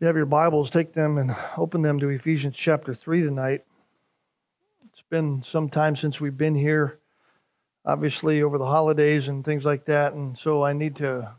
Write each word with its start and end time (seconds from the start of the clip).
If 0.00 0.04
you 0.04 0.06
have 0.06 0.16
your 0.16 0.24
Bibles, 0.24 0.70
take 0.70 0.94
them 0.94 1.18
and 1.18 1.36
open 1.58 1.82
them 1.82 2.00
to 2.00 2.08
Ephesians 2.08 2.56
chapter 2.56 2.94
3 2.94 3.20
tonight. 3.20 3.66
It's 4.86 5.02
been 5.10 5.42
some 5.42 5.68
time 5.68 5.94
since 5.94 6.18
we've 6.18 6.38
been 6.38 6.54
here, 6.54 6.98
obviously, 7.84 8.40
over 8.40 8.56
the 8.56 8.64
holidays 8.64 9.28
and 9.28 9.44
things 9.44 9.62
like 9.62 9.84
that. 9.84 10.14
And 10.14 10.38
so 10.38 10.64
I 10.64 10.72
need 10.72 10.96
to 10.96 11.30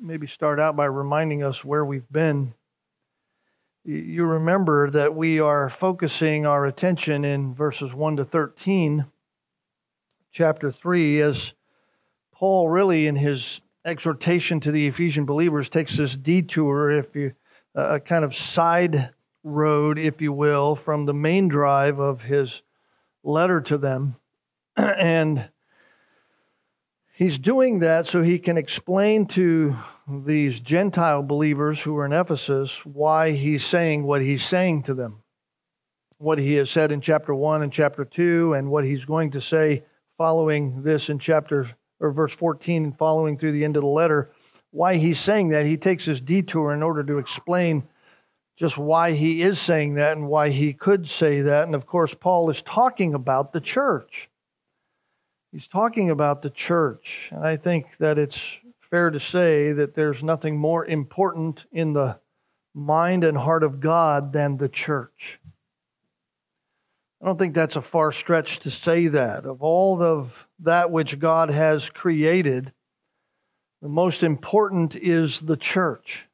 maybe 0.00 0.28
start 0.28 0.60
out 0.60 0.76
by 0.76 0.84
reminding 0.84 1.42
us 1.42 1.64
where 1.64 1.84
we've 1.84 2.08
been. 2.08 2.54
You 3.84 4.24
remember 4.24 4.88
that 4.92 5.16
we 5.16 5.40
are 5.40 5.68
focusing 5.68 6.46
our 6.46 6.64
attention 6.64 7.24
in 7.24 7.56
verses 7.56 7.92
1 7.92 8.18
to 8.18 8.24
13, 8.24 9.04
chapter 10.30 10.70
3, 10.70 11.22
as 11.22 11.52
Paul, 12.30 12.68
really, 12.68 13.08
in 13.08 13.16
his 13.16 13.60
exhortation 13.84 14.60
to 14.60 14.70
the 14.70 14.86
Ephesian 14.86 15.24
believers, 15.24 15.68
takes 15.68 15.96
this 15.96 16.14
detour, 16.14 16.92
if 16.92 17.12
you 17.16 17.32
a 17.76 18.00
kind 18.00 18.24
of 18.24 18.34
side 18.34 19.10
road, 19.44 19.98
if 19.98 20.20
you 20.20 20.32
will, 20.32 20.74
from 20.74 21.04
the 21.04 21.14
main 21.14 21.46
drive 21.46 22.00
of 22.00 22.22
his 22.22 22.62
letter 23.22 23.60
to 23.60 23.78
them. 23.78 24.16
and 24.76 25.48
he's 27.14 27.38
doing 27.38 27.80
that 27.80 28.06
so 28.06 28.22
he 28.22 28.38
can 28.38 28.56
explain 28.56 29.26
to 29.26 29.76
these 30.08 30.58
Gentile 30.60 31.22
believers 31.22 31.80
who 31.80 31.96
are 31.96 32.06
in 32.06 32.12
Ephesus 32.12 32.74
why 32.84 33.32
he's 33.32 33.64
saying 33.64 34.04
what 34.04 34.22
he's 34.22 34.44
saying 34.44 34.84
to 34.84 34.94
them. 34.94 35.22
What 36.18 36.38
he 36.38 36.54
has 36.54 36.70
said 36.70 36.92
in 36.92 37.02
chapter 37.02 37.34
1 37.34 37.62
and 37.62 37.72
chapter 37.72 38.04
2, 38.04 38.54
and 38.54 38.70
what 38.70 38.84
he's 38.84 39.04
going 39.04 39.32
to 39.32 39.40
say 39.40 39.84
following 40.16 40.82
this 40.82 41.10
in 41.10 41.18
chapter 41.18 41.70
or 42.00 42.10
verse 42.10 42.32
14 42.32 42.84
and 42.84 42.98
following 42.98 43.36
through 43.36 43.52
the 43.52 43.64
end 43.64 43.76
of 43.76 43.82
the 43.82 43.88
letter 43.88 44.30
why 44.76 44.96
he's 44.96 45.18
saying 45.18 45.48
that. 45.48 45.64
He 45.64 45.78
takes 45.78 46.04
this 46.04 46.20
detour 46.20 46.74
in 46.74 46.82
order 46.82 47.02
to 47.02 47.16
explain 47.16 47.82
just 48.58 48.76
why 48.76 49.12
he 49.12 49.40
is 49.40 49.58
saying 49.58 49.94
that 49.94 50.18
and 50.18 50.28
why 50.28 50.50
he 50.50 50.74
could 50.74 51.08
say 51.08 51.40
that. 51.40 51.64
And 51.64 51.74
of 51.74 51.86
course, 51.86 52.14
Paul 52.14 52.50
is 52.50 52.60
talking 52.60 53.14
about 53.14 53.54
the 53.54 53.60
church. 53.60 54.28
He's 55.50 55.66
talking 55.66 56.10
about 56.10 56.42
the 56.42 56.50
church. 56.50 57.28
And 57.30 57.42
I 57.42 57.56
think 57.56 57.86
that 58.00 58.18
it's 58.18 58.38
fair 58.90 59.08
to 59.10 59.18
say 59.18 59.72
that 59.72 59.94
there's 59.94 60.22
nothing 60.22 60.58
more 60.58 60.84
important 60.84 61.64
in 61.72 61.94
the 61.94 62.18
mind 62.74 63.24
and 63.24 63.36
heart 63.36 63.62
of 63.62 63.80
God 63.80 64.30
than 64.30 64.58
the 64.58 64.68
church. 64.68 65.40
I 67.22 67.24
don't 67.24 67.38
think 67.38 67.54
that's 67.54 67.76
a 67.76 67.82
far 67.82 68.12
stretch 68.12 68.58
to 68.60 68.70
say 68.70 69.08
that. 69.08 69.46
Of 69.46 69.62
all 69.62 70.02
of 70.02 70.32
that 70.60 70.90
which 70.90 71.18
God 71.18 71.48
has 71.48 71.88
created, 71.88 72.72
the 73.82 73.88
most 73.88 74.22
important 74.22 74.94
is 74.94 75.40
the 75.40 75.56
church. 75.56 76.24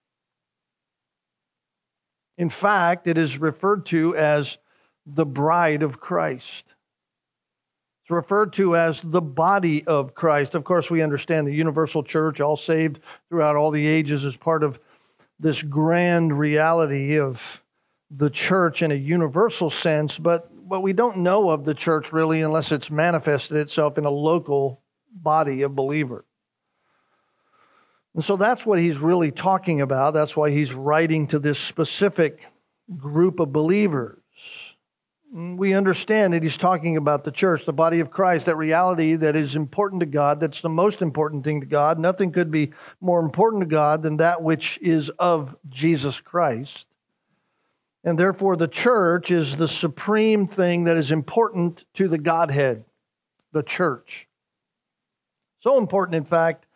In 2.39 2.51
fact, 2.51 3.07
it 3.07 3.19
is 3.19 3.39
referred 3.39 3.87
to 3.87 4.17
as 4.17 4.57
the 5.07 5.27
bride 5.27 5.83
of 5.83 6.01
Christ. 6.01 6.65
It's 8.03 8.11
referred 8.11 8.55
to 8.55 8.77
as 8.77 9.01
the 9.03 9.21
body 9.21 9.85
of 9.87 10.15
Christ. 10.15 10.55
Of 10.55 10.65
course, 10.65 10.91
we 10.91 11.03
understand 11.03 11.47
the 11.47 11.55
universal 11.55 12.03
church, 12.03 12.41
all 12.41 12.57
saved 12.57 13.01
throughout 13.29 13.57
all 13.57 13.71
the 13.71 13.87
ages, 13.87 14.25
is 14.25 14.37
part 14.37 14.63
of 14.63 14.79
this 15.39 15.61
grand 15.63 16.37
reality 16.37 17.19
of 17.19 17.41
the 18.11 18.31
church 18.31 18.83
in 18.83 18.93
a 18.93 18.97
universal 18.97 19.71
sense, 19.71 20.19
but 20.19 20.51
what 20.53 20.83
we 20.83 20.93
don't 20.93 21.19
know 21.19 21.51
of 21.51 21.65
the 21.65 21.75
church 21.75 22.13
really 22.13 22.43
unless 22.43 22.73
it's 22.73 22.91
manifested 22.91 23.57
itself 23.57 23.99
in 23.99 24.05
a 24.05 24.11
local 24.11 24.83
body 25.13 25.63
of 25.63 25.75
believers. 25.75 26.25
And 28.15 28.25
so 28.25 28.37
that's 28.37 28.67
what 28.67 28.79
he's 28.79 28.99
really 28.99 29.31
talking 29.31 29.81
about. 29.81 30.13
That's 30.13 30.37
why 30.37 30.51
he's 30.51 30.73
writing 30.73 31.27
to 31.29 31.39
this 31.39 31.59
specific 31.59 32.41
group 32.99 33.41
of 33.41 33.53
believers. 33.53 34.19
We 35.35 35.73
understand 35.73 36.35
that 36.35 36.43
he's 36.43 36.59
talking 36.59 36.99
about 36.99 37.25
the 37.25 37.31
church, 37.31 37.65
the 37.65 37.73
body 37.73 38.01
of 38.01 38.11
Christ, 38.11 38.45
that 38.47 38.57
reality 38.57 39.17
that 39.17 39.35
is 39.35 39.57
important 39.57 40.01
to 40.01 40.07
God, 40.07 40.41
that's 40.41 40.61
the 40.61 40.69
most 40.69 41.01
important 41.01 41.43
thing 41.43 41.61
to 41.61 41.67
God. 41.67 41.99
Nothing 41.99 42.33
could 42.33 42.51
be 42.51 42.73
more 43.01 43.21
important 43.21 43.63
to 43.63 43.67
God 43.67 44.03
than 44.03 44.19
that 44.19 44.43
which 44.43 44.79
is 44.83 45.11
of 45.19 45.57
Jesus 45.71 46.21
Christ. 46.21 46.85
And 48.05 48.19
therefore, 48.19 48.57
the 48.57 48.69
church 48.69 49.31
is 49.31 49.57
the 49.57 49.69
supreme 49.69 50.49
thing 50.49 50.85
that 50.85 50.99
is 50.99 51.13
important 51.13 51.83
to 51.95 52.09
the 52.09 52.19
Godhead, 52.19 52.85
the 53.53 53.63
church. 53.63 54.27
So 55.61 55.79
important, 55.79 56.17
in 56.17 56.25
fact, 56.25 56.67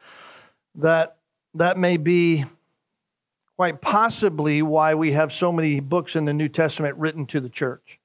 that 0.77 1.17
that 1.57 1.79
may 1.79 1.97
be 1.97 2.45
quite 3.57 3.81
possibly 3.81 4.63
why 4.63 4.95
we 4.95 5.13
have 5.13 5.33
so 5.33 5.51
many 5.51 5.81
books 5.81 6.15
in 6.15 6.25
the 6.25 6.33
New 6.33 6.49
Testament 6.49 6.97
written 6.99 7.27
to 7.27 7.41
the 7.41 7.49
church. 7.49 7.99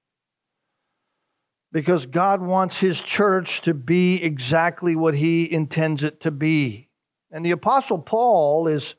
Because 1.73 2.05
God 2.05 2.41
wants 2.41 2.77
His 2.77 3.01
church 3.01 3.61
to 3.63 3.73
be 3.73 4.21
exactly 4.21 4.95
what 4.95 5.13
He 5.13 5.51
intends 5.51 6.03
it 6.03 6.21
to 6.21 6.31
be. 6.31 6.87
And 7.31 7.45
the 7.45 7.51
Apostle 7.51 7.99
Paul 7.99 8.67
is 8.67 8.95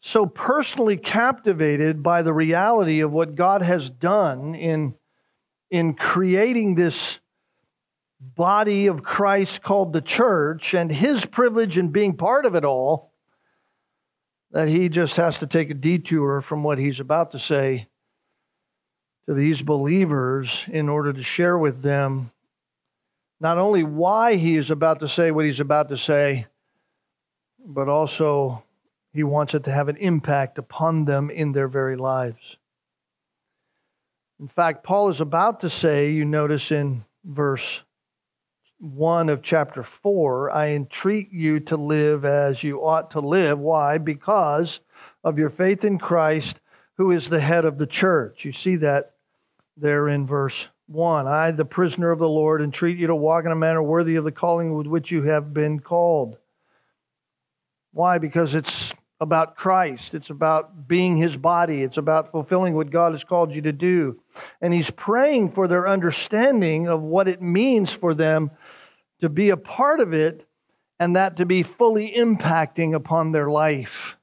so 0.00 0.26
personally 0.26 0.96
captivated 0.96 2.02
by 2.02 2.22
the 2.22 2.32
reality 2.32 3.00
of 3.00 3.12
what 3.12 3.34
God 3.34 3.62
has 3.62 3.90
done 3.90 4.54
in, 4.54 4.94
in 5.70 5.94
creating 5.94 6.74
this 6.74 7.18
body 8.20 8.86
of 8.86 9.02
Christ 9.02 9.62
called 9.62 9.92
the 9.92 10.00
church 10.00 10.74
and 10.74 10.90
his 10.90 11.24
privilege 11.24 11.78
in 11.78 11.88
being 11.88 12.16
part 12.16 12.44
of 12.44 12.54
it 12.54 12.64
all 12.64 13.09
that 14.52 14.68
he 14.68 14.88
just 14.88 15.16
has 15.16 15.38
to 15.38 15.46
take 15.46 15.70
a 15.70 15.74
detour 15.74 16.40
from 16.40 16.62
what 16.62 16.78
he's 16.78 17.00
about 17.00 17.32
to 17.32 17.38
say 17.38 17.86
to 19.26 19.34
these 19.34 19.62
believers 19.62 20.64
in 20.68 20.88
order 20.88 21.12
to 21.12 21.22
share 21.22 21.56
with 21.56 21.82
them 21.82 22.30
not 23.40 23.58
only 23.58 23.82
why 23.82 24.36
he 24.36 24.56
is 24.56 24.70
about 24.70 25.00
to 25.00 25.08
say 25.08 25.30
what 25.30 25.44
he's 25.44 25.60
about 25.60 25.88
to 25.88 25.96
say, 25.96 26.46
but 27.64 27.88
also 27.88 28.62
he 29.12 29.22
wants 29.22 29.54
it 29.54 29.64
to 29.64 29.72
have 29.72 29.88
an 29.88 29.96
impact 29.96 30.58
upon 30.58 31.04
them 31.04 31.30
in 31.30 31.52
their 31.52 31.68
very 31.68 31.96
lives. 31.96 32.56
In 34.40 34.48
fact, 34.48 34.84
Paul 34.84 35.10
is 35.10 35.20
about 35.20 35.60
to 35.60 35.70
say, 35.70 36.10
you 36.10 36.24
notice 36.24 36.70
in 36.70 37.04
verse 37.24 37.80
1 38.80 39.28
of 39.28 39.42
chapter 39.42 39.86
4, 40.02 40.50
I 40.50 40.70
entreat 40.70 41.30
you 41.30 41.60
to 41.60 41.76
live 41.76 42.24
as 42.24 42.62
you 42.64 42.78
ought 42.78 43.10
to 43.10 43.20
live. 43.20 43.58
Why? 43.58 43.98
Because 43.98 44.80
of 45.22 45.38
your 45.38 45.50
faith 45.50 45.84
in 45.84 45.98
Christ, 45.98 46.58
who 46.96 47.10
is 47.10 47.28
the 47.28 47.40
head 47.40 47.66
of 47.66 47.76
the 47.76 47.86
church. 47.86 48.42
You 48.44 48.52
see 48.52 48.76
that 48.76 49.12
there 49.76 50.08
in 50.08 50.26
verse 50.26 50.66
1. 50.86 51.26
I, 51.26 51.50
the 51.50 51.66
prisoner 51.66 52.10
of 52.10 52.18
the 52.18 52.28
Lord, 52.28 52.62
entreat 52.62 52.96
you 52.96 53.08
to 53.08 53.14
walk 53.14 53.44
in 53.44 53.52
a 53.52 53.56
manner 53.56 53.82
worthy 53.82 54.16
of 54.16 54.24
the 54.24 54.32
calling 54.32 54.74
with 54.74 54.86
which 54.86 55.10
you 55.10 55.24
have 55.24 55.52
been 55.52 55.80
called. 55.80 56.38
Why? 57.92 58.16
Because 58.16 58.54
it's 58.54 58.94
about 59.20 59.56
Christ. 59.56 60.14
It's 60.14 60.30
about 60.30 60.88
being 60.88 61.18
his 61.18 61.36
body. 61.36 61.82
It's 61.82 61.98
about 61.98 62.32
fulfilling 62.32 62.74
what 62.74 62.90
God 62.90 63.12
has 63.12 63.24
called 63.24 63.54
you 63.54 63.60
to 63.62 63.72
do. 63.72 64.18
And 64.62 64.72
he's 64.72 64.90
praying 64.90 65.52
for 65.52 65.68
their 65.68 65.86
understanding 65.86 66.88
of 66.88 67.02
what 67.02 67.28
it 67.28 67.42
means 67.42 67.92
for 67.92 68.14
them 68.14 68.50
to 69.20 69.28
be 69.28 69.50
a 69.50 69.56
part 69.56 70.00
of 70.00 70.12
it 70.12 70.46
and 70.98 71.16
that 71.16 71.38
to 71.38 71.46
be 71.46 71.62
fully 71.62 72.12
impacting 72.16 72.94
upon 72.94 73.32
their 73.32 73.50
life. 73.50 74.14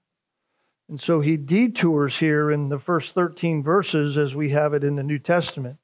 And 0.90 1.02
so 1.02 1.20
he 1.20 1.36
detours 1.36 2.16
here 2.16 2.52
in 2.52 2.70
the 2.70 2.80
first 2.80 3.14
13 3.14 3.64
verses, 3.64 4.16
as 4.18 4.34
we 4.34 4.52
have 4.52 4.74
it 4.74 4.84
in 4.84 4.96
the 4.96 5.04
New 5.04 5.20
Testament, 5.20 5.78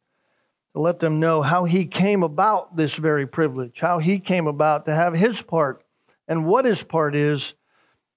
to 0.73 0.79
let 0.79 0.99
them 0.99 1.19
know 1.19 1.41
how 1.41 1.65
he 1.65 1.85
came 1.85 2.23
about 2.23 2.75
this 2.77 2.93
very 2.93 3.27
privilege, 3.27 3.79
how 3.79 3.99
he 3.99 4.19
came 4.19 4.47
about 4.47 4.85
to 4.85 4.95
have 4.95 5.13
his 5.13 5.41
part, 5.41 5.83
and 6.27 6.45
what 6.45 6.65
his 6.65 6.81
part 6.81 7.15
is 7.15 7.53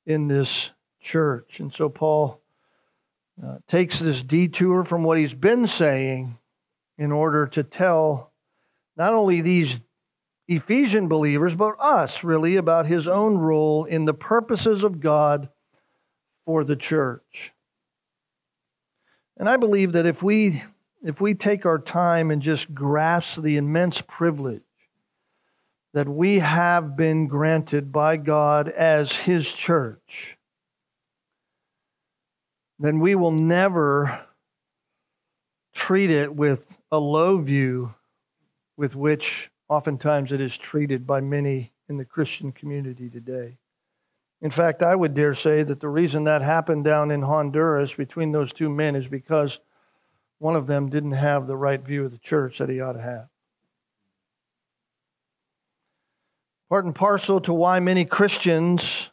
in 0.07 0.28
this 0.28 0.71
church. 1.01 1.59
And 1.59 1.75
so 1.75 1.89
Paul 1.89 2.41
uh, 3.45 3.59
takes 3.69 3.99
this 3.99 4.22
detour 4.22 4.84
from 4.84 5.03
what 5.03 5.19
he's 5.19 5.34
been 5.34 5.66
saying 5.66 6.39
in 6.99 7.10
order 7.10 7.47
to 7.49 7.63
tell 7.63 8.33
not 8.97 9.13
only 9.13 9.41
these 9.41 9.77
Ephesian 10.48 11.09
believers, 11.09 11.54
but 11.54 11.75
us 11.81 12.22
really, 12.22 12.57
about 12.57 12.87
his 12.87 13.09
own 13.09 13.37
role 13.37 13.84
in 13.84 14.04
the 14.04 14.15
purposes 14.15 14.84
of 14.84 15.01
God 15.01 15.48
for 16.45 16.63
the 16.63 16.77
church. 16.77 17.53
And 19.37 19.48
I 19.48 19.57
believe 19.57 19.93
that 19.93 20.07
if 20.07 20.22
we 20.22 20.63
if 21.03 21.21
we 21.21 21.34
take 21.34 21.66
our 21.66 21.78
time 21.78 22.31
and 22.31 22.41
just 22.41 22.75
grasp 22.75 23.41
the 23.41 23.59
immense 23.59 24.01
privilege 24.01 24.63
that 25.93 26.09
we 26.09 26.39
have 26.39 26.97
been 26.97 27.27
granted 27.27 27.92
by 27.92 28.16
God 28.16 28.69
as 28.69 29.13
his 29.13 29.47
church, 29.47 30.37
then 32.78 32.99
we 33.01 33.15
will 33.15 33.31
never 33.31 34.21
treat 35.75 36.10
it 36.10 36.34
with 36.34 36.65
a 36.91 36.99
low 36.99 37.39
view 37.39 37.95
with 38.77 38.95
which 38.95 39.51
oftentimes 39.68 40.33
it 40.33 40.41
is 40.41 40.57
treated 40.57 41.07
by 41.07 41.21
many 41.21 41.72
in 41.89 41.97
the 41.97 42.04
Christian 42.04 42.53
community 42.53 43.09
today. 43.09 43.59
In 44.42 44.51
fact, 44.51 44.83
I 44.83 44.95
would 44.95 45.15
dare 45.15 45.34
say 45.34 45.63
that 45.63 45.80
the 45.80 45.89
reason 45.89 46.24
that 46.24 46.42
happened 46.42 46.84
down 46.84 47.10
in 47.10 47.22
Honduras 47.22 47.95
between 47.95 48.33
those 48.33 48.53
two 48.53 48.68
men 48.68 48.95
is 48.95 49.07
because 49.07 49.59
one 50.39 50.57
of 50.57 50.66
them 50.66 50.91
didn't 50.91 51.13
have 51.13 51.47
the 51.47 51.57
right 51.57 51.80
view 51.80 52.04
of 52.04 52.13
the 52.13 52.18
church 52.18 52.59
that 52.59 52.68
he 52.68 52.80
ought 52.80 52.92
to 52.92 53.01
have. 53.01 53.28
Part 56.68 56.84
and 56.84 56.95
parcel 56.95 57.41
to 57.42 57.53
why 57.53 57.80
many 57.80 58.04
Christians 58.04 59.09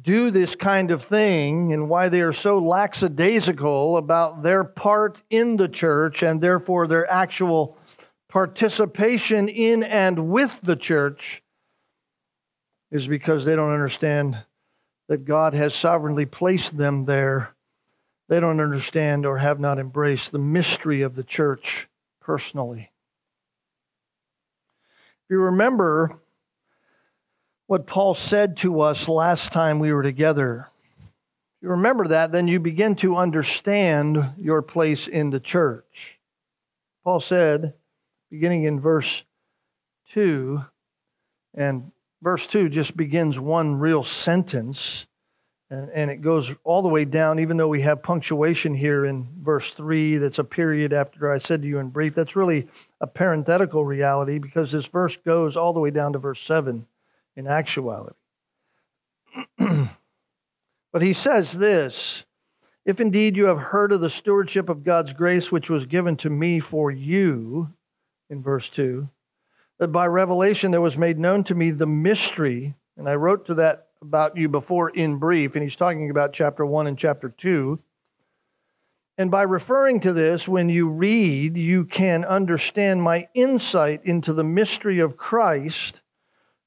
do 0.00 0.30
this 0.30 0.54
kind 0.54 0.90
of 0.90 1.04
thing 1.04 1.74
and 1.74 1.90
why 1.90 2.08
they 2.08 2.22
are 2.22 2.32
so 2.32 2.58
lackadaisical 2.58 3.98
about 3.98 4.42
their 4.42 4.64
part 4.64 5.20
in 5.28 5.56
the 5.56 5.68
church 5.68 6.22
and 6.22 6.40
therefore 6.40 6.86
their 6.86 7.10
actual 7.10 7.76
participation 8.32 9.50
in 9.50 9.82
and 9.82 10.30
with 10.30 10.50
the 10.62 10.74
church 10.74 11.42
is 12.90 13.06
because 13.06 13.44
they 13.44 13.54
don't 13.54 13.74
understand 13.74 14.42
that 15.08 15.26
God 15.26 15.52
has 15.52 15.74
sovereignly 15.74 16.24
placed 16.24 16.74
them 16.74 17.04
there. 17.04 17.54
They 18.30 18.40
don't 18.40 18.58
understand 18.58 19.26
or 19.26 19.36
have 19.36 19.60
not 19.60 19.78
embraced 19.78 20.32
the 20.32 20.38
mystery 20.38 21.02
of 21.02 21.14
the 21.14 21.22
church 21.22 21.86
personally. 22.22 22.90
If 25.24 25.30
you 25.30 25.38
remember, 25.38 26.18
what 27.66 27.86
Paul 27.86 28.14
said 28.14 28.56
to 28.58 28.80
us 28.80 29.08
last 29.08 29.52
time 29.52 29.78
we 29.78 29.92
were 29.92 30.02
together. 30.02 30.70
If 31.00 31.64
you 31.64 31.68
remember 31.68 32.08
that, 32.08 32.32
then 32.32 32.48
you 32.48 32.60
begin 32.60 32.96
to 32.96 33.16
understand 33.16 34.30
your 34.38 34.62
place 34.62 35.06
in 35.06 35.28
the 35.28 35.40
church. 35.40 36.18
Paul 37.04 37.20
said, 37.20 37.74
beginning 38.32 38.64
in 38.64 38.80
verse 38.80 39.22
2, 40.14 40.58
and 41.54 41.92
verse 42.22 42.46
2 42.46 42.70
just 42.70 42.96
begins 42.96 43.38
one 43.38 43.78
real 43.78 44.02
sentence, 44.02 45.04
and, 45.68 45.90
and 45.90 46.10
it 46.10 46.22
goes 46.22 46.50
all 46.64 46.80
the 46.80 46.88
way 46.88 47.04
down, 47.04 47.40
even 47.40 47.58
though 47.58 47.68
we 47.68 47.82
have 47.82 48.02
punctuation 48.02 48.74
here 48.74 49.04
in 49.04 49.28
verse 49.42 49.70
3 49.72 50.16
that's 50.16 50.38
a 50.38 50.44
period 50.44 50.94
after 50.94 51.30
I 51.30 51.40
said 51.40 51.60
to 51.60 51.68
you 51.68 51.78
in 51.78 51.90
brief. 51.90 52.14
That's 52.14 52.34
really 52.34 52.68
a 53.02 53.06
parenthetical 53.06 53.84
reality 53.84 54.38
because 54.38 54.72
this 54.72 54.86
verse 54.86 55.14
goes 55.26 55.54
all 55.54 55.74
the 55.74 55.80
way 55.80 55.90
down 55.90 56.14
to 56.14 56.18
verse 56.18 56.40
7 56.40 56.86
in 57.36 57.46
actuality. 57.46 58.16
but 59.58 61.02
he 61.02 61.12
says 61.12 61.52
this 61.52 62.24
If 62.86 62.98
indeed 62.98 63.36
you 63.36 63.44
have 63.44 63.58
heard 63.58 63.92
of 63.92 64.00
the 64.00 64.08
stewardship 64.08 64.70
of 64.70 64.84
God's 64.84 65.12
grace 65.12 65.52
which 65.52 65.68
was 65.68 65.84
given 65.84 66.16
to 66.16 66.30
me 66.30 66.60
for 66.60 66.90
you, 66.90 67.68
in 68.32 68.42
verse 68.42 68.68
2, 68.70 69.06
that 69.78 69.88
by 69.88 70.06
revelation 70.06 70.72
there 70.72 70.80
was 70.80 70.96
made 70.96 71.18
known 71.18 71.44
to 71.44 71.54
me 71.54 71.70
the 71.70 71.86
mystery, 71.86 72.74
and 72.96 73.08
I 73.08 73.14
wrote 73.14 73.46
to 73.46 73.54
that 73.54 73.86
about 74.00 74.36
you 74.36 74.48
before 74.48 74.90
in 74.90 75.18
brief, 75.18 75.54
and 75.54 75.62
he's 75.62 75.76
talking 75.76 76.10
about 76.10 76.32
chapter 76.32 76.66
1 76.66 76.88
and 76.88 76.98
chapter 76.98 77.28
2. 77.28 77.78
And 79.18 79.30
by 79.30 79.42
referring 79.42 80.00
to 80.00 80.12
this, 80.12 80.48
when 80.48 80.68
you 80.68 80.88
read, 80.88 81.56
you 81.56 81.84
can 81.84 82.24
understand 82.24 83.00
my 83.00 83.28
insight 83.34 84.04
into 84.04 84.32
the 84.32 84.42
mystery 84.42 84.98
of 84.98 85.16
Christ 85.16 86.00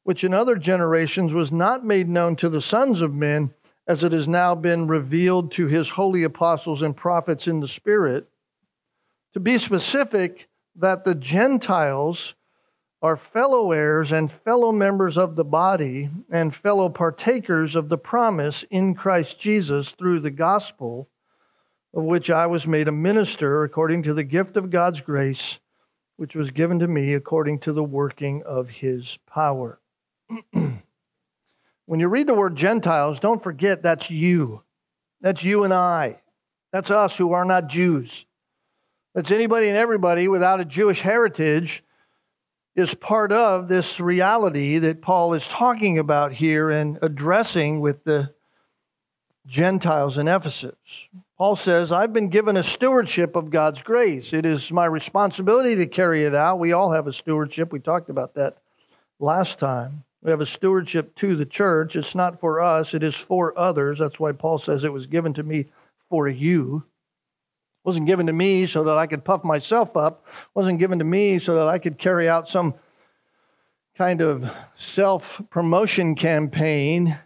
which 0.05 0.23
in 0.23 0.35
other 0.35 0.55
generations 0.55 1.33
was 1.33 1.51
not 1.51 1.83
made 1.83 2.07
known 2.07 2.35
to 2.35 2.47
the 2.47 2.61
sons 2.61 3.01
of 3.01 3.11
men, 3.11 3.51
as 3.87 4.03
it 4.03 4.11
has 4.11 4.27
now 4.27 4.53
been 4.53 4.87
revealed 4.87 5.51
to 5.51 5.65
his 5.65 5.89
holy 5.89 6.23
apostles 6.23 6.83
and 6.83 6.95
prophets 6.95 7.47
in 7.47 7.59
the 7.59 7.67
Spirit. 7.67 8.29
To 9.33 9.39
be 9.39 9.57
specific, 9.57 10.47
that 10.77 11.05
the 11.05 11.15
Gentiles 11.15 12.35
are 13.01 13.17
fellow 13.17 13.71
heirs 13.71 14.11
and 14.11 14.31
fellow 14.43 14.71
members 14.71 15.17
of 15.17 15.35
the 15.35 15.43
body 15.43 16.09
and 16.31 16.55
fellow 16.55 16.89
partakers 16.89 17.75
of 17.75 17.87
the 17.87 17.97
promise 17.97 18.63
in 18.71 18.95
Christ 18.95 19.39
Jesus 19.39 19.91
through 19.91 20.21
the 20.21 20.31
gospel, 20.31 21.07
of 21.93 22.03
which 22.03 22.29
I 22.29 22.47
was 22.47 22.65
made 22.65 22.87
a 22.87 22.93
minister 22.93 23.63
according 23.63 24.03
to 24.03 24.13
the 24.13 24.23
gift 24.23 24.57
of 24.57 24.71
God's 24.71 25.01
grace, 25.01 25.59
which 26.17 26.35
was 26.35 26.49
given 26.51 26.79
to 26.79 26.87
me 26.87 27.13
according 27.13 27.59
to 27.59 27.73
the 27.73 27.83
working 27.83 28.43
of 28.43 28.69
his 28.69 29.19
power. 29.27 29.79
when 30.51 31.99
you 31.99 32.07
read 32.07 32.27
the 32.27 32.33
word 32.33 32.55
Gentiles, 32.55 33.19
don't 33.19 33.43
forget 33.43 33.83
that's 33.83 34.09
you. 34.09 34.63
That's 35.21 35.43
you 35.43 35.63
and 35.63 35.73
I. 35.73 36.21
That's 36.73 36.91
us 36.91 37.15
who 37.15 37.33
are 37.33 37.45
not 37.45 37.67
Jews. 37.67 38.25
That's 39.15 39.31
anybody 39.31 39.69
and 39.69 39.77
everybody 39.77 40.27
without 40.27 40.59
a 40.59 40.65
Jewish 40.65 40.99
heritage 40.99 41.81
is 42.75 42.93
part 42.93 43.31
of 43.31 43.69
this 43.69 43.97
reality 44.01 44.79
that 44.79 45.01
Paul 45.01 45.33
is 45.35 45.47
talking 45.47 45.99
about 45.99 46.33
here 46.33 46.69
and 46.69 46.99
addressing 47.01 47.79
with 47.79 48.03
the 48.03 48.29
Gentiles 49.47 50.17
in 50.17 50.27
Ephesus. 50.27 50.75
Paul 51.37 51.55
says, 51.55 51.93
I've 51.93 52.11
been 52.11 52.27
given 52.27 52.57
a 52.57 52.63
stewardship 52.63 53.37
of 53.37 53.51
God's 53.51 53.81
grace. 53.81 54.33
It 54.33 54.45
is 54.45 54.69
my 54.69 54.85
responsibility 54.85 55.75
to 55.77 55.87
carry 55.87 56.25
it 56.25 56.35
out. 56.35 56.59
We 56.59 56.73
all 56.73 56.91
have 56.91 57.07
a 57.07 57.13
stewardship. 57.13 57.71
We 57.71 57.79
talked 57.79 58.09
about 58.09 58.33
that 58.33 58.57
last 59.21 59.59
time. 59.59 60.03
We 60.23 60.31
have 60.31 60.41
a 60.41 60.45
stewardship 60.45 61.15
to 61.19 61.37
the 61.37 61.45
church. 61.45 61.95
It's 61.95 62.15
not 62.15 62.41
for 62.41 62.59
us, 62.59 62.93
it 62.93 63.03
is 63.03 63.15
for 63.15 63.57
others. 63.57 63.99
That's 63.99 64.19
why 64.19 64.33
Paul 64.33 64.59
says 64.59 64.83
it 64.83 64.91
was 64.91 65.05
given 65.05 65.35
to 65.35 65.43
me 65.43 65.67
for 66.09 66.27
you. 66.27 66.83
Wasn't 67.85 68.07
given 68.07 68.25
to 68.25 68.33
me 68.33 68.65
so 68.65 68.83
that 68.85 68.97
I 68.97 69.05
could 69.05 69.23
puff 69.23 69.43
myself 69.43 69.95
up. 69.95 70.25
Wasn't 70.55 70.79
given 70.79 70.99
to 70.99 71.05
me 71.05 71.37
so 71.37 71.55
that 71.55 71.67
I 71.67 71.77
could 71.77 71.99
carry 71.99 72.27
out 72.27 72.49
some 72.49 72.73
kind 73.95 74.21
of 74.21 74.43
self 74.75 75.41
promotion 75.51 76.15
campaign. 76.15 77.17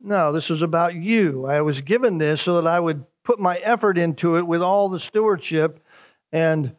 No, 0.00 0.32
this 0.32 0.50
is 0.50 0.62
about 0.62 0.94
you. 0.94 1.46
I 1.46 1.60
was 1.60 1.80
given 1.80 2.18
this 2.18 2.42
so 2.42 2.60
that 2.60 2.66
I 2.66 2.80
would 2.80 3.04
put 3.22 3.38
my 3.38 3.56
effort 3.58 3.98
into 3.98 4.36
it 4.36 4.46
with 4.46 4.62
all 4.62 4.88
the 4.88 4.98
stewardship 4.98 5.78
and 6.32 6.74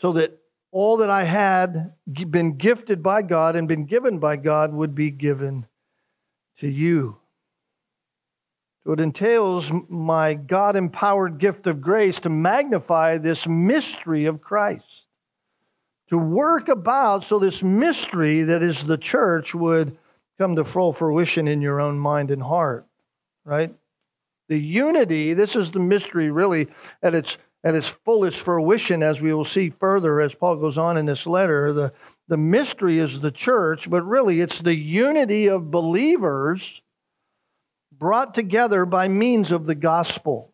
so 0.00 0.14
that 0.14 0.36
all 0.72 0.96
that 0.96 1.10
I 1.10 1.22
had 1.22 1.92
been 2.06 2.56
gifted 2.56 3.04
by 3.04 3.22
God 3.22 3.54
and 3.54 3.68
been 3.68 3.84
given 3.84 4.18
by 4.18 4.36
God 4.36 4.72
would 4.72 4.96
be 4.96 5.10
given 5.10 5.66
to 6.58 6.68
you. 6.68 7.18
So 8.84 8.92
it 8.92 9.00
entails 9.00 9.70
my 9.88 10.34
God 10.34 10.74
empowered 10.74 11.38
gift 11.38 11.66
of 11.66 11.80
grace 11.80 12.18
to 12.20 12.28
magnify 12.28 13.18
this 13.18 13.46
mystery 13.46 14.26
of 14.26 14.40
Christ, 14.40 14.84
to 16.08 16.18
work 16.18 16.68
about 16.68 17.24
so 17.24 17.38
this 17.38 17.62
mystery 17.62 18.42
that 18.42 18.62
is 18.62 18.84
the 18.84 18.98
church 18.98 19.54
would 19.54 19.96
come 20.38 20.56
to 20.56 20.64
full 20.64 20.92
fruition 20.92 21.46
in 21.46 21.62
your 21.62 21.80
own 21.80 21.96
mind 21.96 22.32
and 22.32 22.42
heart, 22.42 22.84
right? 23.44 23.72
The 24.48 24.58
unity, 24.58 25.34
this 25.34 25.54
is 25.54 25.70
the 25.70 25.78
mystery 25.78 26.30
really 26.30 26.66
at 27.02 27.14
its 27.14 27.38
at 27.64 27.76
its 27.76 27.86
fullest 28.04 28.40
fruition, 28.40 29.04
as 29.04 29.20
we 29.20 29.32
will 29.32 29.44
see 29.44 29.70
further 29.70 30.20
as 30.20 30.34
Paul 30.34 30.56
goes 30.56 30.78
on 30.78 30.96
in 30.96 31.06
this 31.06 31.26
letter. 31.28 31.72
The, 31.72 31.92
the 32.26 32.36
mystery 32.36 32.98
is 32.98 33.20
the 33.20 33.30
church, 33.30 33.88
but 33.88 34.02
really 34.02 34.40
it's 34.40 34.58
the 34.58 34.74
unity 34.74 35.48
of 35.48 35.70
believers 35.70 36.82
brought 38.02 38.34
together 38.34 38.84
by 38.84 39.06
means 39.06 39.52
of 39.52 39.64
the 39.64 39.76
gospel. 39.76 40.52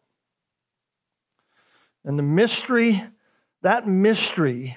And 2.05 2.19
the 2.19 2.23
mystery, 2.23 3.03
that 3.63 3.89
mystery, 3.89 4.77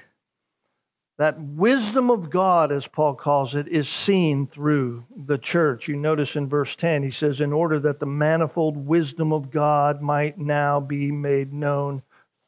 that 1.17 1.37
wisdom 1.37 2.09
of 2.09 2.29
God, 2.29 2.71
as 2.71 2.87
Paul 2.87 3.15
calls 3.15 3.55
it, 3.55 3.67
is 3.67 3.89
seen 3.89 4.47
through 4.47 5.03
the 5.13 5.37
church. 5.37 5.89
You 5.89 5.97
notice 5.97 6.37
in 6.37 6.47
verse 6.47 6.73
10, 6.77 7.03
he 7.03 7.11
says, 7.11 7.41
In 7.41 7.51
order 7.51 7.77
that 7.81 7.99
the 7.99 8.05
manifold 8.05 8.77
wisdom 8.77 9.33
of 9.33 9.51
God 9.51 10.01
might 10.01 10.37
now 10.37 10.79
be 10.79 11.11
made 11.11 11.51
known 11.51 12.01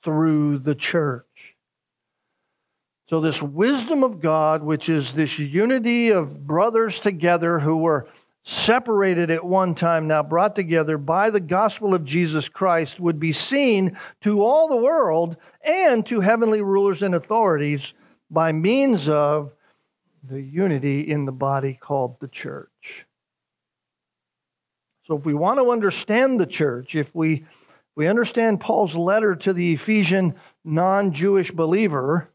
through 0.05 0.59
the 0.59 0.73
church. 0.75 1.25
So, 3.09 3.19
this 3.19 3.41
wisdom 3.41 4.05
of 4.05 4.21
God, 4.21 4.63
which 4.63 4.87
is 4.87 5.13
this 5.13 5.37
unity 5.37 6.11
of 6.11 6.47
brothers 6.47 7.01
together 7.01 7.59
who 7.59 7.75
were 7.75 8.07
separated 8.43 9.29
at 9.29 9.43
one 9.43 9.73
time, 9.75 10.07
now 10.07 10.21
brought 10.21 10.55
together 10.55 10.97
by 10.97 11.29
the 11.29 11.39
gospel 11.39 11.93
of 11.93 12.03
Jesus 12.05 12.49
Christ, 12.49 12.99
would 12.99 13.19
be 13.19 13.31
seen 13.33 13.97
to 14.21 14.43
all 14.43 14.67
the 14.67 14.75
world 14.75 15.37
and 15.61 16.05
to 16.07 16.19
heavenly 16.19 16.61
rulers 16.61 17.01
and 17.01 17.15
authorities 17.15 17.93
by 18.29 18.51
means 18.51 19.07
of 19.07 19.51
the 20.23 20.41
unity 20.41 21.09
in 21.09 21.25
the 21.25 21.31
body 21.31 21.77
called 21.79 22.17
the 22.19 22.27
church. 22.27 23.05
So, 25.07 25.17
if 25.17 25.25
we 25.25 25.33
want 25.33 25.59
to 25.59 25.71
understand 25.71 26.39
the 26.39 26.45
church, 26.45 26.95
if 26.95 27.13
we 27.13 27.45
we 27.95 28.07
understand 28.07 28.59
Paul's 28.59 28.95
letter 28.95 29.35
to 29.35 29.53
the 29.53 29.73
Ephesian 29.73 30.35
non 30.63 31.13
Jewish 31.13 31.51
believer 31.51 32.29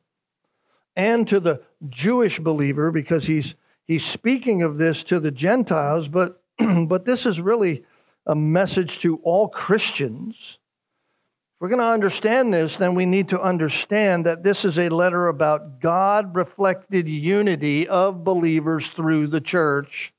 and 0.94 1.26
to 1.28 1.40
the 1.40 1.62
Jewish 1.88 2.38
believer 2.38 2.90
because 2.90 3.24
he's, 3.24 3.54
he's 3.88 4.04
speaking 4.04 4.62
of 4.62 4.78
this 4.78 5.02
to 5.04 5.18
the 5.18 5.32
Gentiles, 5.32 6.06
but, 6.06 6.40
but 6.86 7.04
this 7.04 7.26
is 7.26 7.40
really 7.40 7.84
a 8.26 8.34
message 8.36 9.00
to 9.00 9.16
all 9.24 9.48
Christians. 9.48 10.36
If 10.38 11.60
we're 11.60 11.70
going 11.70 11.80
to 11.80 11.86
understand 11.86 12.54
this, 12.54 12.76
then 12.76 12.94
we 12.94 13.06
need 13.06 13.30
to 13.30 13.40
understand 13.40 14.26
that 14.26 14.44
this 14.44 14.64
is 14.64 14.78
a 14.78 14.90
letter 14.90 15.26
about 15.26 15.80
God 15.80 16.36
reflected 16.36 17.08
unity 17.08 17.88
of 17.88 18.22
believers 18.22 18.88
through 18.90 19.26
the 19.28 19.40
church 19.40 20.12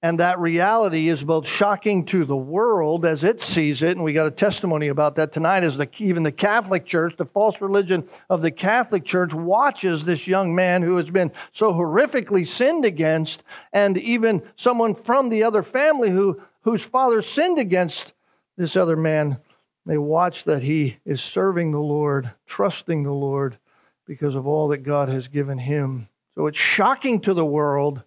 And 0.00 0.20
that 0.20 0.38
reality 0.38 1.08
is 1.08 1.24
both 1.24 1.48
shocking 1.48 2.06
to 2.06 2.24
the 2.24 2.36
world 2.36 3.04
as 3.04 3.24
it 3.24 3.42
sees 3.42 3.82
it, 3.82 3.96
and 3.96 4.04
we 4.04 4.12
got 4.12 4.28
a 4.28 4.30
testimony 4.30 4.88
about 4.88 5.16
that 5.16 5.32
tonight, 5.32 5.64
as 5.64 5.76
the, 5.76 5.88
even 5.98 6.22
the 6.22 6.30
Catholic 6.30 6.86
Church, 6.86 7.16
the 7.16 7.24
false 7.24 7.60
religion 7.60 8.08
of 8.30 8.40
the 8.40 8.52
Catholic 8.52 9.04
Church, 9.04 9.34
watches 9.34 10.04
this 10.04 10.24
young 10.24 10.54
man 10.54 10.82
who 10.82 10.96
has 10.98 11.10
been 11.10 11.32
so 11.52 11.72
horrifically 11.72 12.46
sinned 12.46 12.84
against, 12.84 13.42
and 13.72 13.98
even 13.98 14.42
someone 14.54 14.94
from 14.94 15.30
the 15.30 15.42
other 15.42 15.64
family 15.64 16.10
who, 16.10 16.40
whose 16.60 16.82
father 16.82 17.20
sinned 17.20 17.58
against 17.58 18.12
this 18.56 18.76
other 18.76 18.96
man. 18.96 19.38
They 19.84 19.98
watch 19.98 20.44
that 20.44 20.62
he 20.62 20.98
is 21.04 21.20
serving 21.20 21.72
the 21.72 21.80
Lord, 21.80 22.30
trusting 22.46 23.02
the 23.02 23.12
Lord 23.12 23.58
because 24.06 24.36
of 24.36 24.46
all 24.46 24.68
that 24.68 24.84
God 24.84 25.08
has 25.08 25.26
given 25.26 25.58
him. 25.58 26.08
So 26.36 26.46
it's 26.46 26.58
shocking 26.58 27.20
to 27.22 27.34
the 27.34 27.44
world 27.44 28.04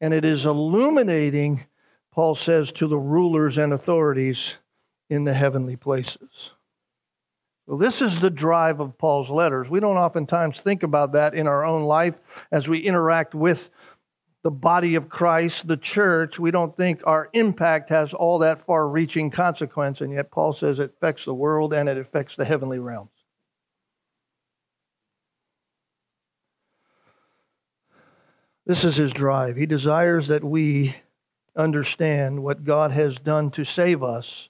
and 0.00 0.12
it 0.12 0.24
is 0.24 0.44
illuminating, 0.44 1.64
Paul 2.12 2.34
says, 2.34 2.72
to 2.72 2.88
the 2.88 2.98
rulers 2.98 3.58
and 3.58 3.72
authorities 3.72 4.54
in 5.10 5.24
the 5.24 5.34
heavenly 5.34 5.76
places. 5.76 6.50
So, 7.68 7.76
this 7.76 8.00
is 8.00 8.20
the 8.20 8.30
drive 8.30 8.78
of 8.78 8.96
Paul's 8.96 9.28
letters. 9.28 9.68
We 9.68 9.80
don't 9.80 9.96
oftentimes 9.96 10.60
think 10.60 10.84
about 10.84 11.12
that 11.12 11.34
in 11.34 11.48
our 11.48 11.64
own 11.64 11.82
life 11.82 12.14
as 12.52 12.68
we 12.68 12.78
interact 12.78 13.34
with 13.34 13.70
the 14.44 14.50
body 14.50 14.94
of 14.94 15.08
Christ, 15.08 15.66
the 15.66 15.76
church. 15.76 16.38
We 16.38 16.52
don't 16.52 16.76
think 16.76 17.00
our 17.04 17.28
impact 17.32 17.90
has 17.90 18.12
all 18.12 18.38
that 18.38 18.64
far 18.64 18.88
reaching 18.88 19.32
consequence, 19.32 20.00
and 20.00 20.12
yet 20.12 20.30
Paul 20.30 20.52
says 20.52 20.78
it 20.78 20.94
affects 20.96 21.24
the 21.24 21.34
world 21.34 21.72
and 21.72 21.88
it 21.88 21.98
affects 21.98 22.36
the 22.36 22.44
heavenly 22.44 22.78
realms. 22.78 23.15
This 28.66 28.82
is 28.82 28.96
his 28.96 29.12
drive. 29.12 29.56
He 29.56 29.66
desires 29.66 30.28
that 30.28 30.42
we 30.42 30.96
understand 31.54 32.42
what 32.42 32.64
God 32.64 32.90
has 32.90 33.16
done 33.16 33.52
to 33.52 33.64
save 33.64 34.02
us 34.02 34.48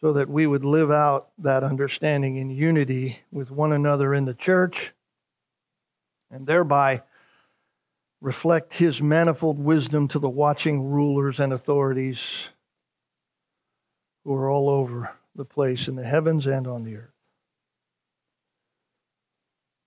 so 0.00 0.12
that 0.12 0.28
we 0.28 0.46
would 0.46 0.64
live 0.64 0.90
out 0.90 1.30
that 1.38 1.64
understanding 1.64 2.36
in 2.36 2.50
unity 2.50 3.18
with 3.30 3.50
one 3.50 3.72
another 3.72 4.12
in 4.12 4.26
the 4.26 4.34
church 4.34 4.92
and 6.30 6.46
thereby 6.46 7.02
reflect 8.20 8.74
his 8.74 9.00
manifold 9.00 9.58
wisdom 9.58 10.08
to 10.08 10.18
the 10.18 10.28
watching 10.28 10.90
rulers 10.90 11.40
and 11.40 11.52
authorities 11.52 12.20
who 14.24 14.34
are 14.34 14.50
all 14.50 14.68
over 14.68 15.10
the 15.36 15.44
place 15.44 15.88
in 15.88 15.96
the 15.96 16.04
heavens 16.04 16.46
and 16.46 16.66
on 16.66 16.84
the 16.84 16.96
earth. 16.96 17.10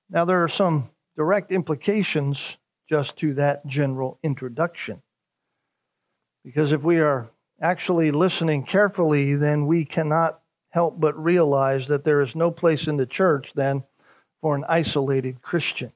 Now, 0.10 0.26
there 0.26 0.44
are 0.44 0.50
some 0.50 0.90
direct 1.18 1.52
implications 1.52 2.58
just 2.90 3.18
to 3.18 3.34
that 3.36 3.66
general 3.66 4.20
introduction. 4.24 5.02
Because 6.44 6.72
if 6.72 6.82
we 6.82 7.00
are 7.00 7.30
actually 7.62 8.12
listening 8.12 8.66
carefully, 8.66 9.36
then 9.36 9.66
we 9.66 9.86
cannot 9.86 10.40
help 10.70 11.00
but 11.00 11.22
realize 11.22 11.88
that 11.88 12.04
there 12.04 12.22
is 12.22 12.36
no 12.36 12.52
place 12.52 12.88
in 12.88 12.98
the 12.98 13.06
church 13.06 13.52
then 13.56 13.84
for 14.42 14.56
an 14.56 14.66
isolated 14.68 15.42
Christian. 15.42 15.92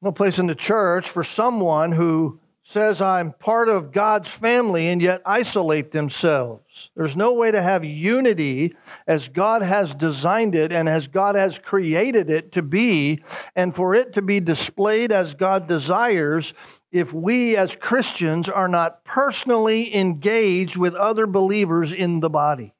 No 0.00 0.12
place 0.12 0.38
in 0.38 0.46
the 0.46 0.54
church 0.54 1.10
for 1.10 1.24
someone 1.24 1.92
who 1.92 2.40
says, 2.64 3.02
I'm 3.02 3.32
part 3.32 3.68
of 3.68 3.92
God's 3.92 4.28
family 4.28 4.88
and 4.88 5.02
yet 5.02 5.20
isolate 5.26 5.90
themselves. 5.90 6.64
There's 6.96 7.16
no 7.16 7.34
way 7.34 7.50
to 7.50 7.62
have 7.62 7.84
unity 7.84 8.74
as 9.06 9.28
God 9.28 9.62
has 9.62 9.92
designed 9.94 10.54
it 10.54 10.72
and 10.72 10.88
as 10.88 11.06
God 11.08 11.34
has 11.34 11.58
created 11.58 12.30
it 12.30 12.52
to 12.52 12.62
be, 12.62 13.22
and 13.56 13.74
for 13.74 13.94
it 13.94 14.14
to 14.14 14.22
be 14.22 14.40
displayed 14.40 15.12
as 15.12 15.34
God 15.34 15.66
desires 15.66 16.54
if 16.92 17.12
we 17.12 17.56
as 17.56 17.74
Christians 17.76 18.48
are 18.48 18.68
not 18.68 19.04
personally 19.04 19.94
engaged 19.94 20.76
with 20.76 20.94
other 20.94 21.26
believers 21.26 21.92
in 21.92 22.20
the 22.20 22.30
body. 22.30 22.74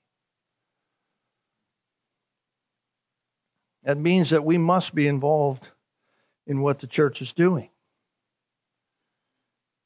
That 3.85 3.99
means 3.99 4.31
that 4.31 4.45
we 4.45 4.59
must 4.59 4.95
be 4.95 5.09
involved 5.09 5.67
in 6.47 6.61
what 6.61 6.79
the 6.79 6.87
church 6.87 7.21
is 7.21 7.33
doing. 7.33 7.69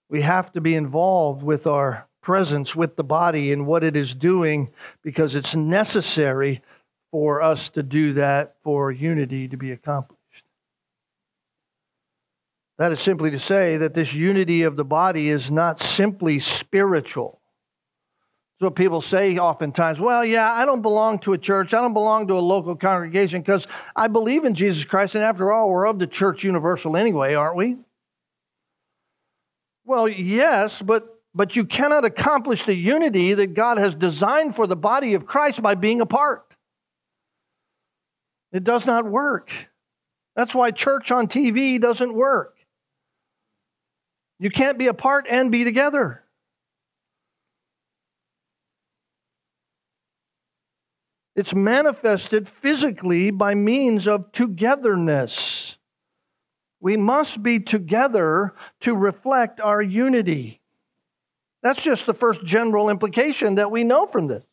We 0.09 0.23
have 0.23 0.53
to 0.53 0.61
be 0.61 0.75
involved 0.75 1.43
with 1.43 1.67
our 1.67 2.07
presence 2.23 2.75
with 2.75 2.97
the 2.97 3.05
body 3.05 3.53
and 3.53 3.67
what 3.67 3.85
it 3.85 3.97
is 3.97 4.15
doing 4.15 4.71
because 5.03 5.35
it's 5.35 5.55
necessary 5.55 6.61
for 7.13 7.41
us 7.41 7.69
to 7.71 7.83
do 7.83 8.15
that 8.15 8.57
for 8.65 8.91
unity 8.91 9.49
to 9.49 9.57
be 9.57 9.73
accomplished. 9.73 10.17
That 12.79 12.93
is 12.93 13.01
simply 13.01 13.31
to 13.31 13.41
say 13.41 13.79
that 13.79 13.95
this 13.95 14.13
unity 14.13 14.63
of 14.63 14.77
the 14.77 14.85
body 14.85 15.31
is 15.31 15.51
not 15.51 15.81
simply 15.81 16.41
spiritual. 16.41 17.41
What 18.59 18.75
people 18.75 19.03
say 19.03 19.37
oftentimes. 19.37 20.01
Well, 20.01 20.25
yeah, 20.25 20.51
I 20.51 20.65
don't 20.65 20.81
belong 20.81 21.19
to 21.21 21.35
a 21.35 21.39
church. 21.39 21.75
I 21.75 21.81
don't 21.81 21.93
belong 21.93 22.27
to 22.29 22.35
a 22.35 22.41
local 22.41 22.75
congregation 22.75 23.41
because 23.41 23.67
I 23.95 24.09
believe 24.09 24.45
in 24.45 24.55
Jesus 24.55 24.85
Christ. 24.85 25.15
And 25.15 25.23
after 25.23 25.53
all, 25.53 25.69
we're 25.69 25.87
of 25.87 25.99
the 25.99 26.07
church 26.07 26.43
universal 26.43 26.97
anyway, 26.97 27.35
aren't 27.35 27.57
we? 27.57 27.77
Well, 29.87 30.09
yes, 30.09 30.83
but 30.83 31.13
but 31.33 31.55
you 31.55 31.65
cannot 31.65 32.05
accomplish 32.05 32.65
the 32.65 32.75
unity 32.75 33.35
that 33.35 33.55
God 33.55 33.79
has 33.79 33.95
designed 33.95 34.57
for 34.57 34.67
the 34.67 34.75
body 34.75 35.15
of 35.15 35.27
Christ 35.27 35.63
by 35.63 35.75
being 35.75 36.01
apart. 36.01 36.47
It 38.53 38.65
does 38.65 38.87
not 38.87 39.05
work. 39.05 39.51
That's 40.35 40.55
why 40.55 40.71
church 40.71 41.11
on 41.11 41.29
TV 41.29 41.81
doesn't 41.81 42.13
work. 42.13 42.57
You 44.39 44.51
can't 44.51 44.79
be 44.79 44.87
apart 44.87 45.27
and 45.31 45.53
be 45.53 45.65
together. 45.65 46.23
It's 51.35 51.55
manifested 51.55 52.49
physically 52.63 53.31
by 53.31 53.55
means 53.55 54.09
of 54.09 54.33
togetherness. 54.33 55.77
We 56.81 56.97
must 56.97 57.43
be 57.43 57.61
together 57.61 58.55
to 58.81 58.95
reflect 58.95 59.61
our 59.61 59.81
unity. 59.81 60.61
That's 61.63 61.83
just 61.83 62.07
the 62.07 62.15
first 62.15 62.45
general 62.45 62.91
implication 62.91 63.57
that 63.57 63.71
we 63.71 63.83
know 63.83 64.07
from 64.07 64.27
this. 64.27 64.45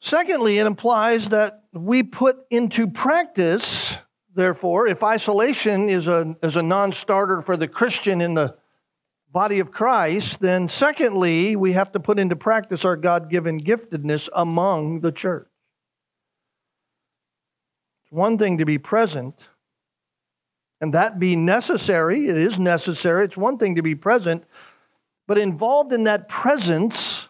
Secondly, 0.00 0.58
it 0.58 0.66
implies 0.66 1.28
that 1.30 1.64
we 1.72 2.02
put 2.02 2.46
into 2.50 2.86
practice, 2.86 3.92
therefore, 4.34 4.86
if 4.86 5.02
isolation 5.02 5.88
is 5.88 6.06
a, 6.06 6.36
is 6.42 6.56
a 6.56 6.62
non 6.62 6.92
starter 6.92 7.42
for 7.42 7.56
the 7.56 7.66
Christian 7.66 8.20
in 8.20 8.34
the 8.34 8.56
body 9.32 9.58
of 9.58 9.70
Christ, 9.70 10.40
then 10.40 10.68
secondly, 10.68 11.56
we 11.56 11.72
have 11.72 11.92
to 11.92 12.00
put 12.00 12.18
into 12.18 12.36
practice 12.36 12.84
our 12.84 12.96
God 12.96 13.28
given 13.28 13.60
giftedness 13.60 14.28
among 14.34 15.00
the 15.00 15.12
church. 15.12 15.48
It's 18.04 18.12
one 18.12 18.38
thing 18.38 18.58
to 18.58 18.64
be 18.64 18.78
present, 18.78 19.34
and 20.80 20.94
that 20.94 21.18
be 21.18 21.36
necessary. 21.36 22.28
It 22.28 22.36
is 22.36 22.58
necessary. 22.58 23.24
It's 23.24 23.36
one 23.36 23.58
thing 23.58 23.76
to 23.76 23.82
be 23.82 23.94
present, 23.94 24.44
but 25.26 25.38
involved 25.38 25.92
in 25.92 26.04
that 26.04 26.28
presence 26.28 27.24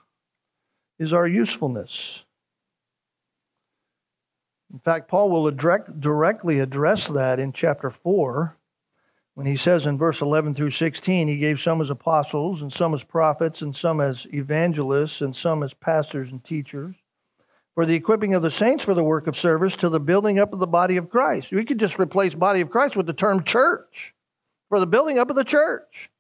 is 0.99 1.13
our 1.13 1.27
usefulness. 1.27 2.21
In 4.73 4.81
fact, 4.81 5.09
Paul 5.09 5.31
will 5.31 5.51
direct, 5.51 6.01
directly 6.01 6.61
address 6.61 7.07
that 7.09 7.39
in 7.39 7.53
chapter 7.53 7.91
4 7.91 8.55
when 9.35 9.47
he 9.47 9.57
says 9.57 9.87
in 9.87 9.97
verse 9.97 10.21
11 10.21 10.55
through 10.55 10.73
16, 10.73 11.29
he 11.29 11.39
gave 11.39 11.61
some 11.61 11.81
as 11.81 11.91
apostles, 11.91 12.61
and 12.61 12.73
some 12.73 12.93
as 12.93 13.05
prophets, 13.05 13.63
and 13.63 13.75
some 13.75 14.01
as 14.01 14.27
evangelists, 14.35 15.21
and 15.21 15.35
some 15.35 15.63
as 15.63 15.73
pastors 15.73 16.29
and 16.33 16.43
teachers 16.43 16.97
for 17.79 17.87
the 17.87 17.95
equipping 17.95 18.35
of 18.35 18.43
the 18.43 18.51
saints 18.51 18.83
for 18.83 18.93
the 18.93 19.05
work 19.05 19.29
of 19.29 19.37
service 19.37 19.77
to 19.77 19.89
the 19.89 20.01
building 20.01 20.41
up 20.41 20.53
of 20.53 20.59
the 20.59 20.67
body 20.67 20.97
of 20.97 21.09
Christ. 21.09 21.53
We 21.53 21.65
could 21.65 21.79
just 21.79 21.97
replace 21.97 22.35
body 22.35 22.61
of 22.61 22.71
Christ 22.71 22.97
with 22.97 23.07
the 23.07 23.13
term 23.13 23.45
church 23.45 24.13
for 24.69 24.81
the 24.81 24.87
building 24.89 25.21
up 25.21 25.31
of 25.31 25.37
the 25.37 25.45
church. 25.45 26.11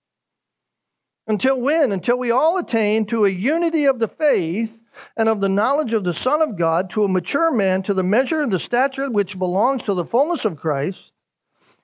Until 1.27 1.61
when? 1.61 1.91
Until 1.91 2.17
we 2.17 2.31
all 2.31 2.59
attain 2.59 3.07
to 3.07 3.25
a 3.25 3.29
unity 3.29 3.87
of 3.87 3.99
the 3.99 4.07
faith 4.07 4.71
and 5.17 5.29
of 5.29 5.41
the 5.41 5.49
knowledge 5.49 5.95
of 5.95 6.05
the 6.05 6.15
Son 6.15 6.43
of 6.43 6.57
God, 6.57 6.91
to 6.91 7.03
a 7.03 7.09
mature 7.09 7.51
man, 7.51 7.83
to 7.83 7.93
the 7.93 8.05
measure 8.05 8.41
and 8.41 8.53
the 8.53 8.61
stature 8.61 9.11
which 9.11 9.37
belongs 9.37 9.83
to 9.83 9.95
the 9.95 10.05
fullness 10.05 10.45
of 10.45 10.61
Christ. 10.61 11.11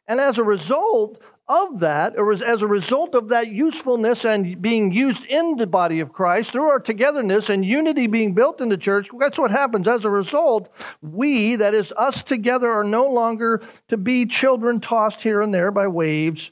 And 0.06 0.20
as 0.20 0.38
a 0.38 0.44
result 0.44 1.20
of 1.46 1.80
that, 1.80 2.14
or 2.16 2.32
as 2.32 2.62
a 2.62 2.66
result 2.66 3.14
of 3.14 3.28
that 3.28 3.48
usefulness 3.48 4.24
and 4.24 4.60
being 4.62 4.92
used 4.92 5.24
in 5.26 5.56
the 5.56 5.66
body 5.66 6.00
of 6.00 6.12
Christ, 6.12 6.52
through 6.52 6.68
our 6.70 6.80
togetherness 6.80 7.50
and 7.50 7.64
unity 7.64 8.06
being 8.06 8.32
built 8.34 8.60
in 8.60 8.70
the 8.70 8.78
church, 8.78 9.08
that's 9.18 9.38
what 9.38 9.50
happens. 9.50 9.86
As 9.86 10.04
a 10.04 10.10
result, 10.10 10.70
we, 11.02 11.56
that 11.56 11.74
is 11.74 11.92
us 11.96 12.22
together, 12.22 12.70
are 12.70 12.84
no 12.84 13.10
longer 13.10 13.62
to 13.88 13.96
be 13.96 14.26
children 14.26 14.80
tossed 14.80 15.20
here 15.20 15.42
and 15.42 15.52
there 15.52 15.70
by 15.70 15.86
waves, 15.86 16.50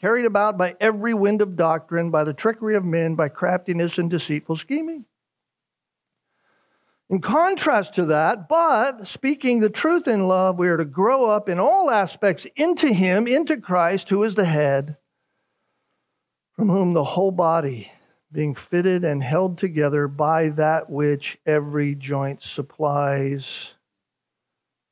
carried 0.00 0.26
about 0.26 0.58
by 0.58 0.76
every 0.80 1.14
wind 1.14 1.40
of 1.40 1.56
doctrine, 1.56 2.10
by 2.10 2.24
the 2.24 2.34
trickery 2.34 2.76
of 2.76 2.84
men, 2.84 3.14
by 3.14 3.30
craftiness 3.30 3.96
and 3.96 4.10
deceitful 4.10 4.56
scheming. 4.56 5.06
In 7.10 7.20
contrast 7.20 7.96
to 7.96 8.06
that, 8.06 8.48
but 8.48 9.06
speaking 9.06 9.60
the 9.60 9.68
truth 9.68 10.08
in 10.08 10.26
love, 10.26 10.58
we 10.58 10.68
are 10.68 10.78
to 10.78 10.86
grow 10.86 11.26
up 11.26 11.50
in 11.50 11.58
all 11.58 11.90
aspects 11.90 12.46
into 12.56 12.88
Him, 12.92 13.26
into 13.26 13.58
Christ, 13.58 14.08
who 14.08 14.22
is 14.22 14.34
the 14.34 14.44
head, 14.44 14.96
from 16.56 16.70
whom 16.70 16.94
the 16.94 17.04
whole 17.04 17.30
body, 17.30 17.90
being 18.32 18.54
fitted 18.54 19.04
and 19.04 19.22
held 19.22 19.58
together 19.58 20.08
by 20.08 20.48
that 20.50 20.88
which 20.88 21.38
every 21.44 21.94
joint 21.94 22.42
supplies, 22.42 23.74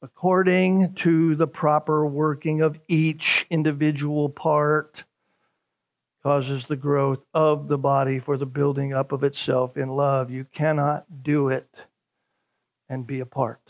according 0.03 0.95
to 0.97 1.35
the 1.35 1.47
proper 1.47 2.07
working 2.07 2.61
of 2.61 2.79
each 2.89 3.47
individual 3.49 4.29
part, 4.29 5.03
causes 6.23 6.67
the 6.67 6.77
growth 6.77 7.25
of 7.33 7.69
the 7.69 7.79
body 7.79 8.19
for 8.19 8.37
the 8.37 8.47
building 8.47 8.93
up 8.93 9.13
of 9.13 9.25
itself 9.25 9.79
in 9.79 9.89
love. 9.89 10.31
You 10.31 10.45
cannot 10.45 11.25
do 11.25 11.49
it 11.49 11.67
and 12.93 13.07
be 13.07 13.21
apart. 13.21 13.63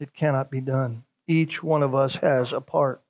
It 0.00 0.12
cannot 0.12 0.50
be 0.50 0.60
done. 0.60 1.04
Each 1.28 1.62
one 1.62 1.84
of 1.84 1.94
us 1.94 2.16
has 2.16 2.52
a 2.52 2.60
part. 2.60 3.00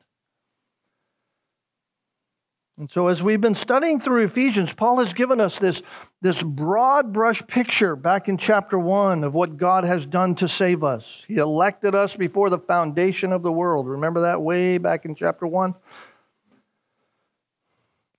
And 2.78 2.90
so, 2.90 3.08
as 3.08 3.22
we've 3.22 3.40
been 3.40 3.54
studying 3.54 3.98
through 3.98 4.26
Ephesians, 4.26 4.74
Paul 4.74 4.98
has 4.98 5.14
given 5.14 5.40
us 5.40 5.58
this, 5.58 5.80
this 6.20 6.42
broad 6.42 7.14
brush 7.14 7.42
picture 7.46 7.96
back 7.96 8.28
in 8.28 8.36
chapter 8.36 8.78
1 8.78 9.24
of 9.24 9.32
what 9.32 9.56
God 9.56 9.84
has 9.84 10.04
done 10.04 10.34
to 10.34 10.48
save 10.48 10.84
us. 10.84 11.02
He 11.26 11.36
elected 11.36 11.94
us 11.94 12.14
before 12.14 12.50
the 12.50 12.58
foundation 12.58 13.32
of 13.32 13.42
the 13.42 13.50
world. 13.50 13.88
Remember 13.88 14.20
that 14.20 14.42
way 14.42 14.76
back 14.76 15.06
in 15.06 15.14
chapter 15.14 15.46
1? 15.46 15.74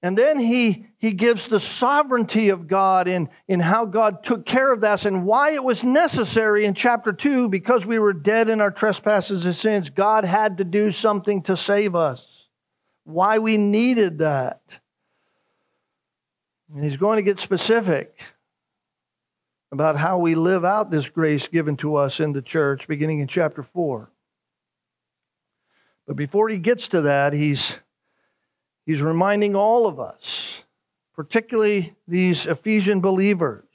And 0.04 0.18
then 0.18 0.38
he, 0.38 0.88
he 1.00 1.14
gives 1.14 1.48
the 1.48 1.60
sovereignty 1.60 2.50
of 2.50 2.68
God 2.68 3.08
in, 3.08 3.30
in 3.48 3.60
how 3.60 3.86
God 3.86 4.24
took 4.24 4.46
care 4.46 4.72
of 4.72 4.84
us 4.84 5.06
and 5.06 5.26
why 5.26 5.52
it 5.52 5.64
was 5.64 5.84
necessary 5.84 6.66
in 6.66 6.76
chapter 6.76 7.12
2 7.12 7.50
because 7.50 7.86
we 7.86 7.98
were 7.98 8.14
dead 8.14 8.48
in 8.48 8.62
our 8.62 8.72
trespasses 8.72 9.46
and 9.46 9.56
sins. 9.56 9.90
God 9.90 10.24
had 10.24 10.58
to 10.58 10.64
do 10.64 10.92
something 10.92 11.42
to 11.44 11.58
save 11.58 11.96
us 11.96 12.24
why 13.08 13.40
we 13.40 13.58
needed 13.58 14.18
that. 14.20 14.62
And 16.74 16.84
he's 16.84 16.98
going 16.98 17.16
to 17.16 17.24
get 17.24 17.40
specific 17.40 18.20
about 19.72 19.96
how 19.96 20.18
we 20.18 20.36
live 20.36 20.66
out 20.66 20.92
this 20.92 21.08
grace 21.08 21.48
given 21.48 21.78
to 21.78 21.96
us 21.96 22.20
in 22.20 22.34
the 22.34 22.42
church, 22.42 22.86
beginning 22.88 23.20
in 23.20 23.28
chapter 23.28 23.64
4. 23.64 24.12
But 26.06 26.18
before 26.18 26.50
he 26.50 26.58
gets 26.58 26.90
to 26.90 27.02
that, 27.04 27.32
he's, 27.32 27.76
he's 28.88 29.02
reminding 29.02 29.56
all 29.56 29.86
of 29.86 30.00
us, 30.00 30.64
particularly 31.16 31.94
these 32.08 32.48
Ephesian 32.48 33.02
believers, 33.02 33.66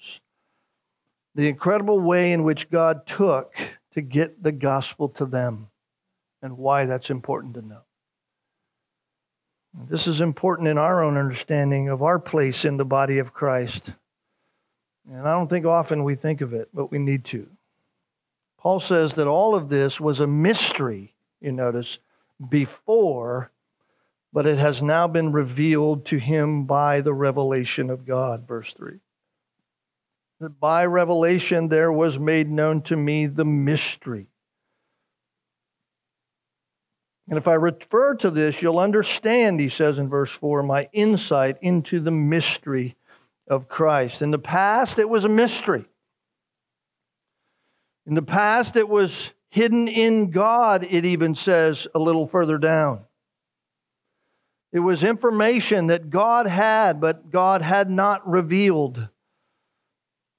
the 1.37 1.49
incredible 1.49 2.01
way 2.01 2.33
in 2.33 2.43
which 2.43 2.71
God 2.71 3.07
took 3.07 3.55
to 3.95 4.01
get 4.01 4.43
the 4.43 4.51
gospel 4.51 5.11
to 5.11 5.27
them 5.27 5.69
and 6.43 6.59
why 6.59 6.87
that's 6.87 7.11
important 7.11 7.55
to 7.55 7.63
know. 7.63 7.83
This 9.89 10.07
is 10.07 10.21
important 10.21 10.69
in 10.69 10.77
our 10.77 11.03
own 11.03 11.17
understanding 11.17 11.89
of 11.89 12.03
our 12.03 12.19
place 12.19 12.65
in 12.65 12.77
the 12.77 12.85
body 12.85 13.19
of 13.19 13.33
Christ. 13.33 13.91
And 15.11 15.27
I 15.27 15.33
don't 15.33 15.49
think 15.49 15.67
often 15.67 16.05
we 16.05 16.15
think 16.15 16.41
of 16.41 16.53
it, 16.53 16.69
but 16.75 16.91
we 16.91 16.99
need 16.99 17.25
to. 17.27 17.47
Paul 18.59 18.81
says 18.81 19.15
that 19.15 19.27
all 19.27 19.55
of 19.55 19.69
this 19.69 20.01
was 20.01 20.21
a 20.21 20.27
mystery, 20.27 21.15
you 21.41 21.53
notice, 21.53 21.99
before, 22.49 23.51
but 24.33 24.47
it 24.47 24.59
has 24.59 24.83
now 24.83 25.07
been 25.07 25.33
revealed 25.33 26.07
to 26.07 26.19
him 26.19 26.65
by 26.65 27.01
the 27.01 27.13
revelation 27.13 27.91
of 27.91 28.07
God, 28.07 28.47
verse 28.47 28.73
3. 28.77 28.99
That 30.41 30.59
by 30.59 30.87
revelation 30.87 31.69
there 31.69 31.93
was 31.93 32.19
made 32.19 32.51
known 32.51 32.83
to 32.83 32.97
me 32.97 33.27
the 33.27 33.45
mystery 33.45 34.29
and 37.29 37.39
if 37.39 37.49
I 37.49 37.55
refer 37.55 38.15
to 38.17 38.31
this, 38.31 38.61
you'll 38.61 38.79
understand, 38.79 39.61
he 39.61 39.69
says 39.69 39.99
in 39.99 40.09
verse 40.09 40.31
4, 40.31 40.63
my 40.63 40.89
insight 40.93 41.57
into 41.63 42.01
the 42.01 42.11
mystery 42.11 42.97
of 43.49 43.69
Christ. 43.69 44.23
In 44.23 44.31
the 44.31 44.39
past, 44.39 44.99
it 44.99 45.09
was 45.09 45.25
a 45.25 45.31
mystery. 45.31 45.87
In 48.07 48.15
the 48.15 48.23
past, 48.23 48.77
it 48.77 48.89
was 48.89 49.31
hidden 49.51 49.87
in 49.89 50.31
God, 50.31 50.85
it 50.85 51.05
even 51.05 51.35
says 51.35 51.87
a 51.95 51.99
little 51.99 52.27
further 52.27 52.59
down. 52.59 53.01
It 54.73 54.81
was 54.81 55.05
information 55.05 55.89
that 55.89 56.09
God 56.09 56.47
had, 56.47 57.01
but 57.01 57.31
God 57.31 57.61
had 57.61 57.91
not 57.91 58.27
revealed. 58.29 59.07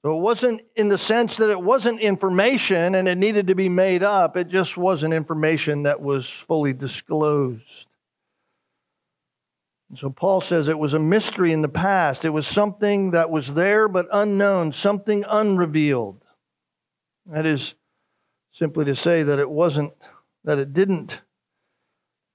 So 0.02 0.18
it 0.18 0.20
wasn't 0.20 0.60
in 0.76 0.88
the 0.88 0.98
sense 0.98 1.36
that 1.38 1.50
it 1.50 1.60
wasn't 1.60 2.00
information 2.00 2.96
and 2.96 3.08
it 3.08 3.16
needed 3.16 3.46
to 3.46 3.54
be 3.54 3.68
made 3.68 4.02
up. 4.02 4.36
It 4.36 4.48
just 4.48 4.76
wasn't 4.76 5.14
information 5.14 5.84
that 5.84 6.00
was 6.00 6.28
fully 6.28 6.72
disclosed. 6.72 7.86
And 9.88 9.98
so 9.98 10.10
Paul 10.10 10.40
says 10.40 10.68
it 10.68 10.78
was 10.78 10.94
a 10.94 10.98
mystery 10.98 11.52
in 11.52 11.62
the 11.62 11.68
past. 11.68 12.24
It 12.24 12.30
was 12.30 12.46
something 12.46 13.12
that 13.12 13.30
was 13.30 13.46
there 13.54 13.86
but 13.86 14.08
unknown, 14.12 14.72
something 14.72 15.24
unrevealed. 15.26 16.20
That 17.26 17.46
is 17.46 17.74
simply 18.52 18.84
to 18.86 18.96
say 18.96 19.22
that 19.22 19.38
it 19.38 19.48
wasn't, 19.48 19.92
that 20.42 20.58
it 20.58 20.74
didn't 20.74 21.18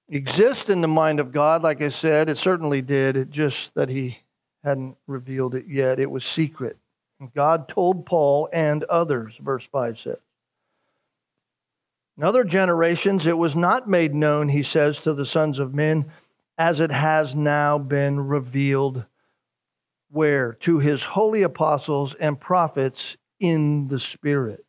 exist 0.09 0.69
in 0.69 0.81
the 0.81 0.87
mind 0.87 1.19
of 1.19 1.31
God, 1.31 1.63
like 1.63 1.81
I 1.81 1.89
said. 1.89 2.29
It 2.29 2.37
certainly 2.37 2.81
did. 2.81 3.15
It 3.15 3.29
just 3.29 3.73
that 3.75 3.89
he 3.89 4.17
hadn't 4.63 4.97
revealed 5.07 5.55
it 5.55 5.65
yet. 5.67 5.99
It 5.99 6.09
was 6.09 6.25
secret. 6.25 6.77
God 7.35 7.67
told 7.67 8.05
Paul 8.05 8.49
and 8.53 8.83
others, 8.85 9.33
verse 9.41 9.67
5 9.71 9.99
says. 9.99 10.17
In 12.17 12.23
other 12.23 12.43
generations, 12.43 13.25
it 13.27 13.37
was 13.37 13.55
not 13.55 13.89
made 13.89 14.13
known, 14.13 14.49
he 14.49 14.63
says, 14.63 14.97
to 14.99 15.13
the 15.13 15.25
sons 15.25 15.59
of 15.59 15.73
men, 15.73 16.11
as 16.57 16.79
it 16.81 16.91
has 16.91 17.35
now 17.35 17.77
been 17.77 18.19
revealed. 18.19 19.05
Where? 20.11 20.53
To 20.61 20.79
his 20.79 21.01
holy 21.03 21.43
apostles 21.43 22.15
and 22.19 22.39
prophets 22.39 23.15
in 23.39 23.87
the 23.87 23.99
Spirit. 23.99 24.65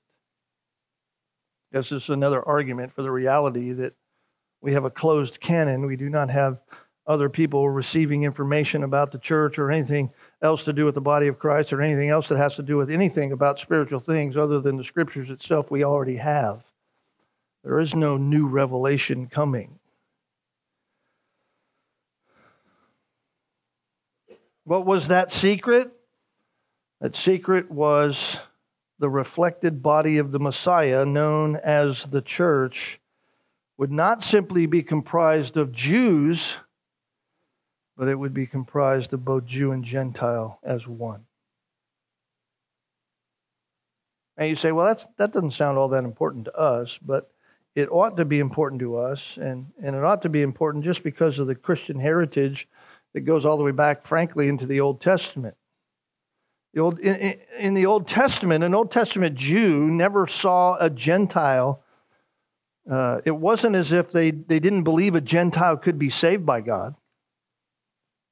This 1.73 1.91
is 1.93 2.09
another 2.09 2.47
argument 2.47 2.95
for 2.95 3.03
the 3.03 3.11
reality 3.11 3.73
that 3.73 3.95
we 4.61 4.73
have 4.73 4.85
a 4.85 4.91
closed 4.91 5.41
canon. 5.41 5.87
We 5.87 5.97
do 5.97 6.09
not 6.09 6.31
have 6.31 6.59
other 7.07 7.29
people 7.29 7.69
receiving 7.69 8.25
information 8.25 8.85
about 8.85 9.11
the 9.11 9.19
church 9.19 9.59
or 9.59 9.71
anything 9.71 10.13
else 10.43 10.65
to 10.65 10.73
do 10.73 10.85
with 10.85 10.95
the 10.95 11.01
body 11.01 11.27
of 11.27 11.39
Christ 11.39 11.73
or 11.73 11.83
anything 11.83 12.09
else 12.09 12.29
that 12.29 12.39
has 12.39 12.55
to 12.57 12.63
do 12.63 12.77
with 12.77 12.91
anything 12.91 13.33
about 13.33 13.59
spiritual 13.59 14.01
things 14.01 14.37
other 14.37 14.61
than 14.61 14.77
the 14.77 14.85
scriptures 14.85 15.31
itself 15.31 15.71
we 15.71 15.85
already 15.85 16.17
have. 16.17 16.63
There 17.65 17.81
is 17.81 17.95
no 17.95 18.17
new 18.17 18.47
revelation 18.47 19.27
coming. 19.27 19.79
What 24.65 24.87
was 24.87 25.09
that 25.09 25.33
secret? 25.33 25.91
That 27.01 27.17
secret 27.17 27.71
was 27.71 28.39
the 28.99 29.11
reflected 29.11 29.83
body 29.83 30.19
of 30.19 30.31
the 30.31 30.39
Messiah, 30.39 31.05
known 31.05 31.57
as 31.57 32.05
the 32.05 32.21
church, 32.21 33.00
would 33.81 33.91
not 33.91 34.23
simply 34.23 34.67
be 34.67 34.83
comprised 34.85 35.57
of 35.57 35.73
Jews 35.73 36.55
but 38.01 38.09
it 38.09 38.19
would 38.19 38.33
be 38.33 38.47
comprised 38.47 39.13
of 39.13 39.27
both 39.27 39.45
Jew 39.45 39.73
and 39.73 39.85
Gentile 39.85 40.59
as 40.63 40.87
one. 40.87 41.27
And 44.39 44.49
you 44.49 44.57
say, 44.57 44.73
well, 44.73 44.87
that's, 44.87 45.07
that 45.19 45.35
doesn't 45.35 45.51
sound 45.51 45.77
all 45.77 45.89
that 45.89 46.05
important 46.05 46.47
to 46.47 46.57
us, 46.59 46.99
but 47.03 47.31
it 47.75 47.91
ought 47.93 48.17
to 48.17 48.25
be 48.25 48.39
important 48.39 48.81
to 48.81 48.97
us, 48.97 49.37
and, 49.37 49.67
and 49.85 49.95
it 49.95 50.03
ought 50.03 50.23
to 50.23 50.31
be 50.31 50.41
important 50.41 50.83
just 50.83 51.03
because 51.03 51.39
of 51.39 51.47
the 51.47 51.55
Christian 51.55 52.01
heritage 52.01 52.67
that 53.13 53.21
goes 53.21 53.45
all 53.45 53.59
the 53.59 53.65
way 53.65 53.71
back, 53.71 54.07
frankly, 54.07 54.49
into 54.49 54.65
the 54.65 54.81
Old 54.81 55.03
Testament. 55.03 55.55
The 56.73 56.81
old, 56.81 57.01
in, 57.01 57.39
in 57.59 57.75
the 57.75 57.85
Old 57.85 58.09
Testament, 58.09 58.65
an 58.65 58.75
Old 58.75 58.91
Testament 58.91 59.37
Jew 59.37 59.91
never 59.91 60.27
saw 60.27 60.79
a 60.81 60.89
Gentile. 60.89 61.83
Uh, 62.91 63.21
it 63.25 63.31
wasn't 63.31 63.77
as 63.77 63.93
if 63.93 64.11
they, 64.11 64.33
they 64.33 64.59
didn't 64.59 64.83
believe 64.83 65.15
a 65.15 65.21
Gentile 65.21 65.77
could 65.77 65.99
be 65.99 66.11
saved 66.11 66.45
by 66.45 66.61
God. 66.61 66.95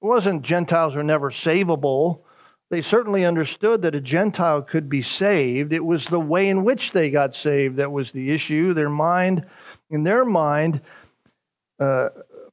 It 0.02 0.06
wasn't 0.06 0.42
Gentiles 0.42 0.96
are 0.96 1.04
never 1.04 1.30
savable. 1.30 2.22
They 2.70 2.82
certainly 2.82 3.24
understood 3.24 3.82
that 3.82 3.94
a 3.94 4.00
Gentile 4.00 4.62
could 4.62 4.88
be 4.88 5.02
saved. 5.02 5.72
It 5.72 5.84
was 5.84 6.06
the 6.06 6.20
way 6.20 6.48
in 6.48 6.64
which 6.64 6.90
they 6.90 7.08
got 7.08 7.36
saved 7.36 7.76
that 7.76 7.92
was 7.92 8.10
the 8.10 8.32
issue. 8.32 8.74
Their 8.74 8.90
mind, 8.90 9.46
in 9.90 10.02
their 10.02 10.24
mind, 10.24 10.80
uh, 11.78 12.08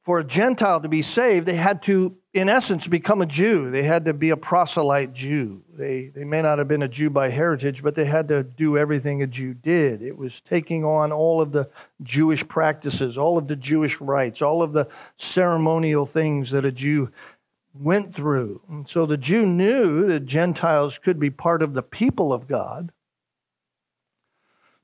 for 0.06 0.20
a 0.20 0.24
Gentile 0.24 0.80
to 0.80 0.88
be 0.88 1.02
saved, 1.02 1.46
they 1.46 1.56
had 1.56 1.82
to, 1.82 2.16
in 2.32 2.48
essence, 2.48 2.86
become 2.86 3.22
a 3.22 3.26
Jew. 3.26 3.72
They 3.72 3.82
had 3.82 4.04
to 4.04 4.12
be 4.12 4.30
a 4.30 4.36
proselyte 4.36 5.12
Jew. 5.12 5.64
They, 5.76 6.12
they 6.14 6.22
may 6.22 6.42
not 6.42 6.58
have 6.58 6.68
been 6.68 6.84
a 6.84 6.88
Jew 6.88 7.10
by 7.10 7.28
heritage, 7.28 7.82
but 7.82 7.96
they 7.96 8.04
had 8.04 8.28
to 8.28 8.44
do 8.44 8.78
everything 8.78 9.22
a 9.22 9.26
Jew 9.26 9.52
did. 9.52 10.02
It 10.02 10.16
was 10.16 10.40
taking 10.48 10.84
on 10.84 11.10
all 11.10 11.40
of 11.40 11.50
the 11.50 11.68
Jewish 12.04 12.46
practices, 12.46 13.18
all 13.18 13.36
of 13.36 13.48
the 13.48 13.56
Jewish 13.56 14.00
rites, 14.00 14.42
all 14.42 14.62
of 14.62 14.72
the 14.72 14.86
ceremonial 15.18 16.06
things 16.06 16.52
that 16.52 16.64
a 16.64 16.70
Jew 16.70 17.10
went 17.74 18.14
through. 18.14 18.60
And 18.68 18.88
so 18.88 19.06
the 19.06 19.16
Jew 19.16 19.44
knew 19.44 20.06
that 20.06 20.24
Gentiles 20.24 21.00
could 21.02 21.18
be 21.18 21.30
part 21.30 21.62
of 21.62 21.74
the 21.74 21.82
people 21.82 22.32
of 22.32 22.46
God. 22.46 22.92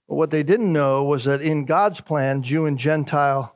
But 0.08 0.16
what 0.16 0.32
they 0.32 0.42
didn't 0.42 0.72
know 0.72 1.04
was 1.04 1.26
that 1.26 1.42
in 1.42 1.64
God's 1.64 2.00
plan, 2.00 2.42
Jew 2.42 2.66
and 2.66 2.76
Gentile 2.76 3.54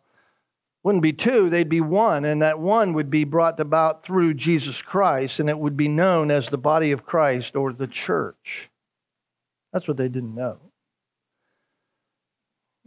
wouldn't 0.87 1.03
be 1.03 1.13
two, 1.13 1.51
they'd 1.51 1.69
be 1.69 1.81
one, 1.81 2.25
and 2.25 2.43
that 2.43 2.61
one 2.61 2.93
would 2.93 3.11
be 3.11 3.25
brought 3.25 3.59
about 3.59 4.07
through 4.07 4.33
Jesus 4.33 4.81
Christ, 4.81 5.41
and 5.41 5.51
it 5.51 5.59
would 5.59 5.77
be 5.77 5.89
known 5.89 6.31
as 6.31 6.49
the 6.49 6.59
body 6.59 6.93
of 6.93 7.05
Christ 7.05 7.57
or 7.57 7.73
the 7.73 7.89
church. 7.89 8.71
That's 9.73 9.89
what 9.89 9.97
they 9.97 10.09
didn't 10.09 10.37
know. 10.37 10.59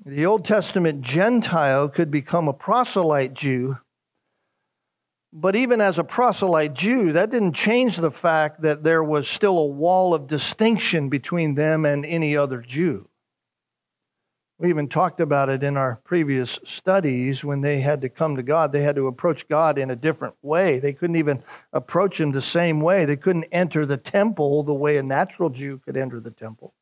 The 0.06 0.28
Old 0.28 0.46
Testament 0.46 1.02
Gentile 1.02 1.90
could 1.90 2.10
become 2.10 2.48
a 2.48 2.54
proselyte 2.54 3.34
Jew, 3.34 3.78
but 5.34 5.58
even 5.58 5.82
as 5.82 6.00
a 6.00 6.06
proselyte 6.06 6.76
Jew, 6.76 7.12
that 7.12 7.32
didn't 7.32 7.52
change 7.52 7.98
the 7.98 8.12
fact 8.12 8.62
that 8.62 8.82
there 8.82 9.04
was 9.04 9.28
still 9.28 9.60
a 9.60 9.66
wall 9.66 10.14
of 10.14 10.28
distinction 10.28 11.10
between 11.10 11.54
them 11.54 11.84
and 11.84 12.06
any 12.06 12.38
other 12.38 12.62
Jew. 12.62 13.09
We 14.60 14.68
even 14.68 14.90
talked 14.90 15.22
about 15.22 15.48
it 15.48 15.64
in 15.64 15.78
our 15.78 16.02
previous 16.04 16.60
studies 16.66 17.46
when 17.46 17.62
they 17.62 17.80
had 17.80 18.02
to 18.02 18.10
come 18.10 18.36
to 18.36 18.44
God. 18.44 18.74
They 18.74 18.84
had 18.84 18.98
to 18.98 19.08
approach 19.08 19.48
God 19.48 19.78
in 19.78 19.90
a 19.90 19.96
different 19.96 20.36
way. 20.42 20.80
They 20.80 20.92
couldn't 20.92 21.16
even 21.16 21.42
approach 21.72 22.20
Him 22.20 22.34
the 22.34 22.42
same 22.42 22.82
way. 22.82 23.06
They 23.06 23.16
couldn't 23.16 23.46
enter 23.54 23.86
the 23.86 23.96
temple 23.96 24.64
the 24.64 24.74
way 24.74 24.98
a 24.98 25.04
natural 25.04 25.50
Jew 25.50 25.80
could 25.86 25.96
enter 25.96 26.20
the 26.20 26.32
temple. 26.32 26.74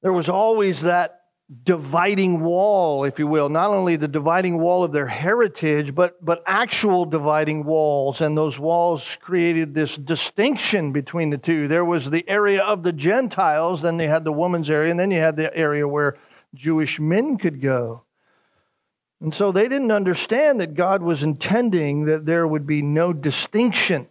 There 0.00 0.12
was 0.12 0.28
always 0.28 0.82
that 0.82 1.23
dividing 1.64 2.40
wall, 2.40 3.04
if 3.04 3.18
you 3.18 3.26
will, 3.26 3.48
not 3.48 3.70
only 3.70 3.96
the 3.96 4.08
dividing 4.08 4.58
wall 4.58 4.82
of 4.82 4.92
their 4.92 5.06
heritage, 5.06 5.94
but, 5.94 6.22
but 6.24 6.42
actual 6.46 7.04
dividing 7.04 7.64
walls. 7.64 8.20
And 8.20 8.36
those 8.36 8.58
walls 8.58 9.06
created 9.20 9.74
this 9.74 9.94
distinction 9.96 10.92
between 10.92 11.30
the 11.30 11.38
two. 11.38 11.68
There 11.68 11.84
was 11.84 12.10
the 12.10 12.24
area 12.28 12.62
of 12.62 12.82
the 12.82 12.92
Gentiles, 12.92 13.82
then 13.82 13.98
they 13.98 14.06
had 14.06 14.24
the 14.24 14.32
woman's 14.32 14.70
area, 14.70 14.90
and 14.90 14.98
then 14.98 15.10
you 15.10 15.20
had 15.20 15.36
the 15.36 15.54
area 15.54 15.86
where 15.86 16.16
Jewish 16.54 16.98
men 16.98 17.36
could 17.36 17.60
go. 17.60 18.04
And 19.20 19.34
so 19.34 19.52
they 19.52 19.68
didn't 19.68 19.92
understand 19.92 20.60
that 20.60 20.74
God 20.74 21.02
was 21.02 21.22
intending 21.22 22.06
that 22.06 22.26
there 22.26 22.46
would 22.46 22.66
be 22.66 22.82
no 22.82 23.12
distinction 23.12 24.08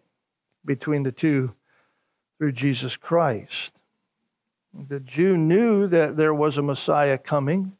between 0.65 1.03
the 1.03 1.11
two 1.11 1.53
through 2.37 2.53
Jesus 2.53 2.95
Christ. 2.95 3.71
The 4.73 4.99
Jew 4.99 5.37
knew 5.37 5.87
that 5.87 6.17
there 6.17 6.33
was 6.33 6.57
a 6.57 6.63
Messiah 6.63 7.17
coming, 7.17 7.77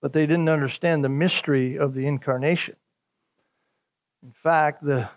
but 0.00 0.12
they 0.12 0.26
didn't 0.26 0.48
understand 0.48 1.04
the 1.04 1.10
mystery 1.10 1.76
of 1.76 1.94
the 1.94 2.06
incarnation. 2.06 2.76
In 4.22 4.32
fact, 4.42 4.82
the, 4.82 5.10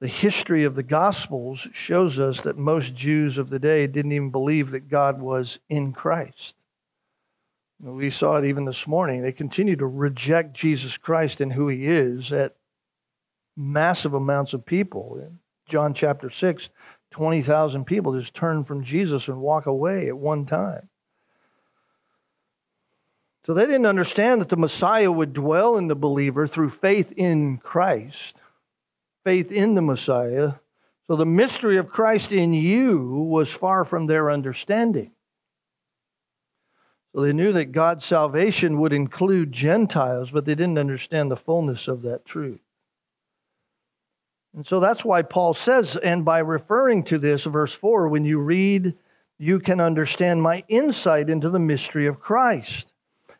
the 0.00 0.08
history 0.08 0.64
of 0.64 0.74
the 0.74 0.82
Gospels 0.82 1.66
shows 1.72 2.18
us 2.18 2.40
that 2.42 2.58
most 2.58 2.94
Jews 2.94 3.38
of 3.38 3.48
the 3.48 3.58
day 3.58 3.86
didn't 3.86 4.12
even 4.12 4.30
believe 4.30 4.72
that 4.72 4.88
God 4.88 5.20
was 5.20 5.58
in 5.68 5.92
Christ. 5.92 6.54
We 7.78 8.10
saw 8.10 8.36
it 8.36 8.46
even 8.46 8.64
this 8.64 8.86
morning. 8.86 9.22
They 9.22 9.32
continue 9.32 9.76
to 9.76 9.86
reject 9.86 10.54
Jesus 10.54 10.96
Christ 10.96 11.40
and 11.40 11.52
who 11.52 11.68
he 11.68 11.86
is 11.86 12.32
at 12.32 12.56
massive 13.56 14.14
amounts 14.14 14.54
of 14.54 14.64
people. 14.64 15.18
In 15.20 15.38
John 15.68 15.92
chapter 15.92 16.30
6, 16.30 16.68
20,000 17.16 17.86
people 17.86 18.20
just 18.20 18.34
turn 18.34 18.62
from 18.62 18.84
Jesus 18.84 19.26
and 19.28 19.38
walk 19.38 19.64
away 19.64 20.08
at 20.08 20.18
one 20.18 20.44
time. 20.44 20.86
So 23.46 23.54
they 23.54 23.64
didn't 23.64 23.86
understand 23.86 24.42
that 24.42 24.50
the 24.50 24.58
Messiah 24.58 25.10
would 25.10 25.32
dwell 25.32 25.78
in 25.78 25.88
the 25.88 25.94
believer 25.94 26.46
through 26.46 26.68
faith 26.68 27.12
in 27.16 27.56
Christ, 27.56 28.34
faith 29.24 29.50
in 29.50 29.74
the 29.74 29.80
Messiah. 29.80 30.52
So 31.06 31.16
the 31.16 31.24
mystery 31.24 31.78
of 31.78 31.88
Christ 31.88 32.32
in 32.32 32.52
you 32.52 32.98
was 33.30 33.50
far 33.50 33.86
from 33.86 34.06
their 34.06 34.30
understanding. 34.30 35.10
So 37.14 37.22
they 37.22 37.32
knew 37.32 37.54
that 37.54 37.72
God's 37.72 38.04
salvation 38.04 38.78
would 38.80 38.92
include 38.92 39.52
Gentiles, 39.52 40.30
but 40.30 40.44
they 40.44 40.54
didn't 40.54 40.76
understand 40.76 41.30
the 41.30 41.36
fullness 41.36 41.88
of 41.88 42.02
that 42.02 42.26
truth. 42.26 42.60
And 44.56 44.66
so 44.66 44.80
that's 44.80 45.04
why 45.04 45.20
Paul 45.20 45.52
says, 45.52 45.96
and 45.96 46.24
by 46.24 46.38
referring 46.38 47.04
to 47.04 47.18
this, 47.18 47.44
verse 47.44 47.74
4, 47.74 48.08
when 48.08 48.24
you 48.24 48.38
read, 48.38 48.94
you 49.38 49.60
can 49.60 49.80
understand 49.80 50.40
my 50.40 50.64
insight 50.68 51.28
into 51.28 51.50
the 51.50 51.58
mystery 51.58 52.06
of 52.06 52.20
Christ. 52.20 52.86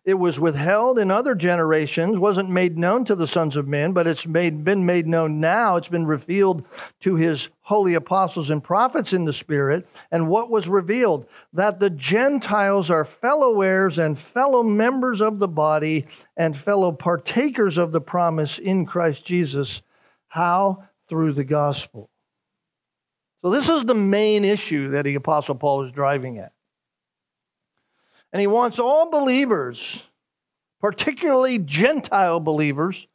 It 0.04 0.14
was 0.14 0.38
withheld 0.38 0.98
in 0.98 1.10
other 1.10 1.34
generations, 1.34 2.18
wasn't 2.18 2.50
made 2.50 2.76
known 2.76 3.06
to 3.06 3.16
the 3.16 3.26
sons 3.26 3.56
of 3.56 3.66
men, 3.66 3.92
but 3.92 4.06
it's 4.06 4.26
made, 4.26 4.62
been 4.62 4.84
made 4.84 5.06
known 5.06 5.40
now. 5.40 5.76
It's 5.76 5.88
been 5.88 6.06
revealed 6.06 6.64
to 7.00 7.16
his 7.16 7.48
holy 7.62 7.94
apostles 7.94 8.50
and 8.50 8.62
prophets 8.62 9.14
in 9.14 9.24
the 9.24 9.32
Spirit. 9.32 9.88
And 10.12 10.28
what 10.28 10.50
was 10.50 10.68
revealed? 10.68 11.26
That 11.54 11.80
the 11.80 11.90
Gentiles 11.90 12.90
are 12.90 13.06
fellow 13.06 13.62
heirs 13.62 13.98
and 13.98 14.18
fellow 14.18 14.62
members 14.62 15.22
of 15.22 15.38
the 15.38 15.48
body 15.48 16.06
and 16.36 16.56
fellow 16.56 16.92
partakers 16.92 17.78
of 17.78 17.90
the 17.90 18.02
promise 18.02 18.58
in 18.58 18.84
Christ 18.84 19.24
Jesus. 19.24 19.80
How? 20.28 20.84
Through 21.08 21.34
the 21.34 21.44
gospel. 21.44 22.10
So, 23.42 23.50
this 23.50 23.68
is 23.68 23.84
the 23.84 23.94
main 23.94 24.44
issue 24.44 24.90
that 24.90 25.04
the 25.04 25.14
Apostle 25.14 25.54
Paul 25.54 25.84
is 25.84 25.92
driving 25.92 26.38
at. 26.38 26.52
And 28.32 28.40
he 28.40 28.46
wants 28.46 28.78
all 28.78 29.10
believers, 29.10 30.02
particularly 30.80 31.58
Gentile 31.58 32.40
believers, 32.40 33.06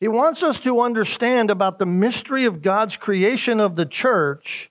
he 0.00 0.08
wants 0.08 0.42
us 0.42 0.58
to 0.60 0.80
understand 0.80 1.50
about 1.50 1.78
the 1.78 1.86
mystery 1.86 2.44
of 2.44 2.62
God's 2.62 2.96
creation 2.96 3.60
of 3.60 3.76
the 3.76 3.86
church 3.86 4.70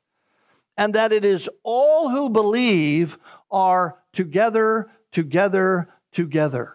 and 0.77 0.93
that 0.93 1.11
it 1.11 1.25
is 1.25 1.49
all 1.63 2.09
who 2.09 2.29
believe 2.29 3.17
are 3.49 3.97
together, 4.13 4.91
together, 5.11 5.89
together. 6.13 6.74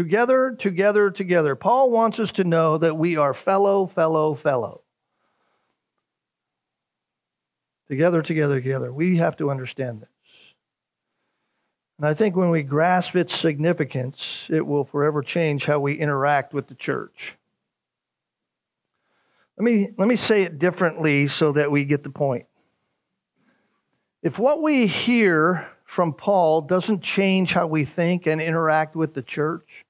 Together, 0.00 0.56
together, 0.58 1.10
together. 1.10 1.54
Paul 1.54 1.90
wants 1.90 2.18
us 2.18 2.30
to 2.32 2.44
know 2.44 2.78
that 2.78 2.96
we 2.96 3.18
are 3.18 3.34
fellow, 3.34 3.86
fellow, 3.86 4.34
fellow. 4.34 4.80
Together, 7.86 8.22
together, 8.22 8.62
together. 8.62 8.90
We 8.90 9.18
have 9.18 9.36
to 9.36 9.50
understand 9.50 10.00
this. 10.00 10.08
And 11.98 12.06
I 12.06 12.14
think 12.14 12.34
when 12.34 12.48
we 12.48 12.62
grasp 12.62 13.14
its 13.14 13.36
significance, 13.36 14.46
it 14.48 14.66
will 14.66 14.86
forever 14.86 15.20
change 15.20 15.66
how 15.66 15.80
we 15.80 15.98
interact 15.98 16.54
with 16.54 16.66
the 16.66 16.76
church. 16.76 17.34
Let 19.58 19.64
me, 19.64 19.90
let 19.98 20.08
me 20.08 20.16
say 20.16 20.44
it 20.44 20.58
differently 20.58 21.28
so 21.28 21.52
that 21.52 21.70
we 21.70 21.84
get 21.84 22.02
the 22.02 22.08
point. 22.08 22.46
If 24.22 24.38
what 24.38 24.62
we 24.62 24.86
hear 24.86 25.68
from 25.84 26.14
Paul 26.14 26.62
doesn't 26.62 27.02
change 27.02 27.52
how 27.52 27.66
we 27.66 27.84
think 27.84 28.26
and 28.26 28.40
interact 28.40 28.96
with 28.96 29.12
the 29.12 29.20
church, 29.20 29.84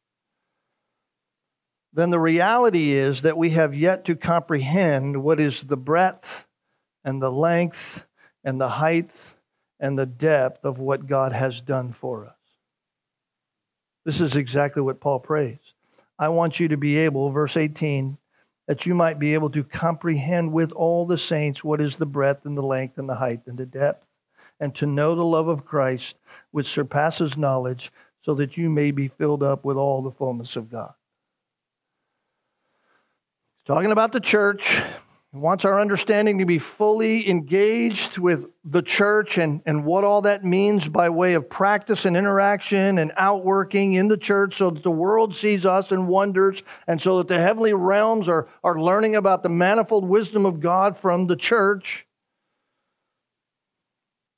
then 1.93 2.11
the 2.11 2.21
reality 2.21 2.93
is 2.93 3.23
that 3.23 3.37
we 3.37 3.51
have 3.51 3.75
yet 3.75 4.05
to 4.05 4.15
comprehend 4.15 5.21
what 5.23 5.41
is 5.41 5.61
the 5.63 5.77
breadth 5.77 6.25
and 7.05 7.21
the 7.21 7.31
length 7.31 7.79
and 8.45 8.61
the 8.61 8.69
height 8.69 9.11
and 9.81 9.99
the 9.99 10.07
depth 10.07 10.65
of 10.65 10.79
what 10.79 11.09
God 11.09 11.33
has 11.33 11.61
done 11.61 11.95
for 12.01 12.27
us. 12.27 12.35
This 14.05 14.21
is 14.21 14.37
exactly 14.37 14.83
what 14.83 15.01
Paul 15.01 15.19
prays. 15.19 15.59
I 16.19 16.29
want 16.29 16.61
you 16.61 16.69
to 16.69 16.77
be 16.77 16.97
able, 16.99 17.31
verse 17.31 17.57
18, 17.57 18.17
that 18.69 18.87
you 18.87 18.95
might 18.95 19.19
be 19.19 19.35
able 19.35 19.51
to 19.51 19.65
comprehend 19.65 20.53
with 20.53 20.71
all 20.73 21.07
the 21.07 21.19
saints 21.19 21.65
what 21.65 21.81
is 21.81 21.97
the 21.97 22.07
breadth 22.07 22.47
and 22.47 22.57
the 22.57 22.63
length 22.63 22.99
and 22.99 23.09
the 23.09 23.15
height 23.17 23.41
and 23.47 23.59
the 23.59 23.67
depth, 23.67 24.07
and 24.61 24.75
to 24.77 24.87
know 24.87 25.17
the 25.17 25.25
love 25.25 25.49
of 25.49 25.65
Christ, 25.65 26.15
which 26.53 26.69
surpasses 26.69 27.37
knowledge, 27.37 27.91
so 28.23 28.35
that 28.35 28.57
you 28.57 28.71
may 28.71 28.91
be 28.91 29.09
filled 29.09 29.43
up 29.43 29.65
with 29.65 29.77
all 29.77 30.03
the 30.03 30.13
fullness 30.13 30.55
of 30.57 30.71
God 30.71 30.93
talking 33.71 33.93
about 33.93 34.11
the 34.11 34.19
church. 34.19 34.83
He 35.31 35.39
wants 35.39 35.65
our 35.65 35.81
understanding 35.81 36.39
to 36.39 36.45
be 36.45 36.59
fully 36.59 37.31
engaged 37.31 38.19
with 38.19 38.47
the 38.65 38.83
church 38.83 39.39
and, 39.39 39.63
and 39.65 39.85
what 39.85 40.03
all 40.03 40.23
that 40.23 40.45
means 40.45 40.89
by 40.89 41.09
way 41.09 41.35
of 41.35 41.49
practice 41.49 42.05
and 42.05 42.17
interaction 42.17 42.99
and 42.99 43.13
outworking 43.17 43.93
in 43.93 44.09
the 44.09 44.17
church 44.17 44.59
so 44.59 44.71
that 44.71 44.83
the 44.83 44.91
world 44.91 45.37
sees 45.37 45.65
us 45.65 45.93
and 45.93 46.09
wonders, 46.09 46.65
and 46.89 47.01
so 47.01 47.19
that 47.19 47.29
the 47.29 47.39
heavenly 47.39 47.73
realms 47.73 48.29
are, 48.29 48.49
are 48.65 48.81
learning 48.81 49.15
about 49.15 49.45
the 49.45 49.49
manifold 49.49 50.05
wisdom 50.05 50.47
of 50.47 50.59
God 50.59 50.99
from 50.99 51.29
the 51.29 51.37
church. 51.37 52.05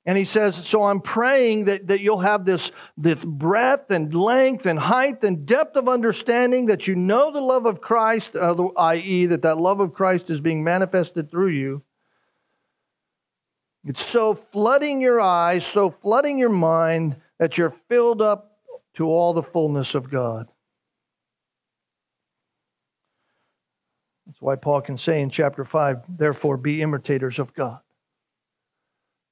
And 0.05 0.17
he 0.17 0.25
says, 0.25 0.55
So 0.55 0.83
I'm 0.83 0.99
praying 0.99 1.65
that, 1.65 1.87
that 1.87 2.01
you'll 2.01 2.19
have 2.19 2.45
this, 2.45 2.71
this 2.97 3.19
breadth 3.23 3.91
and 3.91 4.13
length 4.13 4.65
and 4.65 4.77
height 4.77 5.23
and 5.23 5.45
depth 5.45 5.77
of 5.77 5.87
understanding, 5.87 6.65
that 6.65 6.87
you 6.87 6.95
know 6.95 7.31
the 7.31 7.41
love 7.41 7.65
of 7.65 7.79
Christ, 7.79 8.35
uh, 8.35 8.55
i.e., 8.77 9.27
that 9.27 9.43
that 9.43 9.57
love 9.57 9.79
of 9.79 9.93
Christ 9.93 10.29
is 10.29 10.41
being 10.41 10.63
manifested 10.63 11.31
through 11.31 11.51
you. 11.51 11.81
It's 13.85 14.05
so 14.05 14.35
flooding 14.35 15.01
your 15.01 15.19
eyes, 15.21 15.65
so 15.65 15.93
flooding 16.01 16.37
your 16.37 16.49
mind, 16.49 17.17
that 17.39 17.57
you're 17.57 17.75
filled 17.89 18.21
up 18.21 18.57
to 18.95 19.07
all 19.07 19.33
the 19.33 19.43
fullness 19.43 19.95
of 19.95 20.09
God. 20.09 20.47
That's 24.25 24.41
why 24.41 24.55
Paul 24.55 24.81
can 24.81 24.97
say 24.97 25.21
in 25.21 25.29
chapter 25.29 25.65
5, 25.65 26.17
therefore 26.17 26.57
be 26.57 26.81
imitators 26.81 27.39
of 27.39 27.53
God. 27.53 27.79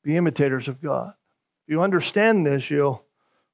Be 0.04 0.18
imitators 0.18 0.68
of 0.68 0.82
God. 0.82 1.14
If 1.68 1.72
you 1.72 1.82
understand 1.82 2.46
this, 2.46 2.70
you'll 2.70 3.04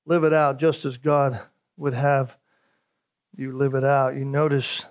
live 0.06 0.24
it 0.24 0.34
out 0.34 0.60
just 0.60 0.86
as 0.86 0.98
God 0.98 1.42
would 1.78 1.94
have 1.94 2.36
you 3.38 3.56
live 3.56 3.76
it 3.76 3.84
out. 3.84 4.16
You 4.16 4.26
notice 4.26 4.84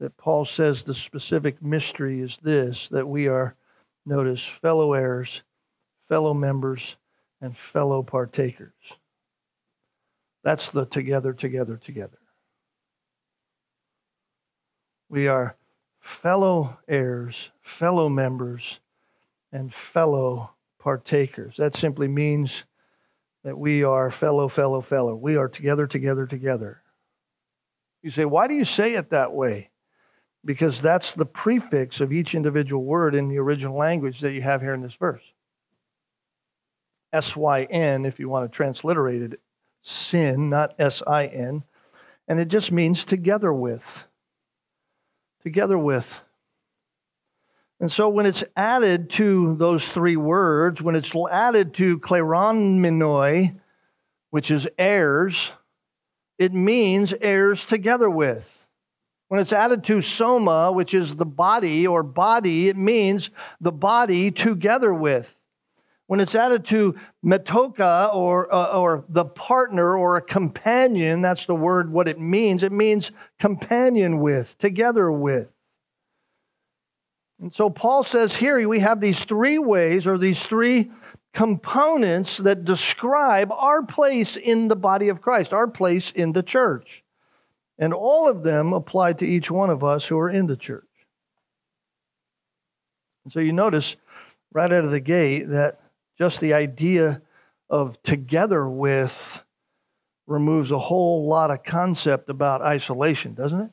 that 0.00 0.16
Paul 0.16 0.46
says 0.46 0.82
the 0.82 0.94
specific 0.94 1.62
mystery 1.62 2.20
is 2.20 2.38
this 2.42 2.88
that 2.90 3.06
we 3.06 3.28
are, 3.28 3.54
notice, 4.06 4.44
fellow 4.62 4.94
heirs, 4.94 5.42
fellow 6.08 6.34
members, 6.34 6.96
and 7.40 7.56
fellow 7.72 8.02
partakers. 8.02 8.72
That's 10.42 10.70
the 10.70 10.86
together, 10.86 11.32
together, 11.32 11.76
together. 11.76 12.18
We 15.08 15.28
are 15.28 15.54
fellow 16.22 16.78
heirs, 16.88 17.50
fellow 17.78 18.08
members, 18.08 18.80
and 19.52 19.72
fellow 19.92 20.50
partakers. 20.82 21.54
That 21.56 21.76
simply 21.76 22.08
means 22.08 22.64
that 23.44 23.56
we 23.56 23.84
are 23.84 24.10
fellow, 24.10 24.48
fellow, 24.48 24.80
fellow. 24.80 25.14
We 25.14 25.36
are 25.36 25.48
together, 25.48 25.86
together, 25.86 26.26
together. 26.26 26.82
You 28.02 28.10
say, 28.10 28.24
why 28.24 28.48
do 28.48 28.54
you 28.54 28.64
say 28.64 28.94
it 28.94 29.10
that 29.10 29.32
way? 29.32 29.70
Because 30.44 30.80
that's 30.80 31.12
the 31.12 31.24
prefix 31.24 32.00
of 32.00 32.12
each 32.12 32.34
individual 32.34 32.82
word 32.82 33.14
in 33.14 33.28
the 33.28 33.38
original 33.38 33.76
language 33.76 34.20
that 34.20 34.32
you 34.32 34.42
have 34.42 34.60
here 34.60 34.74
in 34.74 34.82
this 34.82 34.94
verse. 34.94 35.22
S 37.12 37.36
Y 37.36 37.62
N, 37.64 38.04
if 38.04 38.18
you 38.18 38.28
want 38.28 38.50
to 38.50 38.56
transliterate 38.56 39.22
it, 39.22 39.40
sin, 39.82 40.50
not 40.50 40.74
S 40.80 41.02
I 41.06 41.26
N. 41.26 41.62
And 42.26 42.40
it 42.40 42.48
just 42.48 42.72
means 42.72 43.04
together 43.04 43.52
with. 43.52 43.82
Together 45.42 45.78
with. 45.78 46.06
And 47.82 47.90
so 47.90 48.08
when 48.08 48.26
it's 48.26 48.44
added 48.56 49.10
to 49.14 49.56
those 49.56 49.88
three 49.88 50.14
words, 50.14 50.80
when 50.80 50.94
it's 50.94 51.12
added 51.32 51.74
to 51.74 51.98
kleronomoi, 51.98 53.58
which 54.30 54.52
is 54.52 54.68
heirs, 54.78 55.50
it 56.38 56.54
means 56.54 57.12
heirs 57.20 57.64
together 57.64 58.08
with. 58.08 58.44
When 59.26 59.40
it's 59.40 59.52
added 59.52 59.82
to 59.86 60.00
soma, 60.00 60.70
which 60.70 60.94
is 60.94 61.16
the 61.16 61.24
body 61.24 61.84
or 61.88 62.04
body, 62.04 62.68
it 62.68 62.76
means 62.76 63.30
the 63.60 63.72
body 63.72 64.30
together 64.30 64.94
with. 64.94 65.28
When 66.06 66.20
it's 66.20 66.36
added 66.36 66.66
to 66.66 66.94
metoka 67.24 68.14
or, 68.14 68.54
uh, 68.54 68.78
or 68.78 69.04
the 69.08 69.24
partner 69.24 69.96
or 69.96 70.18
a 70.18 70.22
companion, 70.22 71.20
that's 71.20 71.46
the 71.46 71.56
word, 71.56 71.90
what 71.90 72.06
it 72.06 72.20
means. 72.20 72.62
It 72.62 72.70
means 72.70 73.10
companion 73.40 74.20
with, 74.20 74.56
together 74.58 75.10
with. 75.10 75.48
And 77.42 77.52
so 77.52 77.68
Paul 77.68 78.04
says 78.04 78.34
here 78.34 78.68
we 78.68 78.78
have 78.78 79.00
these 79.00 79.24
three 79.24 79.58
ways 79.58 80.06
or 80.06 80.16
these 80.16 80.40
three 80.46 80.92
components 81.34 82.36
that 82.38 82.64
describe 82.64 83.50
our 83.50 83.82
place 83.82 84.36
in 84.36 84.68
the 84.68 84.76
body 84.76 85.08
of 85.08 85.20
Christ, 85.20 85.52
our 85.52 85.66
place 85.66 86.12
in 86.14 86.32
the 86.32 86.44
church. 86.44 87.02
And 87.80 87.92
all 87.92 88.28
of 88.28 88.44
them 88.44 88.72
apply 88.72 89.14
to 89.14 89.26
each 89.26 89.50
one 89.50 89.70
of 89.70 89.82
us 89.82 90.06
who 90.06 90.18
are 90.20 90.30
in 90.30 90.46
the 90.46 90.56
church. 90.56 90.86
And 93.24 93.32
so 93.32 93.40
you 93.40 93.52
notice 93.52 93.96
right 94.52 94.72
out 94.72 94.84
of 94.84 94.92
the 94.92 95.00
gate 95.00 95.48
that 95.50 95.80
just 96.18 96.38
the 96.38 96.54
idea 96.54 97.22
of 97.68 98.00
together 98.04 98.68
with 98.68 99.12
removes 100.28 100.70
a 100.70 100.78
whole 100.78 101.26
lot 101.28 101.50
of 101.50 101.64
concept 101.64 102.28
about 102.28 102.62
isolation, 102.62 103.34
doesn't 103.34 103.62
it? 103.62 103.70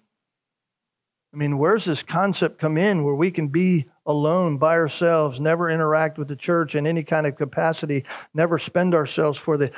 I 1.34 1.38
mean, 1.38 1.60
where's 1.60 1.86
this 1.86 2.02
concept 2.02 2.60
come 2.60 2.78
in 2.78 3.04
where 3.04 3.14
we 3.14 3.30
can 3.30 3.50
be 3.50 3.86
alone 4.06 4.58
by 4.58 4.74
ourselves, 4.74 5.40
never 5.40 5.70
interact 5.70 6.18
with 6.18 6.28
the 6.28 6.36
church 6.36 6.74
in 6.74 6.88
any 6.88 7.04
kind 7.04 7.28
of 7.28 7.38
capacity, 7.38 8.06
never 8.34 8.58
spend 8.58 8.96
ourselves 8.96 9.38
for 9.38 9.56
the 9.58 9.72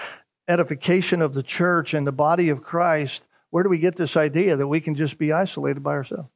edification 0.47 1.21
of 1.21 1.33
the 1.33 1.43
church 1.43 1.93
and 1.93 2.07
the 2.07 2.11
body 2.11 2.49
of 2.49 2.63
Christ? 2.63 3.21
Where 3.49 3.63
do 3.63 3.69
we 3.69 3.79
get 3.79 3.97
this 3.97 4.15
idea 4.15 4.55
that 4.55 4.67
we 4.67 4.79
can 4.79 4.95
just 4.95 5.17
be 5.17 5.33
isolated 5.33 5.83
by 5.83 5.91
ourselves? 5.91 6.29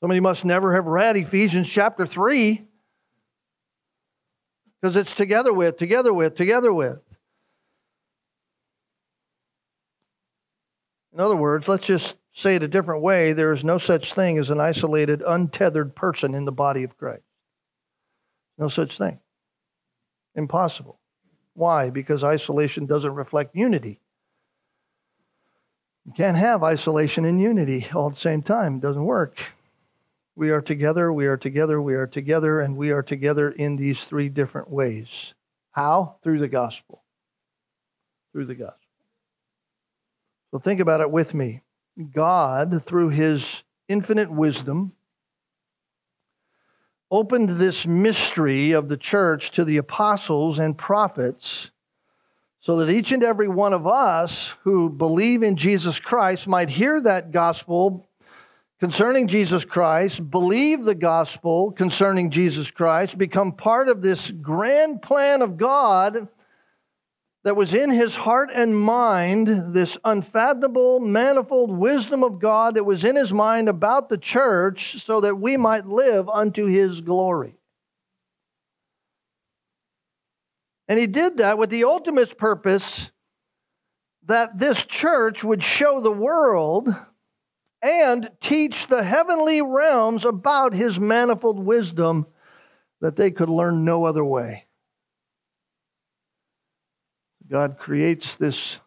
Somebody 0.00 0.20
must 0.20 0.44
never 0.44 0.74
have 0.76 0.86
read 0.86 1.16
Ephesians 1.16 1.68
chapter 1.68 2.06
3 2.06 2.64
because 4.80 4.96
it's 4.96 5.12
together 5.12 5.52
with, 5.52 5.76
together 5.76 6.14
with, 6.14 6.36
together 6.36 6.72
with. 6.72 6.98
In 11.12 11.20
other 11.20 11.36
words, 11.36 11.66
let's 11.68 11.86
just 11.86 12.14
say 12.34 12.56
it 12.56 12.62
a 12.62 12.68
different 12.68 13.02
way, 13.02 13.32
there 13.32 13.52
is 13.52 13.64
no 13.64 13.78
such 13.78 14.14
thing 14.14 14.38
as 14.38 14.50
an 14.50 14.60
isolated, 14.60 15.22
untethered 15.26 15.94
person 15.94 16.34
in 16.34 16.44
the 16.44 16.52
body 16.52 16.84
of 16.84 16.96
Christ. 16.96 17.22
No 18.58 18.68
such 18.68 18.98
thing. 18.98 19.18
Impossible. 20.34 20.98
Why? 21.54 21.90
Because 21.90 22.22
isolation 22.22 22.86
doesn't 22.86 23.14
reflect 23.14 23.56
unity. 23.56 24.00
You 26.06 26.12
can't 26.12 26.36
have 26.36 26.62
isolation 26.62 27.24
and 27.24 27.40
unity 27.40 27.86
all 27.94 28.08
at 28.08 28.14
the 28.14 28.20
same 28.20 28.42
time. 28.42 28.76
It 28.76 28.82
doesn't 28.82 29.04
work. 29.04 29.36
We 30.36 30.50
are 30.50 30.62
together, 30.62 31.12
we 31.12 31.26
are 31.26 31.36
together, 31.36 31.82
we 31.82 31.94
are 31.94 32.06
together, 32.06 32.60
and 32.60 32.76
we 32.76 32.90
are 32.90 33.02
together 33.02 33.50
in 33.50 33.76
these 33.76 34.02
three 34.04 34.28
different 34.28 34.70
ways. 34.70 35.08
How? 35.72 36.16
Through 36.22 36.38
the 36.38 36.48
gospel. 36.48 37.02
Through 38.32 38.46
the 38.46 38.54
gospel. 38.54 38.78
So 40.50 40.58
think 40.58 40.80
about 40.80 41.00
it 41.00 41.10
with 41.10 41.34
me. 41.34 41.62
God, 42.00 42.84
through 42.86 43.10
his 43.10 43.44
infinite 43.88 44.30
wisdom, 44.30 44.92
opened 47.10 47.60
this 47.60 47.86
mystery 47.86 48.72
of 48.72 48.88
the 48.88 48.96
church 48.96 49.50
to 49.52 49.64
the 49.64 49.78
apostles 49.78 50.58
and 50.58 50.78
prophets 50.78 51.70
so 52.62 52.76
that 52.76 52.90
each 52.90 53.10
and 53.10 53.24
every 53.24 53.48
one 53.48 53.72
of 53.72 53.86
us 53.86 54.52
who 54.62 54.90
believe 54.90 55.42
in 55.42 55.56
Jesus 55.56 55.98
Christ 55.98 56.46
might 56.46 56.68
hear 56.68 57.00
that 57.00 57.32
gospel 57.32 58.06
concerning 58.80 59.28
Jesus 59.28 59.64
Christ, 59.64 60.30
believe 60.30 60.84
the 60.84 60.94
gospel 60.94 61.72
concerning 61.72 62.30
Jesus 62.30 62.70
Christ, 62.70 63.18
become 63.18 63.52
part 63.52 63.88
of 63.88 64.02
this 64.02 64.30
grand 64.30 65.02
plan 65.02 65.42
of 65.42 65.56
God 65.56 66.28
that 67.44 67.56
was 67.56 67.72
in 67.72 67.90
his 67.90 68.14
heart 68.14 68.50
and 68.54 68.78
mind, 68.78 69.74
this 69.74 69.96
unfathomable, 70.04 71.00
manifold 71.00 71.70
wisdom 71.70 72.22
of 72.22 72.38
God 72.38 72.74
that 72.74 72.84
was 72.84 73.04
in 73.04 73.16
his 73.16 73.32
mind 73.32 73.68
about 73.68 74.08
the 74.08 74.18
church, 74.18 75.02
so 75.04 75.22
that 75.22 75.36
we 75.38 75.56
might 75.56 75.86
live 75.86 76.28
unto 76.28 76.66
his 76.66 77.00
glory. 77.00 77.56
And 80.88 80.98
he 80.98 81.06
did 81.06 81.38
that 81.38 81.56
with 81.56 81.70
the 81.70 81.84
ultimate 81.84 82.36
purpose 82.36 83.08
that 84.26 84.58
this 84.58 84.82
church 84.82 85.42
would 85.42 85.62
show 85.62 86.00
the 86.00 86.10
world 86.10 86.88
and 87.80 88.30
teach 88.40 88.86
the 88.88 89.02
heavenly 89.02 89.62
realms 89.62 90.24
about 90.24 90.74
his 90.74 91.00
manifold 91.00 91.58
wisdom 91.58 92.26
that 93.00 93.16
they 93.16 93.30
could 93.30 93.48
learn 93.48 93.84
no 93.84 94.04
other 94.04 94.24
way. 94.24 94.66
God 97.50 97.78
creates 97.78 98.36
this, 98.36 98.78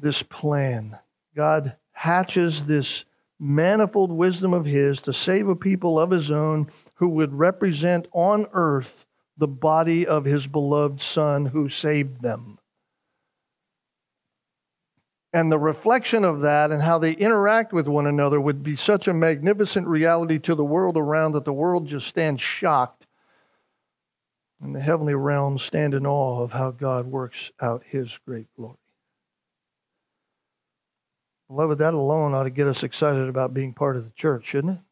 this 0.00 0.22
plan. 0.22 0.96
God 1.34 1.76
hatches 1.92 2.62
this 2.62 3.04
manifold 3.40 4.12
wisdom 4.12 4.54
of 4.54 4.64
His 4.64 5.00
to 5.02 5.12
save 5.12 5.48
a 5.48 5.56
people 5.56 5.98
of 5.98 6.10
His 6.10 6.30
own 6.30 6.70
who 6.94 7.08
would 7.08 7.32
represent 7.32 8.06
on 8.12 8.46
earth 8.52 9.04
the 9.38 9.48
body 9.48 10.06
of 10.06 10.24
His 10.24 10.46
beloved 10.46 11.00
Son 11.00 11.46
who 11.46 11.68
saved 11.68 12.22
them. 12.22 12.58
And 15.32 15.50
the 15.50 15.58
reflection 15.58 16.24
of 16.24 16.40
that 16.40 16.70
and 16.70 16.82
how 16.82 16.98
they 16.98 17.12
interact 17.12 17.72
with 17.72 17.86
one 17.86 18.06
another 18.06 18.40
would 18.40 18.62
be 18.62 18.76
such 18.76 19.08
a 19.08 19.14
magnificent 19.14 19.86
reality 19.86 20.38
to 20.40 20.54
the 20.54 20.64
world 20.64 20.96
around 20.96 21.32
that 21.32 21.44
the 21.44 21.52
world 21.52 21.86
just 21.86 22.08
stands 22.08 22.40
shocked 22.40 22.99
and 24.60 24.74
the 24.74 24.80
heavenly 24.80 25.14
realms 25.14 25.62
stand 25.62 25.94
in 25.94 26.06
awe 26.06 26.42
of 26.42 26.52
how 26.52 26.70
God 26.70 27.06
works 27.06 27.50
out 27.60 27.82
his 27.86 28.10
great 28.26 28.46
glory. 28.56 28.76
Beloved, 31.48 31.78
that 31.78 31.94
alone 31.94 32.34
ought 32.34 32.44
to 32.44 32.50
get 32.50 32.68
us 32.68 32.82
excited 32.82 33.28
about 33.28 33.54
being 33.54 33.72
part 33.72 33.96
of 33.96 34.04
the 34.04 34.10
church, 34.10 34.46
shouldn't 34.46 34.78
it? 34.78 34.84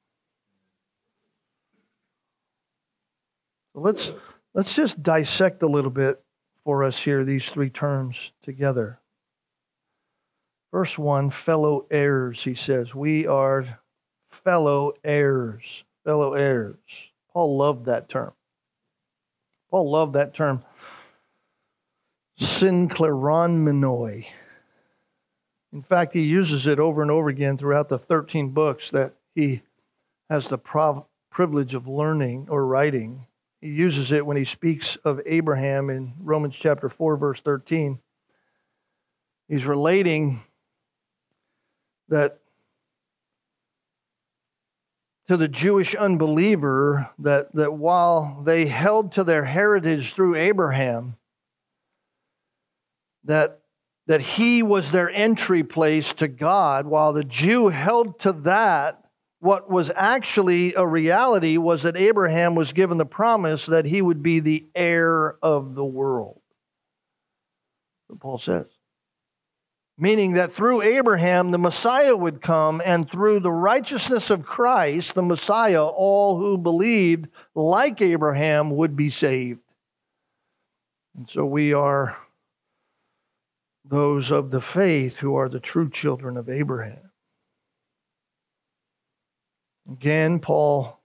So 3.75 3.81
let's 3.81 4.11
let's 4.55 4.75
just 4.75 5.01
dissect 5.03 5.63
a 5.63 5.69
little 5.69 5.91
bit 5.91 6.21
for 6.65 6.83
us 6.83 6.99
here 6.99 7.25
these 7.25 7.49
three 7.49 7.71
terms 7.71 8.17
together. 8.43 8.99
Verse 10.73 10.99
1, 10.99 11.31
fellow 11.31 11.87
heirs, 11.91 12.43
he 12.43 12.55
says. 12.55 12.95
We 12.95 13.27
are 13.27 13.79
fellow 14.45 14.93
heirs. 15.03 15.63
Fellow 16.05 16.35
heirs. 16.35 16.77
Paul 17.33 17.57
loved 17.57 17.87
that 17.87 18.09
term. 18.09 18.33
Paul 19.71 19.91
loved 19.91 20.15
that 20.15 20.35
term. 20.35 20.65
Synkleronomoi. 22.41 24.27
In 25.73 25.83
fact, 25.83 26.15
he 26.15 26.23
uses 26.23 26.67
it 26.67 26.79
over 26.79 27.03
and 27.03 27.11
over 27.11 27.29
again 27.29 27.59
throughout 27.59 27.89
the 27.89 27.99
13 27.99 28.51
books 28.51 28.91
that 28.93 29.13
he 29.35 29.63
has 30.31 30.49
the 30.49 30.59
prov- 30.59 31.05
privilege 31.31 31.75
of 31.75 31.87
learning 31.87 32.47
or 32.49 32.65
writing. 32.65 33.27
He 33.61 33.69
uses 33.69 34.13
it 34.13 34.25
when 34.25 34.37
he 34.37 34.45
speaks 34.45 34.97
of 35.05 35.21
Abraham 35.27 35.91
in 35.91 36.15
Romans 36.21 36.55
chapter 36.59 36.89
4, 36.89 37.17
verse 37.17 37.41
13. 37.41 37.99
He's 39.49 39.67
relating 39.67 40.41
that 42.09 42.39
to 45.29 45.37
the 45.37 45.49
Jewish 45.49 45.95
unbeliever 45.95 47.09
that, 47.19 47.55
that 47.55 47.73
while 47.73 48.43
they 48.45 48.67
held 48.67 49.13
to 49.13 49.25
their 49.25 49.45
heritage 49.45 50.15
through 50.15 50.37
Abraham, 50.37 51.17
that, 53.25 53.61
that 54.07 54.23
he 54.23 54.63
was 54.63 54.91
their 54.91 55.11
entry 55.11 55.63
place 55.63 56.13
to 56.15 56.29
God, 56.29 56.87
while 56.87 57.13
the 57.13 57.25
Jew 57.25 57.69
held 57.69 58.21
to 58.21 58.33
that, 58.45 59.05
what 59.41 59.71
was 59.71 59.91
actually 59.95 60.75
a 60.75 60.87
reality 60.87 61.59
was 61.59 61.83
that 61.83 61.97
Abraham 61.97 62.55
was 62.55 62.73
given 62.73 62.99
the 62.99 63.07
promise 63.07 63.67
that 63.67 63.85
he 63.85 64.03
would 64.03 64.23
be 64.23 64.41
the 64.41 64.67
heir 64.75 65.37
of 65.43 65.75
the 65.75 65.85
world. 65.85 66.41
Paul 68.19 68.39
says 68.39 68.67
meaning 69.99 70.35
that 70.35 70.55
through 70.55 70.83
Abraham 70.83 71.51
the 71.51 71.59
Messiah 71.59 72.17
would 72.17 72.41
come, 72.41 72.81
and 72.85 73.11
through 73.11 73.41
the 73.41 73.53
righteousness 73.53 74.31
of 74.31 74.47
Christ, 74.47 75.15
the 75.15 75.23
Messiah, 75.23 75.85
all 75.85 76.39
who 76.39 76.57
believed 76.57 77.29
like 77.55 78.01
Abraham 78.01 78.71
would 78.77 78.97
be 78.97 79.11
saved. 79.11 79.61
And 81.17 81.29
so 81.29 81.45
we 81.45 81.73
are 81.73 82.17
those 83.85 84.31
of 84.31 84.51
the 84.51 84.61
faith 84.61 85.17
who 85.17 85.35
are 85.35 85.49
the 85.49 85.61
true 85.61 85.91
children 85.91 86.37
of 86.37 86.49
Abraham. 86.49 87.11
Again, 89.91 90.39
Paul 90.39 91.01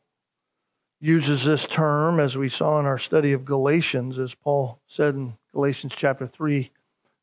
uses 0.99 1.43
this 1.43 1.65
term 1.65 2.19
as 2.19 2.37
we 2.37 2.49
saw 2.49 2.79
in 2.79 2.85
our 2.85 2.99
study 2.99 3.31
of 3.31 3.45
Galatians, 3.45 4.19
as 4.19 4.35
Paul 4.35 4.79
said 4.87 5.15
in 5.15 5.33
Galatians 5.53 5.93
chapter 5.95 6.27
3 6.27 6.69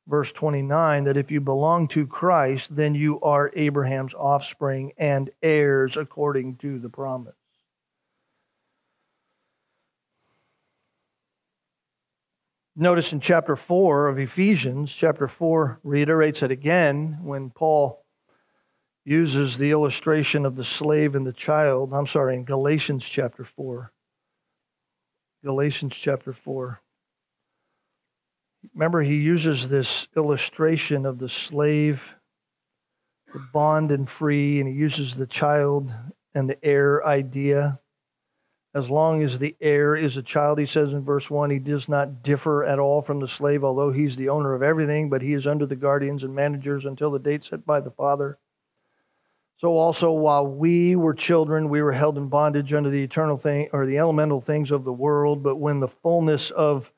verse 0.06 0.32
29 0.32 1.04
that 1.04 1.16
if 1.16 1.30
you 1.30 1.40
belong 1.40 1.88
to 1.88 2.06
Christ, 2.06 2.74
then 2.74 2.94
you 2.94 3.20
are 3.20 3.52
Abraham's 3.54 4.14
offspring 4.14 4.92
and 4.98 5.30
heirs 5.42 5.96
according 5.96 6.56
to 6.56 6.78
the 6.78 6.88
promise. 6.88 7.34
Notice 12.76 13.12
in 13.12 13.20
chapter 13.20 13.56
4 13.56 14.08
of 14.08 14.18
Ephesians, 14.18 14.90
chapter 14.90 15.28
4 15.28 15.80
reiterates 15.82 16.42
it 16.42 16.50
again 16.50 17.18
when 17.22 17.50
Paul 17.50 18.04
uses 19.04 19.58
the 19.58 19.70
illustration 19.70 20.46
of 20.46 20.56
the 20.56 20.64
slave 20.64 21.14
and 21.14 21.26
the 21.26 21.32
child. 21.32 21.92
I'm 21.92 22.06
sorry, 22.06 22.36
in 22.36 22.44
Galatians 22.44 23.04
chapter 23.04 23.44
4. 23.44 23.92
Galatians 25.44 25.94
chapter 25.94 26.32
4. 26.32 26.80
Remember, 28.74 29.02
he 29.02 29.16
uses 29.16 29.68
this 29.68 30.06
illustration 30.16 31.06
of 31.06 31.18
the 31.18 31.28
slave, 31.28 32.02
the 33.32 33.42
bond 33.52 33.90
and 33.90 34.08
free, 34.08 34.60
and 34.60 34.68
he 34.68 34.74
uses 34.74 35.16
the 35.16 35.26
child 35.26 35.92
and 36.34 36.48
the 36.48 36.62
heir 36.64 37.04
idea. 37.04 37.78
As 38.74 38.88
long 38.88 39.22
as 39.22 39.38
the 39.38 39.56
heir 39.60 39.96
is 39.96 40.16
a 40.16 40.22
child, 40.22 40.58
he 40.58 40.66
says 40.66 40.92
in 40.92 41.04
verse 41.04 41.28
1, 41.28 41.50
he 41.50 41.58
does 41.58 41.88
not 41.88 42.22
differ 42.22 42.62
at 42.64 42.78
all 42.78 43.02
from 43.02 43.18
the 43.18 43.26
slave, 43.26 43.64
although 43.64 43.90
he's 43.90 44.16
the 44.16 44.28
owner 44.28 44.54
of 44.54 44.62
everything, 44.62 45.10
but 45.10 45.22
he 45.22 45.32
is 45.32 45.46
under 45.46 45.66
the 45.66 45.74
guardians 45.74 46.22
and 46.22 46.34
managers 46.34 46.84
until 46.84 47.10
the 47.10 47.18
date 47.18 47.42
set 47.44 47.66
by 47.66 47.80
the 47.80 47.90
father. 47.90 48.38
So 49.58 49.76
also, 49.76 50.12
while 50.12 50.46
we 50.46 50.96
were 50.96 51.14
children, 51.14 51.68
we 51.68 51.82
were 51.82 51.92
held 51.92 52.16
in 52.16 52.28
bondage 52.28 52.72
under 52.72 52.90
the 52.90 53.02
eternal 53.02 53.36
thing 53.36 53.68
or 53.72 53.86
the 53.86 53.98
elemental 53.98 54.40
things 54.40 54.70
of 54.70 54.84
the 54.84 54.92
world. 54.92 55.42
But 55.42 55.56
when 55.56 55.80
the 55.80 55.88
fullness 55.88 56.50
of 56.50 56.90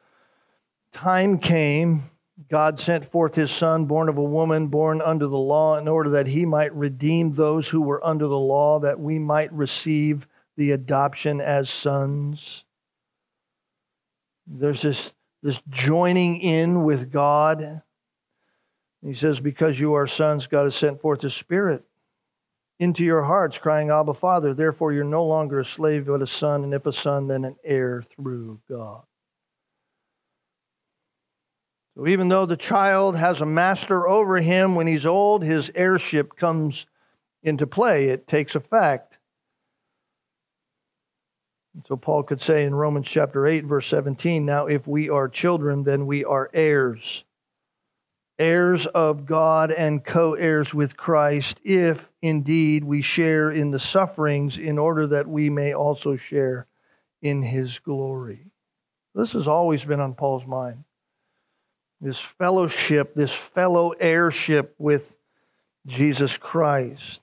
time 0.93 1.39
came, 1.39 2.11
God 2.51 2.79
sent 2.79 3.11
forth 3.11 3.35
his 3.35 3.51
son, 3.51 3.87
born 3.87 4.09
of 4.09 4.19
a 4.19 4.23
woman, 4.23 4.69
born 4.69 5.01
under 5.01 5.27
the 5.27 5.39
law, 5.39 5.79
in 5.79 5.89
order 5.89 6.11
that 6.11 6.27
he 6.27 6.45
might 6.45 6.75
redeem 6.75 7.33
those 7.33 7.69
who 7.69 7.83
were 7.83 8.05
under 8.05 8.27
the 8.27 8.39
law, 8.39 8.81
that 8.81 8.99
we 8.99 9.19
might 9.19 9.53
receive 9.53 10.27
the 10.57 10.73
adoption 10.73 11.41
as 11.41 11.71
sons. 11.71 12.65
There's 14.47 14.83
this, 14.83 15.11
this 15.43 15.61
joining 15.71 16.41
in 16.41 16.85
with 16.85 17.13
God. 17.13 17.83
He 19.05 19.15
says, 19.15 19.41
Because 19.41 19.79
you 19.79 19.95
are 19.95 20.07
sons, 20.07 20.47
God 20.47 20.65
has 20.65 20.77
sent 20.77 21.01
forth 21.01 21.23
his 21.23 21.35
Spirit 21.35 21.85
into 22.79 23.05
your 23.05 23.23
hearts, 23.23 23.59
crying, 23.59 23.91
Abba, 23.91 24.15
Father. 24.15 24.55
Therefore, 24.55 24.93
you're 24.93 25.05
no 25.05 25.25
longer 25.25 25.61
a 25.61 25.65
slave, 25.65 26.07
but 26.07 26.23
a 26.23 26.27
son, 26.27 26.65
and 26.65 26.75
if 26.75 26.87
a 26.87 26.93
son, 26.93 27.29
then 27.29 27.45
an 27.45 27.57
heir 27.65 28.03
through 28.17 28.61
God. 28.69 29.03
So 31.97 32.07
even 32.07 32.29
though 32.29 32.47
the 32.47 32.57
child 32.57 33.17
has 33.17 33.41
a 33.41 33.47
master 33.47 34.09
over 34.09 34.41
him 34.41 34.75
when 34.75 34.87
he's 34.87 35.05
old, 35.05 35.43
his 35.43 35.71
heirship 35.75 36.37
comes 36.37 36.87
into 37.43 37.67
play. 37.67 38.09
It 38.09 38.27
takes 38.27 38.55
effect. 38.55 39.15
And 41.75 41.85
so 41.87 41.97
Paul 41.97 42.23
could 42.23 42.41
say 42.41 42.65
in 42.65 42.75
Romans 42.75 43.07
chapter 43.07 43.47
8, 43.47 43.65
verse 43.65 43.87
17, 43.89 44.45
Now 44.45 44.67
if 44.67 44.87
we 44.87 45.11
are 45.11 45.29
children, 45.29 45.83
then 45.83 46.07
we 46.07 46.25
are 46.25 46.51
heirs, 46.53 47.25
heirs 48.39 48.87
of 48.87 49.27
God 49.27 49.71
and 49.71 50.05
co 50.05 50.35
heirs 50.35 50.73
with 50.73 50.97
Christ, 50.97 51.61
if 51.63 51.99
indeed 52.23 52.85
we 52.85 53.03
share 53.03 53.51
in 53.51 53.71
the 53.71 53.81
sufferings, 53.81 54.57
in 54.57 54.79
order 54.79 55.07
that 55.09 55.29
we 55.29 55.51
may 55.51 55.75
also 55.75 56.17
share 56.17 56.67
in 57.21 57.43
his 57.43 57.79
glory. 57.81 58.51
This 59.15 59.33
has 59.33 59.47
always 59.47 59.85
been 59.85 60.01
on 60.01 60.15
Paul's 60.15 60.47
mind 60.47 60.85
this 62.03 62.19
fellowship, 62.19 63.15
this 63.15 63.33
fellow 63.33 63.91
heirship 63.91 64.75
with 64.77 65.05
Jesus 65.87 66.37
Christ. 66.37 67.21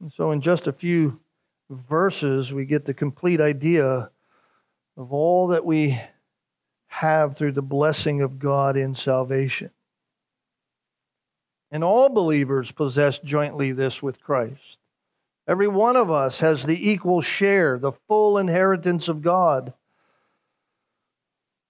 And 0.00 0.10
so, 0.16 0.32
in 0.32 0.40
just 0.40 0.66
a 0.66 0.72
few 0.72 1.20
verses, 1.70 2.52
we 2.52 2.64
get 2.64 2.86
the 2.86 2.94
complete 2.94 3.40
idea 3.40 4.10
of 4.96 5.12
all 5.12 5.48
that 5.48 5.64
we 5.64 6.00
have 6.86 7.36
through 7.36 7.52
the 7.52 7.62
blessing 7.62 8.22
of 8.22 8.38
God 8.38 8.76
in 8.76 8.94
salvation. 8.94 9.70
And 11.70 11.84
all 11.84 12.08
believers 12.08 12.70
possess 12.70 13.18
jointly 13.18 13.72
this 13.72 14.02
with 14.02 14.22
Christ. 14.22 14.78
Every 15.46 15.68
one 15.68 15.96
of 15.96 16.10
us 16.10 16.38
has 16.38 16.64
the 16.64 16.90
equal 16.90 17.20
share, 17.20 17.78
the 17.78 17.92
full 18.08 18.38
inheritance 18.38 19.08
of 19.08 19.20
God. 19.20 19.74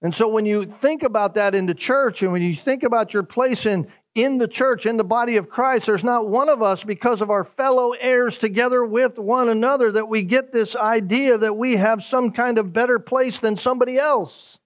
And 0.05 0.13
so 0.13 0.27
when 0.27 0.45
you 0.45 0.71
think 0.83 1.01
about 1.01 1.33
that 1.33 1.55
in 1.55 1.65
the 1.65 1.73
church 1.73 2.21
and 2.21 2.31
when 2.31 2.43
you 2.43 2.55
think 2.55 2.83
about 2.83 3.11
your 3.11 3.23
place 3.23 3.65
in, 3.65 3.87
in 4.13 4.37
the 4.37 4.47
church, 4.47 4.85
in 4.85 4.97
the 4.97 5.03
body 5.03 5.37
of 5.37 5.49
Christ, 5.49 5.87
there's 5.87 6.03
not 6.03 6.29
one 6.29 6.47
of 6.47 6.61
us, 6.61 6.83
because 6.83 7.23
of 7.23 7.31
our 7.31 7.43
fellow 7.43 7.93
heirs 7.93 8.37
together 8.37 8.85
with 8.85 9.17
one 9.17 9.49
another, 9.49 9.91
that 9.93 10.07
we 10.07 10.21
get 10.21 10.53
this 10.53 10.75
idea 10.75 11.39
that 11.39 11.57
we 11.57 11.75
have 11.77 12.03
some 12.03 12.31
kind 12.33 12.59
of 12.59 12.71
better 12.71 12.99
place 12.99 13.39
than 13.39 13.57
somebody 13.57 13.97
else. 13.97 14.59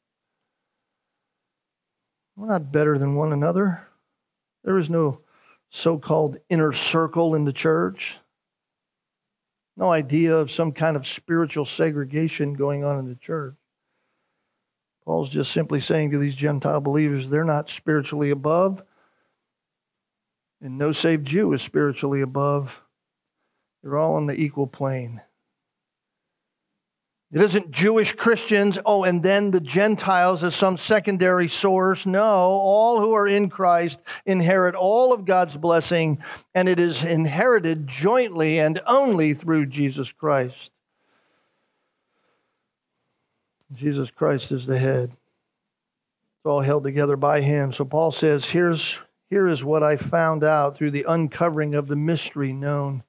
We're 2.36 2.48
not 2.48 2.74
better 2.74 2.98
than 2.98 3.16
one 3.16 3.32
another. 3.32 3.88
There 4.66 4.78
is 4.78 4.90
no 4.90 5.22
so 5.70 5.98
called 5.98 6.36
inner 6.50 6.74
circle 6.74 7.36
in 7.36 7.46
the 7.46 7.54
church. 7.54 8.18
No 9.78 9.90
idea 9.90 10.36
of 10.36 10.52
some 10.52 10.74
kind 10.74 10.98
of 10.98 11.08
spiritual 11.08 11.66
segregation 11.66 12.56
going 12.56 12.84
on 12.84 13.00
in 13.00 13.08
the 13.08 13.16
church. 13.16 13.56
Paul's 15.10 15.30
just 15.30 15.52
simply 15.52 15.82
saying 15.82 16.12
to 16.12 16.20
these 16.20 16.36
Gentile 16.36 16.82
believers, 16.82 17.32
they're 17.32 17.44
not 17.44 17.68
spiritually 17.68 18.30
above, 18.30 18.84
and 20.62 20.78
no 20.78 20.92
saved 20.92 21.26
Jew 21.26 21.52
is 21.54 21.64
spiritually 21.64 22.22
above. 22.22 22.72
They're 23.82 23.98
all 23.98 24.18
on 24.18 24.28
the 24.28 24.40
equal 24.40 24.68
plane. 24.68 25.20
It 27.32 27.42
isn't 27.42 27.72
Jewish 27.72 28.14
Christians, 28.14 28.78
oh, 28.86 29.04
and 29.04 29.24
then 29.24 29.50
the 29.50 29.60
Gentiles 29.60 30.44
as 30.44 30.56
some 30.56 30.78
secondary 30.78 31.48
source. 31.48 32.06
No, 32.06 32.22
all 32.22 33.02
who 33.02 33.14
are 33.14 33.28
in 33.28 33.50
Christ 33.50 33.98
inherit 34.28 34.76
all 34.76 35.12
of 35.12 35.26
God's 35.26 35.58
blessing, 35.58 36.24
and 36.54 36.70
it 36.70 36.80
is 36.80 37.02
inherited 37.02 37.88
jointly 37.88 38.60
and 38.60 38.80
only 38.86 39.34
through 39.34 39.66
Jesus 39.66 40.12
Christ. 40.12 40.70
Jesus 43.74 44.10
Christ 44.12 44.52
is 44.52 44.66
the 44.66 44.80
head. 44.80 45.12
It's 45.12 46.46
all 46.46 46.62
held 46.62 46.84
together 46.84 47.16
by 47.16 47.42
him. 47.42 47.74
So 47.74 47.86
Paul 47.86 48.12
says, 48.12 48.46
Here's 48.46 48.98
here 49.30 49.48
is 49.48 49.64
what 49.64 49.84
I 49.84 49.98
found 49.98 50.44
out 50.44 50.76
through 50.76 50.92
the 50.92 51.06
uncovering 51.08 51.76
of 51.76 51.88
the 51.88 51.96
mystery 51.96 52.52
known 52.52 53.04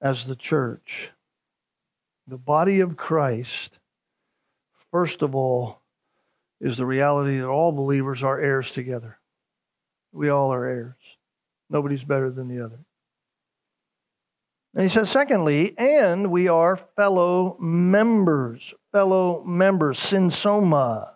as 0.00 0.26
the 0.26 0.34
church. 0.34 1.10
The 2.26 2.38
body 2.38 2.80
of 2.80 2.96
Christ, 2.96 3.78
first 4.90 5.22
of 5.22 5.34
all, 5.36 5.80
is 6.60 6.76
the 6.76 6.86
reality 6.86 7.38
that 7.38 7.48
all 7.48 7.72
believers 7.72 8.22
are 8.24 8.40
heirs 8.40 8.70
together. 8.70 9.18
We 10.12 10.28
all 10.28 10.52
are 10.52 10.66
heirs. 10.66 10.94
Nobody's 11.70 12.04
better 12.04 12.30
than 12.30 12.48
the 12.48 12.64
other. 12.64 12.78
And 14.74 14.82
he 14.82 14.88
says, 14.88 15.10
secondly, 15.10 15.74
and 15.76 16.30
we 16.30 16.48
are 16.48 16.80
fellow 16.96 17.56
members 17.60 18.74
fellow 18.92 19.42
members, 19.42 19.98
synsoma. 19.98 21.08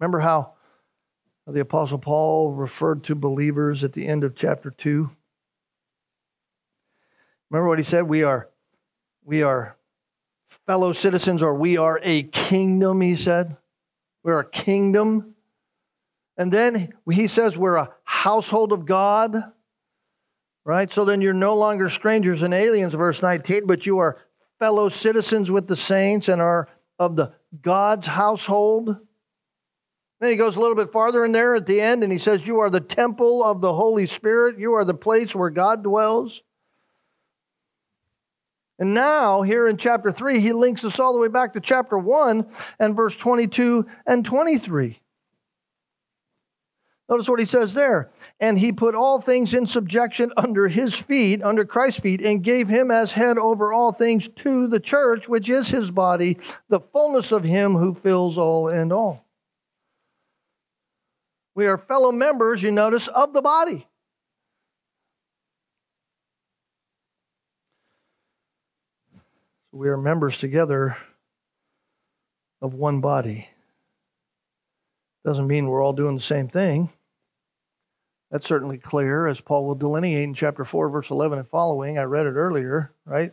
Remember 0.00 0.18
how 0.18 0.52
the 1.46 1.60
Apostle 1.60 1.98
Paul 1.98 2.52
referred 2.52 3.04
to 3.04 3.14
believers 3.14 3.84
at 3.84 3.92
the 3.92 4.06
end 4.06 4.24
of 4.24 4.36
chapter 4.36 4.70
2? 4.70 5.08
Remember 7.50 7.68
what 7.68 7.78
he 7.78 7.84
said? 7.84 8.02
We 8.02 8.24
are, 8.24 8.48
we 9.24 9.42
are 9.42 9.76
fellow 10.66 10.92
citizens, 10.92 11.42
or 11.42 11.54
we 11.54 11.76
are 11.76 12.00
a 12.02 12.24
kingdom, 12.24 13.00
he 13.00 13.16
said. 13.16 13.56
We're 14.24 14.40
a 14.40 14.50
kingdom. 14.50 15.36
And 16.36 16.52
then 16.52 16.92
he 17.10 17.28
says 17.28 17.56
we're 17.56 17.76
a 17.76 17.90
household 18.02 18.72
of 18.72 18.84
God. 18.84 19.36
Right? 20.64 20.92
So 20.92 21.04
then 21.04 21.20
you're 21.20 21.32
no 21.32 21.54
longer 21.54 21.88
strangers 21.88 22.42
and 22.42 22.52
aliens, 22.52 22.92
verse 22.92 23.22
19, 23.22 23.66
but 23.66 23.86
you 23.86 23.98
are 23.98 24.18
fellow 24.58 24.88
citizens 24.88 25.50
with 25.50 25.66
the 25.66 25.76
saints 25.76 26.28
and 26.28 26.40
are 26.40 26.68
of 26.98 27.16
the 27.16 27.32
God's 27.62 28.06
household. 28.06 28.96
Then 30.20 30.30
he 30.30 30.36
goes 30.36 30.56
a 30.56 30.60
little 30.60 30.76
bit 30.76 30.92
farther 30.92 31.24
in 31.24 31.32
there 31.32 31.54
at 31.54 31.66
the 31.66 31.80
end 31.80 32.02
and 32.02 32.12
he 32.12 32.18
says, 32.18 32.46
You 32.46 32.60
are 32.60 32.70
the 32.70 32.80
temple 32.80 33.44
of 33.44 33.60
the 33.60 33.72
Holy 33.72 34.06
Spirit. 34.06 34.58
You 34.58 34.74
are 34.74 34.84
the 34.84 34.94
place 34.94 35.34
where 35.34 35.50
God 35.50 35.82
dwells. 35.82 36.40
And 38.78 38.92
now, 38.92 39.42
here 39.42 39.68
in 39.68 39.78
chapter 39.78 40.12
3, 40.12 40.40
he 40.40 40.52
links 40.52 40.84
us 40.84 41.00
all 41.00 41.14
the 41.14 41.18
way 41.18 41.28
back 41.28 41.54
to 41.54 41.60
chapter 41.60 41.96
1 41.96 42.46
and 42.78 42.94
verse 42.94 43.16
22 43.16 43.86
and 44.06 44.24
23. 44.24 45.00
Notice 47.08 47.28
what 47.28 47.38
he 47.38 47.46
says 47.46 47.72
there. 47.72 48.10
And 48.40 48.58
he 48.58 48.72
put 48.72 48.94
all 48.94 49.20
things 49.20 49.54
in 49.54 49.66
subjection 49.66 50.32
under 50.36 50.68
his 50.68 50.94
feet, 50.94 51.42
under 51.42 51.64
Christ's 51.64 52.00
feet, 52.00 52.20
and 52.20 52.42
gave 52.42 52.68
him 52.68 52.90
as 52.90 53.12
head 53.12 53.38
over 53.38 53.72
all 53.72 53.92
things 53.92 54.28
to 54.42 54.66
the 54.66 54.80
church, 54.80 55.28
which 55.28 55.48
is 55.48 55.68
his 55.68 55.90
body, 55.90 56.38
the 56.68 56.80
fullness 56.80 57.32
of 57.32 57.44
him 57.44 57.74
who 57.74 57.94
fills 57.94 58.36
all 58.36 58.68
and 58.68 58.92
all. 58.92 59.24
We 61.54 61.66
are 61.66 61.78
fellow 61.78 62.12
members, 62.12 62.62
you 62.62 62.72
notice, 62.72 63.08
of 63.08 63.32
the 63.32 63.40
body. 63.40 63.86
We 69.72 69.88
are 69.88 69.96
members 69.96 70.36
together 70.36 70.96
of 72.60 72.74
one 72.74 73.00
body. 73.00 73.48
Doesn't 75.24 75.46
mean 75.46 75.66
we're 75.66 75.82
all 75.82 75.92
doing 75.92 76.14
the 76.14 76.22
same 76.22 76.48
thing. 76.48 76.90
That's 78.36 78.48
certainly 78.48 78.76
clear, 78.76 79.26
as 79.26 79.40
Paul 79.40 79.64
will 79.64 79.76
delineate 79.76 80.24
in 80.24 80.34
chapter 80.34 80.66
4, 80.66 80.90
verse 80.90 81.08
11 81.08 81.38
and 81.38 81.48
following. 81.48 81.98
I 81.98 82.02
read 82.02 82.26
it 82.26 82.32
earlier, 82.32 82.92
right? 83.06 83.32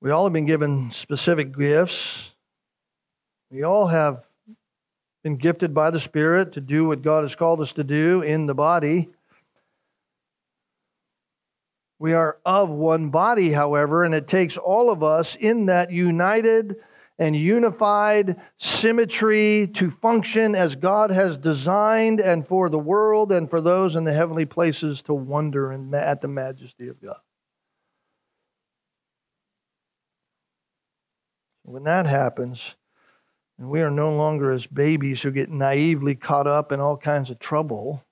We 0.00 0.10
all 0.10 0.24
have 0.24 0.32
been 0.32 0.46
given 0.46 0.92
specific 0.92 1.54
gifts. 1.54 2.30
We 3.50 3.64
all 3.64 3.86
have 3.86 4.24
been 5.22 5.36
gifted 5.36 5.74
by 5.74 5.90
the 5.90 6.00
Spirit 6.00 6.54
to 6.54 6.62
do 6.62 6.86
what 6.86 7.02
God 7.02 7.24
has 7.24 7.34
called 7.34 7.60
us 7.60 7.72
to 7.72 7.84
do 7.84 8.22
in 8.22 8.46
the 8.46 8.54
body. 8.54 9.10
We 11.98 12.14
are 12.14 12.38
of 12.46 12.70
one 12.70 13.10
body, 13.10 13.52
however, 13.52 14.04
and 14.04 14.14
it 14.14 14.26
takes 14.26 14.56
all 14.56 14.90
of 14.90 15.02
us 15.02 15.36
in 15.38 15.66
that 15.66 15.92
united 15.92 16.76
and 17.22 17.36
unified 17.36 18.34
symmetry 18.58 19.70
to 19.76 19.92
function 19.92 20.56
as 20.56 20.74
God 20.74 21.12
has 21.12 21.36
designed 21.36 22.18
and 22.18 22.44
for 22.48 22.68
the 22.68 22.80
world 22.80 23.30
and 23.30 23.48
for 23.48 23.60
those 23.60 23.94
in 23.94 24.02
the 24.02 24.12
heavenly 24.12 24.44
places 24.44 25.02
to 25.02 25.14
wonder 25.14 25.72
at 25.94 26.20
the 26.20 26.26
majesty 26.26 26.88
of 26.88 27.00
God. 27.00 27.20
When 31.62 31.84
that 31.84 32.06
happens, 32.06 32.60
and 33.56 33.70
we 33.70 33.82
are 33.82 33.90
no 33.90 34.16
longer 34.16 34.50
as 34.50 34.66
babies 34.66 35.22
who 35.22 35.30
get 35.30 35.48
naively 35.48 36.16
caught 36.16 36.48
up 36.48 36.72
in 36.72 36.80
all 36.80 36.96
kinds 36.96 37.30
of 37.30 37.38
trouble, 37.38 38.02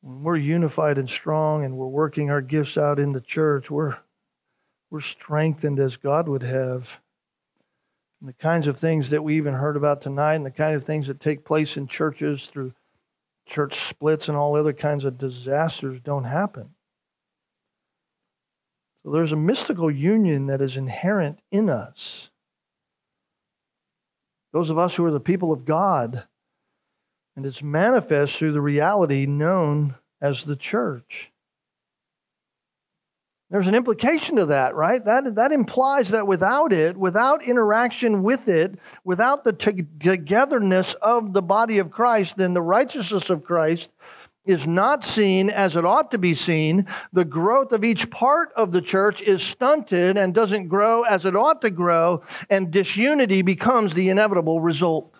when 0.00 0.22
we're 0.22 0.36
unified 0.38 0.96
and 0.96 1.10
strong 1.10 1.66
and 1.66 1.76
we're 1.76 1.86
working 1.86 2.30
our 2.30 2.40
gifts 2.40 2.78
out 2.78 2.98
in 2.98 3.12
the 3.12 3.20
church, 3.20 3.70
we're 3.70 3.94
we're 4.94 5.00
strengthened 5.00 5.80
as 5.80 5.96
God 5.96 6.28
would 6.28 6.44
have. 6.44 6.86
And 8.20 8.28
the 8.28 8.32
kinds 8.32 8.68
of 8.68 8.78
things 8.78 9.10
that 9.10 9.24
we 9.24 9.38
even 9.38 9.52
heard 9.52 9.76
about 9.76 10.02
tonight, 10.02 10.36
and 10.36 10.46
the 10.46 10.52
kind 10.52 10.76
of 10.76 10.84
things 10.84 11.08
that 11.08 11.18
take 11.18 11.44
place 11.44 11.76
in 11.76 11.88
churches 11.88 12.48
through 12.52 12.72
church 13.48 13.88
splits 13.88 14.28
and 14.28 14.36
all 14.36 14.54
other 14.54 14.72
kinds 14.72 15.04
of 15.04 15.18
disasters 15.18 16.00
don't 16.04 16.22
happen. 16.22 16.68
So 19.02 19.10
there's 19.10 19.32
a 19.32 19.36
mystical 19.36 19.90
union 19.90 20.46
that 20.46 20.60
is 20.60 20.76
inherent 20.76 21.40
in 21.50 21.70
us. 21.70 22.28
Those 24.52 24.70
of 24.70 24.78
us 24.78 24.94
who 24.94 25.04
are 25.06 25.10
the 25.10 25.18
people 25.18 25.50
of 25.50 25.64
God, 25.64 26.22
and 27.34 27.44
it's 27.44 27.64
manifest 27.64 28.36
through 28.36 28.52
the 28.52 28.60
reality 28.60 29.26
known 29.26 29.96
as 30.20 30.44
the 30.44 30.54
church. 30.54 31.32
There's 33.54 33.68
an 33.68 33.76
implication 33.76 34.34
to 34.34 34.46
that, 34.46 34.74
right? 34.74 35.04
That, 35.04 35.36
that 35.36 35.52
implies 35.52 36.08
that 36.08 36.26
without 36.26 36.72
it, 36.72 36.96
without 36.96 37.44
interaction 37.44 38.24
with 38.24 38.48
it, 38.48 38.80
without 39.04 39.44
the 39.44 39.52
togetherness 39.52 40.96
of 41.00 41.32
the 41.32 41.40
body 41.40 41.78
of 41.78 41.92
Christ, 41.92 42.36
then 42.36 42.52
the 42.52 42.60
righteousness 42.60 43.30
of 43.30 43.44
Christ 43.44 43.90
is 44.44 44.66
not 44.66 45.04
seen 45.04 45.50
as 45.50 45.76
it 45.76 45.84
ought 45.84 46.10
to 46.10 46.18
be 46.18 46.34
seen. 46.34 46.88
The 47.12 47.24
growth 47.24 47.70
of 47.70 47.84
each 47.84 48.10
part 48.10 48.48
of 48.56 48.72
the 48.72 48.82
church 48.82 49.22
is 49.22 49.40
stunted 49.40 50.16
and 50.16 50.34
doesn't 50.34 50.66
grow 50.66 51.04
as 51.04 51.24
it 51.24 51.36
ought 51.36 51.60
to 51.60 51.70
grow, 51.70 52.24
and 52.50 52.72
disunity 52.72 53.42
becomes 53.42 53.94
the 53.94 54.08
inevitable 54.08 54.60
result. 54.60 55.14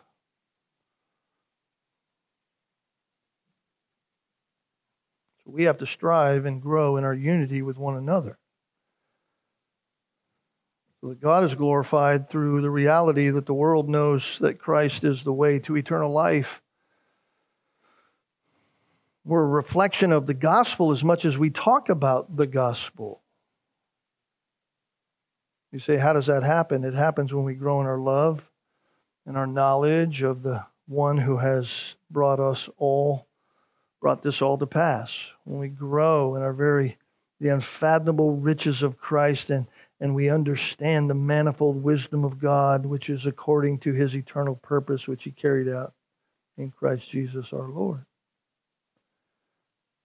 We 5.55 5.65
have 5.65 5.79
to 5.79 5.87
strive 5.87 6.47
and 6.47 6.61
grow 6.61 6.97
in 6.97 7.05
our 7.05 7.15
unity 7.15 7.63
with 7.63 7.79
one 7.79 7.97
another. 7.97 8.37
So 11.01 11.11
that 11.11 11.21
God 11.21 11.45
is 11.45 11.55
glorified 11.55 12.29
through 12.29 12.61
the 12.61 12.71
reality 12.71 13.31
that 13.31 13.47
the 13.47 13.55
world 13.55 13.89
knows 13.89 14.37
that 14.41 14.59
Christ 14.59 15.05
is 15.05 15.23
the 15.23 15.33
way 15.33 15.61
to 15.61 15.77
eternal 15.77 16.13
life. 16.13 16.61
We're 19.25 19.45
a 19.45 19.47
reflection 19.47 20.11
of 20.11 20.27
the 20.27 20.35
gospel 20.35 20.91
as 20.91 21.05
much 21.05 21.25
as 21.25 21.39
we 21.39 21.51
talk 21.51 21.89
about 21.89 22.37
the 22.37 22.49
gospel. 22.49 23.23
You 25.71 25.79
say, 25.79 25.99
how 25.99 26.15
does 26.15 26.27
that 26.27 26.43
happen? 26.43 26.83
It 26.83 26.95
happens 26.95 27.33
when 27.33 27.45
we 27.45 27.55
grow 27.55 27.81
in 27.81 27.87
our 27.87 27.99
love 27.99 28.43
and 29.25 29.37
our 29.37 29.47
knowledge 29.47 30.23
of 30.23 30.43
the 30.43 30.65
one 30.89 31.17
who 31.17 31.37
has 31.37 31.95
brought 32.11 32.41
us 32.41 32.69
all 32.77 33.29
brought 34.05 34.23
this 34.23 34.43
all 34.43 34.59
to 34.59 34.67
pass. 34.67 35.11
When 35.45 35.59
we 35.61 35.69
grow 35.69 36.35
in 36.37 36.43
our 36.43 36.53
very 36.53 36.99
the 37.41 37.49
unfathomable 37.49 38.37
riches 38.37 38.83
of 38.83 38.99
Christ 38.99 39.49
and, 39.49 39.67
and 39.99 40.15
we 40.15 40.29
understand 40.29 41.09
the 41.09 41.15
manifold 41.15 41.83
wisdom 41.83 42.23
of 42.23 42.39
God, 42.39 42.85
which 42.85 43.09
is 43.09 43.25
according 43.25 43.79
to 43.79 43.95
his 43.95 44.15
eternal 44.15 44.57
purpose, 44.57 45.09
which 45.09 45.25
he 45.25 45.31
carried 45.31 45.71
out 45.71 45.95
in 46.59 46.71
Christ 46.71 47.09
Jesus 47.09 47.47
our 47.51 47.67
Lord. 47.67 48.05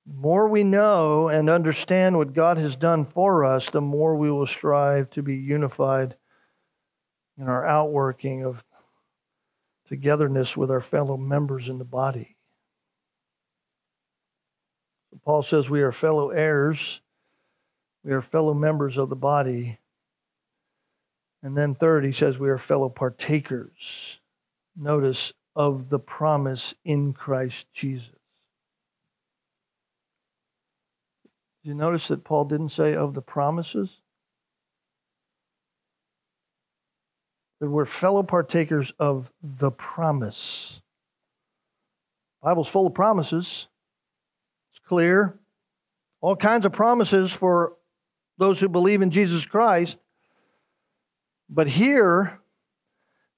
The 0.08 0.14
more 0.14 0.48
we 0.48 0.64
know 0.64 1.28
and 1.28 1.50
understand 1.50 2.18
what 2.18 2.34
God 2.34 2.58
has 2.58 2.78
done 2.78 3.04
for 3.04 3.44
us, 3.44 3.70
the 3.70 3.82
more 3.82 4.16
we 4.16 4.32
will 4.32 4.48
strive 4.48 5.10
to 5.10 5.22
be 5.22 5.36
unified 5.36 6.16
in 7.38 7.50
our 7.50 7.68
outworking 7.68 8.46
of 8.46 8.64
togetherness 9.90 10.56
with 10.56 10.72
our 10.72 10.80
fellow 10.80 11.18
members 11.18 11.68
in 11.68 11.80
the 11.80 11.84
body. 11.84 12.38
Paul 15.26 15.44
says 15.44 15.70
we 15.70 15.82
are 15.82 15.92
fellow 15.92 16.30
heirs, 16.30 17.02
we 18.04 18.12
are 18.12 18.22
fellow 18.22 18.54
members 18.54 18.98
of 18.98 19.10
the 19.10 19.16
body. 19.16 19.80
And 21.42 21.56
then, 21.56 21.76
third, 21.76 22.04
he 22.04 22.12
says 22.12 22.38
we 22.38 22.50
are 22.50 22.58
fellow 22.58 22.90
partakers. 22.90 23.72
Notice, 24.76 25.34
of 25.56 25.90
the 25.90 26.00
promise 26.00 26.74
in 26.86 27.14
Christ 27.14 27.66
Jesus. 27.74 28.08
Did 31.64 31.70
you 31.70 31.74
notice 31.74 32.08
that 32.08 32.24
Paul 32.24 32.46
didn't 32.46 32.70
say 32.70 32.96
of 32.96 33.14
the 33.14 33.22
promises? 33.22 33.90
That 37.60 37.70
we're 37.70 37.86
fellow 37.86 38.24
partakers 38.24 38.94
of 39.00 39.30
the 39.44 39.72
promise. 39.72 40.80
The 42.42 42.48
Bible's 42.48 42.70
full 42.70 42.88
of 42.88 42.94
promises 42.94 43.68
clear. 44.90 45.40
All 46.20 46.36
kinds 46.36 46.66
of 46.66 46.74
promises 46.74 47.32
for 47.32 47.78
those 48.38 48.60
who 48.60 48.68
believe 48.68 49.02
in 49.02 49.12
Jesus 49.12 49.46
Christ. 49.46 49.98
But 51.50 51.68
here, 51.68 52.40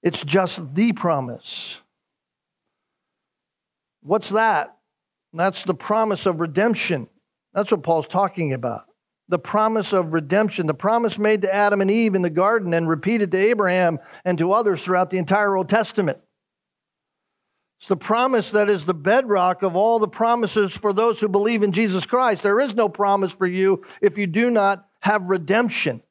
it's 0.01 0.23
just 0.23 0.59
the 0.73 0.93
promise. 0.93 1.75
What's 4.01 4.29
that? 4.29 4.77
That's 5.33 5.63
the 5.63 5.75
promise 5.75 6.25
of 6.25 6.39
redemption. 6.39 7.07
That's 7.53 7.71
what 7.71 7.83
Paul's 7.83 8.07
talking 8.07 8.53
about. 8.53 8.85
the 9.31 9.39
promise 9.39 9.93
of 9.93 10.11
redemption, 10.11 10.67
the 10.67 10.73
promise 10.73 11.17
made 11.17 11.41
to 11.43 11.55
Adam 11.55 11.79
and 11.79 11.89
Eve 11.89 12.15
in 12.15 12.21
the 12.21 12.29
garden 12.29 12.73
and 12.73 12.87
repeated 12.87 13.31
to 13.31 13.37
Abraham 13.37 13.97
and 14.25 14.37
to 14.37 14.51
others 14.51 14.83
throughout 14.83 15.09
the 15.09 15.17
entire 15.17 15.55
Old 15.55 15.69
Testament. 15.69 16.17
It's 17.81 17.87
the 17.87 17.95
promise 17.95 18.51
that 18.51 18.69
is 18.69 18.85
the 18.85 18.93
bedrock 18.93 19.63
of 19.63 19.75
all 19.75 19.97
the 19.97 20.07
promises 20.07 20.71
for 20.71 20.93
those 20.93 21.19
who 21.19 21.27
believe 21.27 21.63
in 21.63 21.71
Jesus 21.71 22.05
Christ. 22.05 22.43
There 22.43 22.59
is 22.59 22.75
no 22.75 22.89
promise 22.89 23.31
for 23.31 23.47
you 23.47 23.83
if 24.01 24.19
you 24.19 24.27
do 24.27 24.51
not 24.51 24.87
have 24.99 25.23
redemption. 25.23 26.03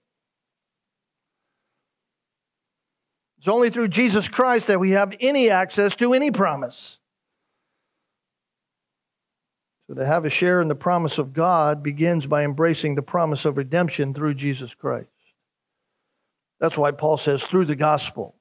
It's 3.39 3.47
only 3.47 3.71
through 3.71 3.87
Jesus 3.87 4.27
Christ 4.27 4.66
that 4.66 4.81
we 4.81 4.91
have 4.91 5.14
any 5.21 5.49
access 5.49 5.95
to 5.97 6.12
any 6.12 6.33
promise. 6.33 6.99
So, 9.87 9.95
to 9.95 10.05
have 10.05 10.25
a 10.25 10.31
share 10.31 10.61
in 10.61 10.66
the 10.66 10.75
promise 10.75 11.18
of 11.18 11.33
God 11.33 11.85
begins 11.85 12.27
by 12.27 12.43
embracing 12.43 12.97
the 12.97 13.03
promise 13.03 13.45
of 13.45 13.57
redemption 13.57 14.12
through 14.12 14.35
Jesus 14.35 14.75
Christ. 14.75 15.07
That's 16.59 16.77
why 16.77 16.91
Paul 16.91 17.16
says, 17.16 17.45
through 17.45 17.66
the 17.66 17.77
gospel. 17.77 18.35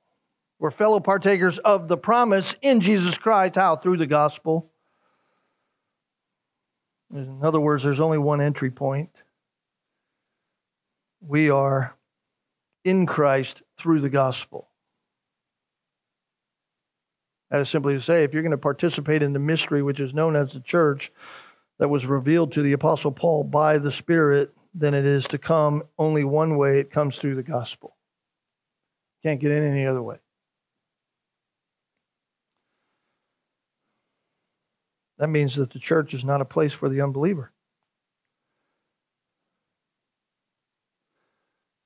We're 0.59 0.71
fellow 0.71 0.99
partakers 0.99 1.57
of 1.57 1.87
the 1.87 1.97
promise 1.97 2.53
in 2.61 2.81
Jesus 2.81 3.17
Christ. 3.17 3.55
How? 3.55 3.77
Through 3.77 3.97
the 3.97 4.07
gospel. 4.07 4.69
In 7.13 7.39
other 7.43 7.59
words, 7.59 7.83
there's 7.83 8.01
only 8.01 8.17
one 8.17 8.41
entry 8.41 8.69
point. 8.69 9.09
We 11.21 11.49
are 11.49 11.95
in 12.83 13.05
Christ 13.05 13.61
through 13.79 14.01
the 14.01 14.09
gospel. 14.09 14.67
That 17.49 17.61
is 17.61 17.69
simply 17.69 17.95
to 17.95 18.01
say, 18.01 18.23
if 18.23 18.33
you're 18.33 18.43
going 18.43 18.51
to 18.51 18.57
participate 18.57 19.23
in 19.23 19.33
the 19.33 19.39
mystery 19.39 19.81
which 19.81 19.99
is 19.99 20.13
known 20.13 20.35
as 20.35 20.51
the 20.51 20.59
church 20.59 21.11
that 21.79 21.89
was 21.89 22.05
revealed 22.05 22.53
to 22.53 22.61
the 22.61 22.73
Apostle 22.73 23.11
Paul 23.11 23.43
by 23.43 23.79
the 23.79 23.91
Spirit, 23.91 24.53
then 24.75 24.93
it 24.93 25.05
is 25.05 25.25
to 25.27 25.37
come 25.37 25.83
only 25.97 26.23
one 26.23 26.57
way 26.57 26.79
it 26.79 26.91
comes 26.91 27.17
through 27.17 27.35
the 27.35 27.43
gospel. 27.43 27.95
Can't 29.23 29.39
get 29.39 29.51
in 29.51 29.63
any 29.63 29.87
other 29.87 30.01
way. 30.01 30.17
That 35.19 35.27
means 35.27 35.55
that 35.57 35.71
the 35.71 35.79
church 35.79 36.13
is 36.13 36.23
not 36.23 36.41
a 36.41 36.45
place 36.45 36.73
for 36.73 36.89
the 36.89 37.01
unbeliever. 37.01 37.51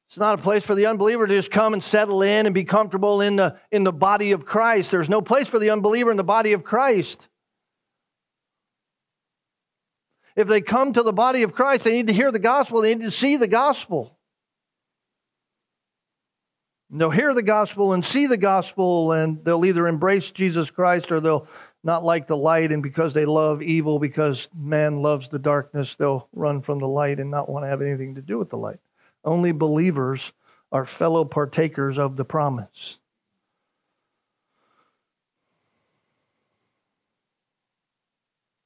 It's 0.09 0.19
not 0.19 0.37
a 0.37 0.41
place 0.43 0.63
for 0.63 0.75
the 0.75 0.85
unbeliever 0.85 1.25
to 1.25 1.35
just 1.35 1.49
come 1.49 1.73
and 1.73 1.83
settle 1.83 2.21
in 2.21 2.45
and 2.45 2.53
be 2.53 2.65
comfortable 2.65 3.21
in 3.21 3.35
the, 3.35 3.57
in 3.71 3.83
the 3.83 3.91
body 3.91 4.31
of 4.33 4.45
Christ. 4.45 4.91
There's 4.91 5.09
no 5.09 5.21
place 5.21 5.47
for 5.47 5.57
the 5.57 5.71
unbeliever 5.71 6.11
in 6.11 6.17
the 6.17 6.23
body 6.23 6.53
of 6.53 6.63
Christ. 6.63 7.27
If 10.35 10.47
they 10.47 10.61
come 10.61 10.93
to 10.93 11.01
the 11.01 11.11
body 11.11 11.41
of 11.41 11.53
Christ, 11.53 11.83
they 11.83 11.93
need 11.93 12.07
to 12.07 12.13
hear 12.13 12.31
the 12.31 12.37
gospel, 12.37 12.81
they 12.81 12.93
need 12.93 13.05
to 13.05 13.11
see 13.11 13.37
the 13.37 13.47
gospel. 13.47 14.15
And 16.91 17.01
they'll 17.01 17.09
hear 17.09 17.33
the 17.33 17.41
gospel 17.41 17.93
and 17.93 18.05
see 18.05 18.27
the 18.27 18.37
gospel, 18.37 19.13
and 19.13 19.43
they'll 19.43 19.65
either 19.65 19.87
embrace 19.87 20.29
Jesus 20.29 20.69
Christ 20.69 21.11
or 21.11 21.21
they'll 21.21 21.47
not 21.83 22.03
like 22.05 22.27
the 22.27 22.37
light, 22.37 22.71
and 22.71 22.81
because 22.81 23.13
they 23.13 23.25
love 23.25 23.61
evil, 23.61 23.99
because 23.99 24.47
man 24.55 25.01
loves 25.01 25.27
the 25.27 25.39
darkness, 25.39 25.95
they'll 25.97 26.29
run 26.33 26.61
from 26.61 26.79
the 26.79 26.87
light 26.87 27.19
and 27.19 27.29
not 27.29 27.49
want 27.49 27.65
to 27.65 27.69
have 27.69 27.81
anything 27.81 28.15
to 28.15 28.21
do 28.21 28.37
with 28.37 28.49
the 28.49 28.57
light. 28.57 28.79
Only 29.25 29.51
believers 29.51 30.31
are 30.71 30.85
fellow 30.85 31.25
partakers 31.25 31.97
of 31.97 32.15
the 32.15 32.25
promise. 32.25 32.97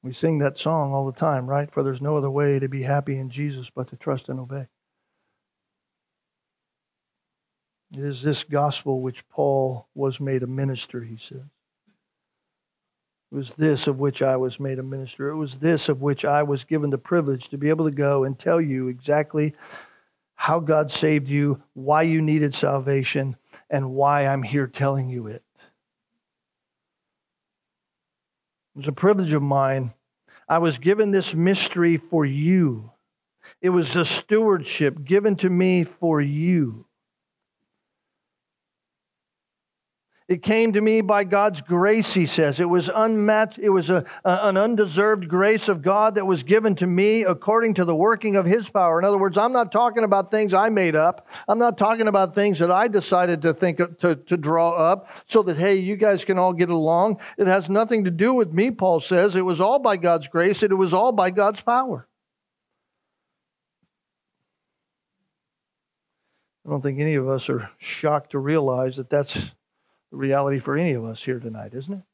We 0.02 0.12
sing 0.12 0.38
that 0.38 0.58
song 0.58 0.92
all 0.94 1.06
the 1.06 1.18
time, 1.18 1.46
right? 1.46 1.70
For 1.70 1.82
there's 1.82 2.00
no 2.00 2.16
other 2.16 2.30
way 2.30 2.60
to 2.60 2.68
be 2.68 2.82
happy 2.82 3.18
in 3.18 3.30
Jesus 3.30 3.68
but 3.68 3.88
to 3.88 3.96
trust 3.96 4.28
and 4.28 4.38
obey. 4.38 4.66
It 7.92 8.00
is 8.00 8.22
this 8.22 8.44
gospel 8.44 9.00
which 9.02 9.28
Paul 9.28 9.88
was 9.94 10.20
made 10.20 10.42
a 10.42 10.46
minister, 10.46 11.02
he 11.02 11.16
says. 11.16 11.42
It 13.30 13.34
was 13.34 13.52
this 13.54 13.86
of 13.86 13.98
which 13.98 14.22
I 14.22 14.36
was 14.36 14.58
made 14.58 14.78
a 14.78 14.82
minister. 14.82 15.28
It 15.28 15.36
was 15.36 15.58
this 15.58 15.88
of 15.88 16.00
which 16.00 16.24
I 16.24 16.42
was 16.42 16.64
given 16.64 16.88
the 16.88 16.98
privilege 16.98 17.48
to 17.50 17.58
be 17.58 17.68
able 17.68 17.84
to 17.84 17.90
go 17.90 18.24
and 18.24 18.38
tell 18.38 18.60
you 18.60 18.88
exactly 18.88 19.54
how 20.34 20.60
God 20.60 20.90
saved 20.90 21.28
you, 21.28 21.62
why 21.74 22.02
you 22.02 22.22
needed 22.22 22.54
salvation, 22.54 23.36
and 23.68 23.90
why 23.90 24.26
I'm 24.26 24.42
here 24.42 24.66
telling 24.66 25.10
you 25.10 25.26
it. 25.26 25.42
It 28.74 28.78
was 28.78 28.88
a 28.88 28.92
privilege 28.92 29.32
of 29.32 29.42
mine. 29.42 29.92
I 30.48 30.58
was 30.58 30.78
given 30.78 31.10
this 31.10 31.34
mystery 31.34 31.98
for 31.98 32.24
you. 32.24 32.90
It 33.60 33.70
was 33.70 33.94
a 33.96 34.04
stewardship 34.04 35.04
given 35.04 35.36
to 35.36 35.50
me 35.50 35.84
for 35.84 36.20
you. 36.20 36.86
It 40.28 40.42
came 40.42 40.74
to 40.74 40.80
me 40.82 41.00
by 41.00 41.24
God's 41.24 41.62
grace, 41.62 42.12
he 42.12 42.26
says. 42.26 42.60
It 42.60 42.68
was 42.68 42.90
unmatched, 42.94 43.58
it 43.58 43.70
was 43.70 43.88
a, 43.88 44.04
a, 44.26 44.48
an 44.48 44.58
undeserved 44.58 45.26
grace 45.26 45.68
of 45.68 45.80
God 45.80 46.16
that 46.16 46.26
was 46.26 46.42
given 46.42 46.76
to 46.76 46.86
me 46.86 47.22
according 47.22 47.74
to 47.74 47.86
the 47.86 47.94
working 47.94 48.36
of 48.36 48.44
his 48.44 48.68
power. 48.68 48.98
In 48.98 49.06
other 49.06 49.16
words, 49.16 49.38
I'm 49.38 49.54
not 49.54 49.72
talking 49.72 50.04
about 50.04 50.30
things 50.30 50.52
I 50.52 50.68
made 50.68 50.94
up. 50.94 51.26
I'm 51.48 51.58
not 51.58 51.78
talking 51.78 52.08
about 52.08 52.34
things 52.34 52.58
that 52.58 52.70
I 52.70 52.88
decided 52.88 53.40
to 53.42 53.54
think 53.54 53.78
to, 54.00 54.16
to 54.16 54.36
draw 54.36 54.72
up 54.72 55.08
so 55.28 55.42
that 55.44 55.56
hey, 55.56 55.76
you 55.76 55.96
guys 55.96 56.26
can 56.26 56.38
all 56.38 56.52
get 56.52 56.68
along. 56.68 57.20
It 57.38 57.46
has 57.46 57.70
nothing 57.70 58.04
to 58.04 58.10
do 58.10 58.34
with 58.34 58.52
me, 58.52 58.70
Paul 58.70 59.00
says. 59.00 59.34
It 59.34 59.46
was 59.46 59.62
all 59.62 59.78
by 59.78 59.96
God's 59.96 60.28
grace, 60.28 60.62
and 60.62 60.70
it 60.70 60.76
was 60.76 60.92
all 60.92 61.12
by 61.12 61.30
God's 61.30 61.62
power. 61.62 62.06
I 66.66 66.70
don't 66.70 66.82
think 66.82 67.00
any 67.00 67.14
of 67.14 67.30
us 67.30 67.48
are 67.48 67.70
shocked 67.78 68.32
to 68.32 68.38
realize 68.38 68.96
that 68.96 69.08
that's 69.08 69.34
reality 70.10 70.58
for 70.58 70.76
any 70.76 70.92
of 70.92 71.04
us 71.04 71.22
here 71.22 71.38
tonight, 71.38 71.74
isn't 71.74 71.94
it? 71.94 72.04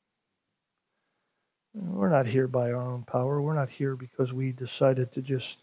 We're 1.75 2.09
not 2.09 2.27
here 2.27 2.47
by 2.47 2.71
our 2.71 2.81
own 2.81 3.03
power. 3.03 3.43
We're 3.43 3.55
not 3.55 3.69
here 3.69 3.97
because 3.97 4.33
we 4.33 4.53
decided 4.53 5.13
to 5.13 5.23
just 5.23 5.57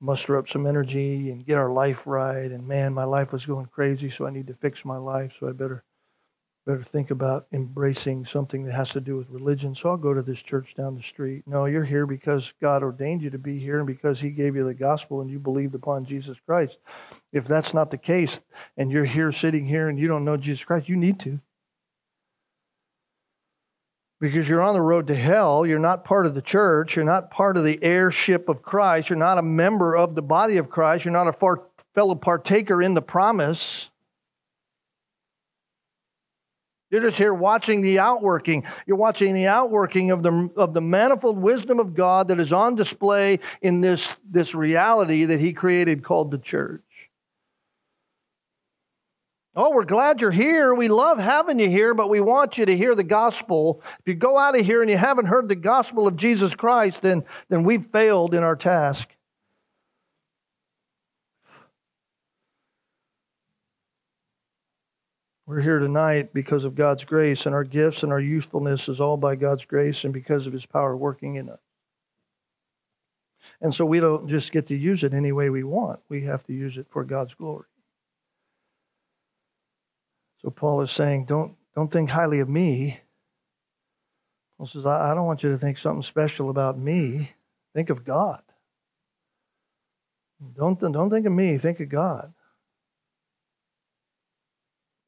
muster 0.00 0.36
up 0.36 0.48
some 0.48 0.66
energy 0.66 1.30
and 1.30 1.46
get 1.46 1.58
our 1.58 1.70
life 1.70 1.98
right. 2.06 2.50
And 2.50 2.66
man, 2.66 2.92
my 2.92 3.04
life 3.04 3.32
was 3.32 3.46
going 3.46 3.66
crazy, 3.66 4.10
so 4.10 4.26
I 4.26 4.30
need 4.30 4.48
to 4.48 4.54
fix 4.54 4.84
my 4.84 4.96
life. 4.96 5.32
So 5.38 5.48
I 5.48 5.52
better 5.52 5.84
better 6.66 6.84
think 6.92 7.12
about 7.12 7.46
embracing 7.52 8.26
something 8.26 8.64
that 8.64 8.74
has 8.74 8.90
to 8.90 9.00
do 9.00 9.16
with 9.16 9.30
religion. 9.30 9.74
So 9.74 9.88
I'll 9.88 9.96
go 9.96 10.12
to 10.12 10.22
this 10.22 10.42
church 10.42 10.74
down 10.76 10.96
the 10.96 11.02
street. 11.02 11.44
No, 11.46 11.66
you're 11.66 11.84
here 11.84 12.06
because 12.06 12.52
God 12.60 12.82
ordained 12.82 13.22
you 13.22 13.30
to 13.30 13.38
be 13.38 13.60
here 13.60 13.78
and 13.78 13.86
because 13.86 14.18
He 14.18 14.30
gave 14.30 14.56
you 14.56 14.64
the 14.64 14.74
gospel 14.74 15.20
and 15.20 15.30
you 15.30 15.38
believed 15.38 15.76
upon 15.76 16.04
Jesus 16.04 16.36
Christ. 16.44 16.76
If 17.32 17.46
that's 17.46 17.72
not 17.72 17.92
the 17.92 17.98
case 17.98 18.40
and 18.76 18.90
you're 18.90 19.04
here 19.04 19.30
sitting 19.30 19.64
here 19.64 19.88
and 19.88 19.98
you 19.98 20.08
don't 20.08 20.24
know 20.24 20.36
Jesus 20.36 20.64
Christ, 20.64 20.88
you 20.88 20.96
need 20.96 21.20
to. 21.20 21.38
Because 24.18 24.48
you're 24.48 24.62
on 24.62 24.74
the 24.74 24.80
road 24.80 25.06
to 25.06 25.14
hell. 25.14 25.64
You're 25.66 25.78
not 25.78 26.04
part 26.04 26.26
of 26.26 26.34
the 26.34 26.42
church. 26.42 26.96
You're 26.96 27.04
not 27.04 27.30
part 27.30 27.56
of 27.56 27.64
the 27.64 27.78
heirship 27.80 28.48
of 28.48 28.62
Christ. 28.62 29.08
You're 29.08 29.18
not 29.18 29.38
a 29.38 29.42
member 29.42 29.94
of 29.94 30.16
the 30.16 30.22
body 30.22 30.56
of 30.56 30.68
Christ. 30.68 31.04
You're 31.04 31.12
not 31.12 31.28
a 31.28 31.56
fellow 31.94 32.14
partaker 32.16 32.82
in 32.82 32.94
the 32.94 33.02
promise. 33.02 33.88
You're 36.96 37.10
just 37.10 37.18
here 37.18 37.34
watching 37.34 37.82
the 37.82 37.98
outworking. 37.98 38.64
You're 38.86 38.96
watching 38.96 39.34
the 39.34 39.48
outworking 39.48 40.12
of 40.12 40.22
the, 40.22 40.48
of 40.56 40.72
the 40.72 40.80
manifold 40.80 41.36
wisdom 41.36 41.78
of 41.78 41.94
God 41.94 42.28
that 42.28 42.40
is 42.40 42.54
on 42.54 42.74
display 42.74 43.40
in 43.60 43.82
this, 43.82 44.16
this 44.30 44.54
reality 44.54 45.26
that 45.26 45.38
He 45.38 45.52
created 45.52 46.02
called 46.02 46.30
the 46.30 46.38
church. 46.38 46.80
Oh, 49.54 49.72
we're 49.72 49.84
glad 49.84 50.22
you're 50.22 50.30
here. 50.30 50.74
We 50.74 50.88
love 50.88 51.18
having 51.18 51.58
you 51.58 51.68
here, 51.68 51.92
but 51.92 52.08
we 52.08 52.22
want 52.22 52.56
you 52.56 52.64
to 52.64 52.74
hear 52.74 52.94
the 52.94 53.04
gospel. 53.04 53.82
If 54.00 54.06
you 54.06 54.14
go 54.14 54.38
out 54.38 54.58
of 54.58 54.64
here 54.64 54.80
and 54.80 54.90
you 54.90 54.96
haven't 54.96 55.26
heard 55.26 55.48
the 55.48 55.54
gospel 55.54 56.06
of 56.06 56.16
Jesus 56.16 56.54
Christ, 56.54 57.02
then, 57.02 57.24
then 57.50 57.62
we've 57.62 57.84
failed 57.92 58.32
in 58.32 58.42
our 58.42 58.56
task. 58.56 59.06
We're 65.46 65.60
here 65.60 65.78
tonight 65.78 66.34
because 66.34 66.64
of 66.64 66.74
God's 66.74 67.04
grace, 67.04 67.46
and 67.46 67.54
our 67.54 67.62
gifts 67.62 68.02
and 68.02 68.10
our 68.10 68.20
usefulness 68.20 68.88
is 68.88 69.00
all 69.00 69.16
by 69.16 69.36
God's 69.36 69.64
grace 69.64 70.02
and 70.02 70.12
because 70.12 70.46
of 70.46 70.52
His 70.52 70.66
power 70.66 70.96
working 70.96 71.36
in 71.36 71.48
us. 71.48 71.60
And 73.60 73.72
so 73.72 73.86
we 73.86 74.00
don't 74.00 74.28
just 74.28 74.50
get 74.50 74.66
to 74.68 74.76
use 74.76 75.04
it 75.04 75.14
any 75.14 75.30
way 75.30 75.48
we 75.48 75.62
want, 75.62 76.00
we 76.08 76.24
have 76.24 76.44
to 76.46 76.52
use 76.52 76.76
it 76.76 76.86
for 76.90 77.04
God's 77.04 77.32
glory. 77.34 77.66
So 80.42 80.50
Paul 80.50 80.82
is 80.82 80.90
saying, 80.90 81.26
don't, 81.26 81.54
don't 81.76 81.92
think 81.92 82.10
highly 82.10 82.40
of 82.40 82.48
me. 82.48 82.98
Paul 84.58 84.66
says, 84.66 84.84
I, 84.84 85.12
I 85.12 85.14
don't 85.14 85.26
want 85.26 85.44
you 85.44 85.52
to 85.52 85.58
think 85.58 85.78
something 85.78 86.02
special 86.02 86.50
about 86.50 86.76
me. 86.76 87.30
Think 87.72 87.90
of 87.90 88.04
God. 88.04 88.42
Don't, 90.56 90.78
don't 90.80 91.10
think 91.10 91.26
of 91.26 91.32
me, 91.32 91.56
think 91.58 91.78
of 91.80 91.88
God. 91.88 92.32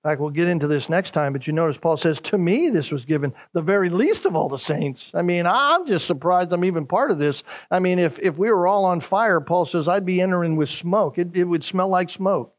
Fact, 0.09 0.23
we'll 0.23 0.31
get 0.31 0.49
into 0.49 0.67
this 0.67 0.89
next 0.89 1.11
time, 1.11 1.35
but 1.35 1.47
you 1.47 1.53
notice 1.53 1.77
Paul 1.77 1.99
says, 1.99 2.19
To 2.21 2.39
me, 2.39 2.71
this 2.71 2.91
was 2.91 3.05
given 3.05 3.35
the 3.53 3.61
very 3.61 3.91
least 3.91 4.25
of 4.25 4.35
all 4.35 4.49
the 4.49 4.57
saints. 4.57 5.03
I 5.13 5.21
mean, 5.21 5.45
I'm 5.45 5.87
just 5.87 6.07
surprised 6.07 6.51
I'm 6.51 6.65
even 6.65 6.87
part 6.87 7.11
of 7.11 7.19
this. 7.19 7.43
I 7.71 7.79
mean, 7.79 7.99
if, 7.99 8.19
if 8.19 8.39
we 8.39 8.51
were 8.51 8.67
all 8.67 8.87
on 8.87 9.03
fire, 9.03 9.39
Paul 9.43 9.67
says, 9.67 9.87
I'd 9.87 10.07
be 10.07 10.23
entering 10.23 10.57
with 10.57 10.71
smoke. 10.71 11.19
It, 11.19 11.37
it 11.37 11.45
would 11.45 11.63
smell 11.63 11.91
like 11.91 12.09
smoke. 12.09 12.57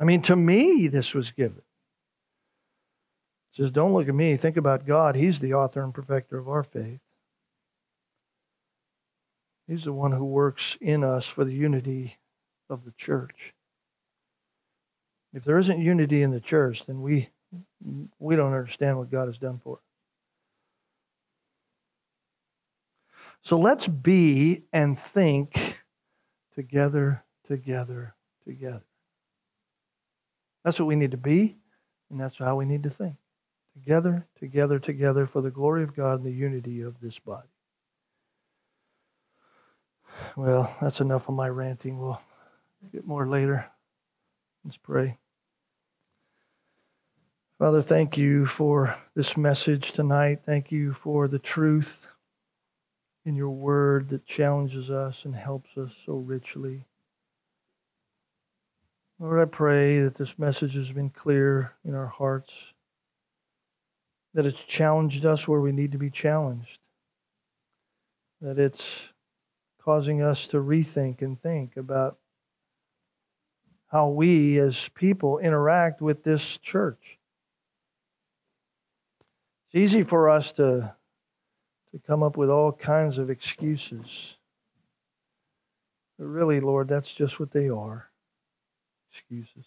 I 0.00 0.04
mean, 0.06 0.22
to 0.22 0.34
me, 0.34 0.88
this 0.88 1.14
was 1.14 1.30
given. 1.30 1.62
He 3.52 3.62
says, 3.62 3.70
Don't 3.70 3.92
look 3.92 4.08
at 4.08 4.14
me. 4.14 4.36
Think 4.38 4.56
about 4.56 4.86
God. 4.86 5.14
He's 5.14 5.38
the 5.38 5.54
author 5.54 5.84
and 5.84 5.94
perfecter 5.94 6.36
of 6.36 6.48
our 6.48 6.64
faith. 6.64 6.98
He's 9.68 9.84
the 9.84 9.92
one 9.92 10.10
who 10.10 10.24
works 10.24 10.76
in 10.80 11.04
us 11.04 11.26
for 11.26 11.44
the 11.44 11.54
unity 11.54 12.18
of 12.68 12.84
the 12.84 12.92
church. 12.98 13.54
If 15.32 15.44
there 15.44 15.58
isn't 15.58 15.80
unity 15.80 16.22
in 16.22 16.30
the 16.30 16.40
church, 16.40 16.84
then 16.86 17.02
we 17.02 17.28
we 18.18 18.36
don't 18.36 18.52
understand 18.52 18.98
what 18.98 19.10
God 19.10 19.26
has 19.26 19.38
done 19.38 19.60
for 19.62 19.76
us. 19.76 19.82
So 23.42 23.58
let's 23.58 23.86
be 23.86 24.64
and 24.72 24.98
think 25.14 25.76
together, 26.54 27.22
together, 27.48 28.14
together. 28.46 28.82
That's 30.64 30.78
what 30.78 30.86
we 30.86 30.96
need 30.96 31.12
to 31.12 31.16
be, 31.16 31.56
and 32.10 32.20
that's 32.20 32.36
how 32.36 32.56
we 32.56 32.66
need 32.66 32.82
to 32.82 32.90
think. 32.90 33.16
Together, 33.74 34.26
together, 34.38 34.78
together 34.78 35.26
for 35.26 35.40
the 35.40 35.50
glory 35.50 35.84
of 35.84 35.96
God 35.96 36.20
and 36.20 36.24
the 36.24 36.36
unity 36.36 36.82
of 36.82 37.00
this 37.00 37.18
body. 37.18 37.48
Well, 40.36 40.74
that's 40.82 41.00
enough 41.00 41.28
of 41.28 41.34
my 41.34 41.48
ranting. 41.48 41.98
We'll 41.98 42.20
get 42.92 43.06
more 43.06 43.26
later. 43.26 43.64
Let's 44.64 44.76
pray. 44.76 45.16
Father, 47.58 47.82
thank 47.82 48.16
you 48.16 48.46
for 48.46 48.94
this 49.14 49.36
message 49.36 49.92
tonight. 49.92 50.40
Thank 50.44 50.70
you 50.70 50.92
for 50.92 51.28
the 51.28 51.38
truth 51.38 51.90
in 53.24 53.34
your 53.34 53.50
word 53.50 54.10
that 54.10 54.26
challenges 54.26 54.90
us 54.90 55.16
and 55.24 55.34
helps 55.34 55.76
us 55.76 55.90
so 56.04 56.14
richly. 56.14 56.84
Lord, 59.18 59.40
I 59.40 59.44
pray 59.44 60.00
that 60.00 60.14
this 60.14 60.38
message 60.38 60.74
has 60.74 60.90
been 60.90 61.10
clear 61.10 61.72
in 61.84 61.94
our 61.94 62.06
hearts, 62.06 62.52
that 64.32 64.46
it's 64.46 64.62
challenged 64.68 65.26
us 65.26 65.46
where 65.48 65.60
we 65.60 65.72
need 65.72 65.92
to 65.92 65.98
be 65.98 66.10
challenged, 66.10 66.78
that 68.40 68.58
it's 68.58 68.82
causing 69.82 70.22
us 70.22 70.48
to 70.48 70.58
rethink 70.58 71.20
and 71.20 71.40
think 71.40 71.76
about 71.76 72.19
how 73.90 74.08
we 74.08 74.58
as 74.58 74.88
people 74.94 75.38
interact 75.38 76.00
with 76.00 76.22
this 76.22 76.58
church. 76.62 77.18
It's 79.66 79.80
easy 79.80 80.04
for 80.04 80.30
us 80.30 80.52
to, 80.52 80.94
to 81.92 81.98
come 82.06 82.22
up 82.22 82.36
with 82.36 82.50
all 82.50 82.72
kinds 82.72 83.18
of 83.18 83.30
excuses. 83.30 84.06
But 86.18 86.26
really, 86.26 86.60
Lord, 86.60 86.88
that's 86.88 87.12
just 87.12 87.40
what 87.40 87.50
they 87.50 87.68
are 87.68 88.08
excuses. 89.12 89.64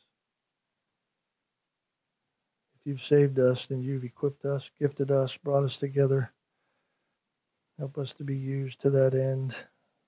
If 2.76 2.86
you've 2.86 3.04
saved 3.04 3.40
us, 3.40 3.66
then 3.70 3.82
you've 3.82 4.06
equipped 4.06 4.46
us, 4.46 4.64
gifted 4.80 5.12
us, 5.12 5.36
brought 5.44 5.64
us 5.66 5.78
together. 5.78 6.32
Help 7.78 7.98
us 7.98 8.14
to 8.18 8.24
be 8.24 8.38
used 8.38 8.82
to 8.82 8.90
that 8.92 9.14
end 9.14 9.54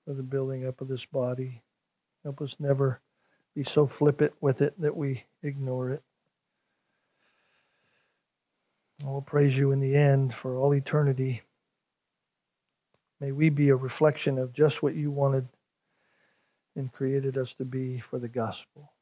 for 0.06 0.14
the 0.14 0.22
building 0.22 0.66
up 0.66 0.80
of 0.80 0.88
this 0.88 1.04
body. 1.04 1.62
Help 2.22 2.40
us 2.40 2.54
never 2.58 3.00
be 3.56 3.64
so 3.64 3.88
flippant 3.88 4.34
with 4.42 4.62
it 4.62 4.80
that 4.80 4.96
we 4.96 5.24
ignore 5.42 5.90
it. 5.92 6.02
I 9.02 9.08
will 9.08 9.22
praise 9.22 9.56
you 9.56 9.72
in 9.72 9.80
the 9.80 9.96
end 9.96 10.34
for 10.34 10.56
all 10.56 10.74
eternity. 10.74 11.42
May 13.20 13.32
we 13.32 13.50
be 13.50 13.70
a 13.70 13.76
reflection 13.76 14.38
of 14.38 14.52
just 14.52 14.82
what 14.82 14.94
you 14.94 15.10
wanted 15.10 15.48
and 16.76 16.92
created 16.92 17.38
us 17.38 17.54
to 17.58 17.64
be 17.64 18.00
for 18.10 18.18
the 18.18 18.28
gospel 18.28 18.92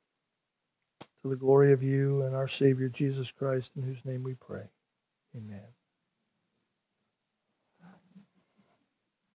to 1.23 1.31
the 1.31 1.37
glory 1.37 1.73
of 1.73 1.83
you 1.83 2.23
and 2.23 2.37
our 2.37 2.49
Savior 2.49 2.89
Jesus 2.89 3.29
Christ, 3.39 3.71
in 3.77 3.83
whose 3.83 4.05
name 4.05 4.23
we 4.23 4.35
pray. 4.35 4.65
Amen. 5.37 5.74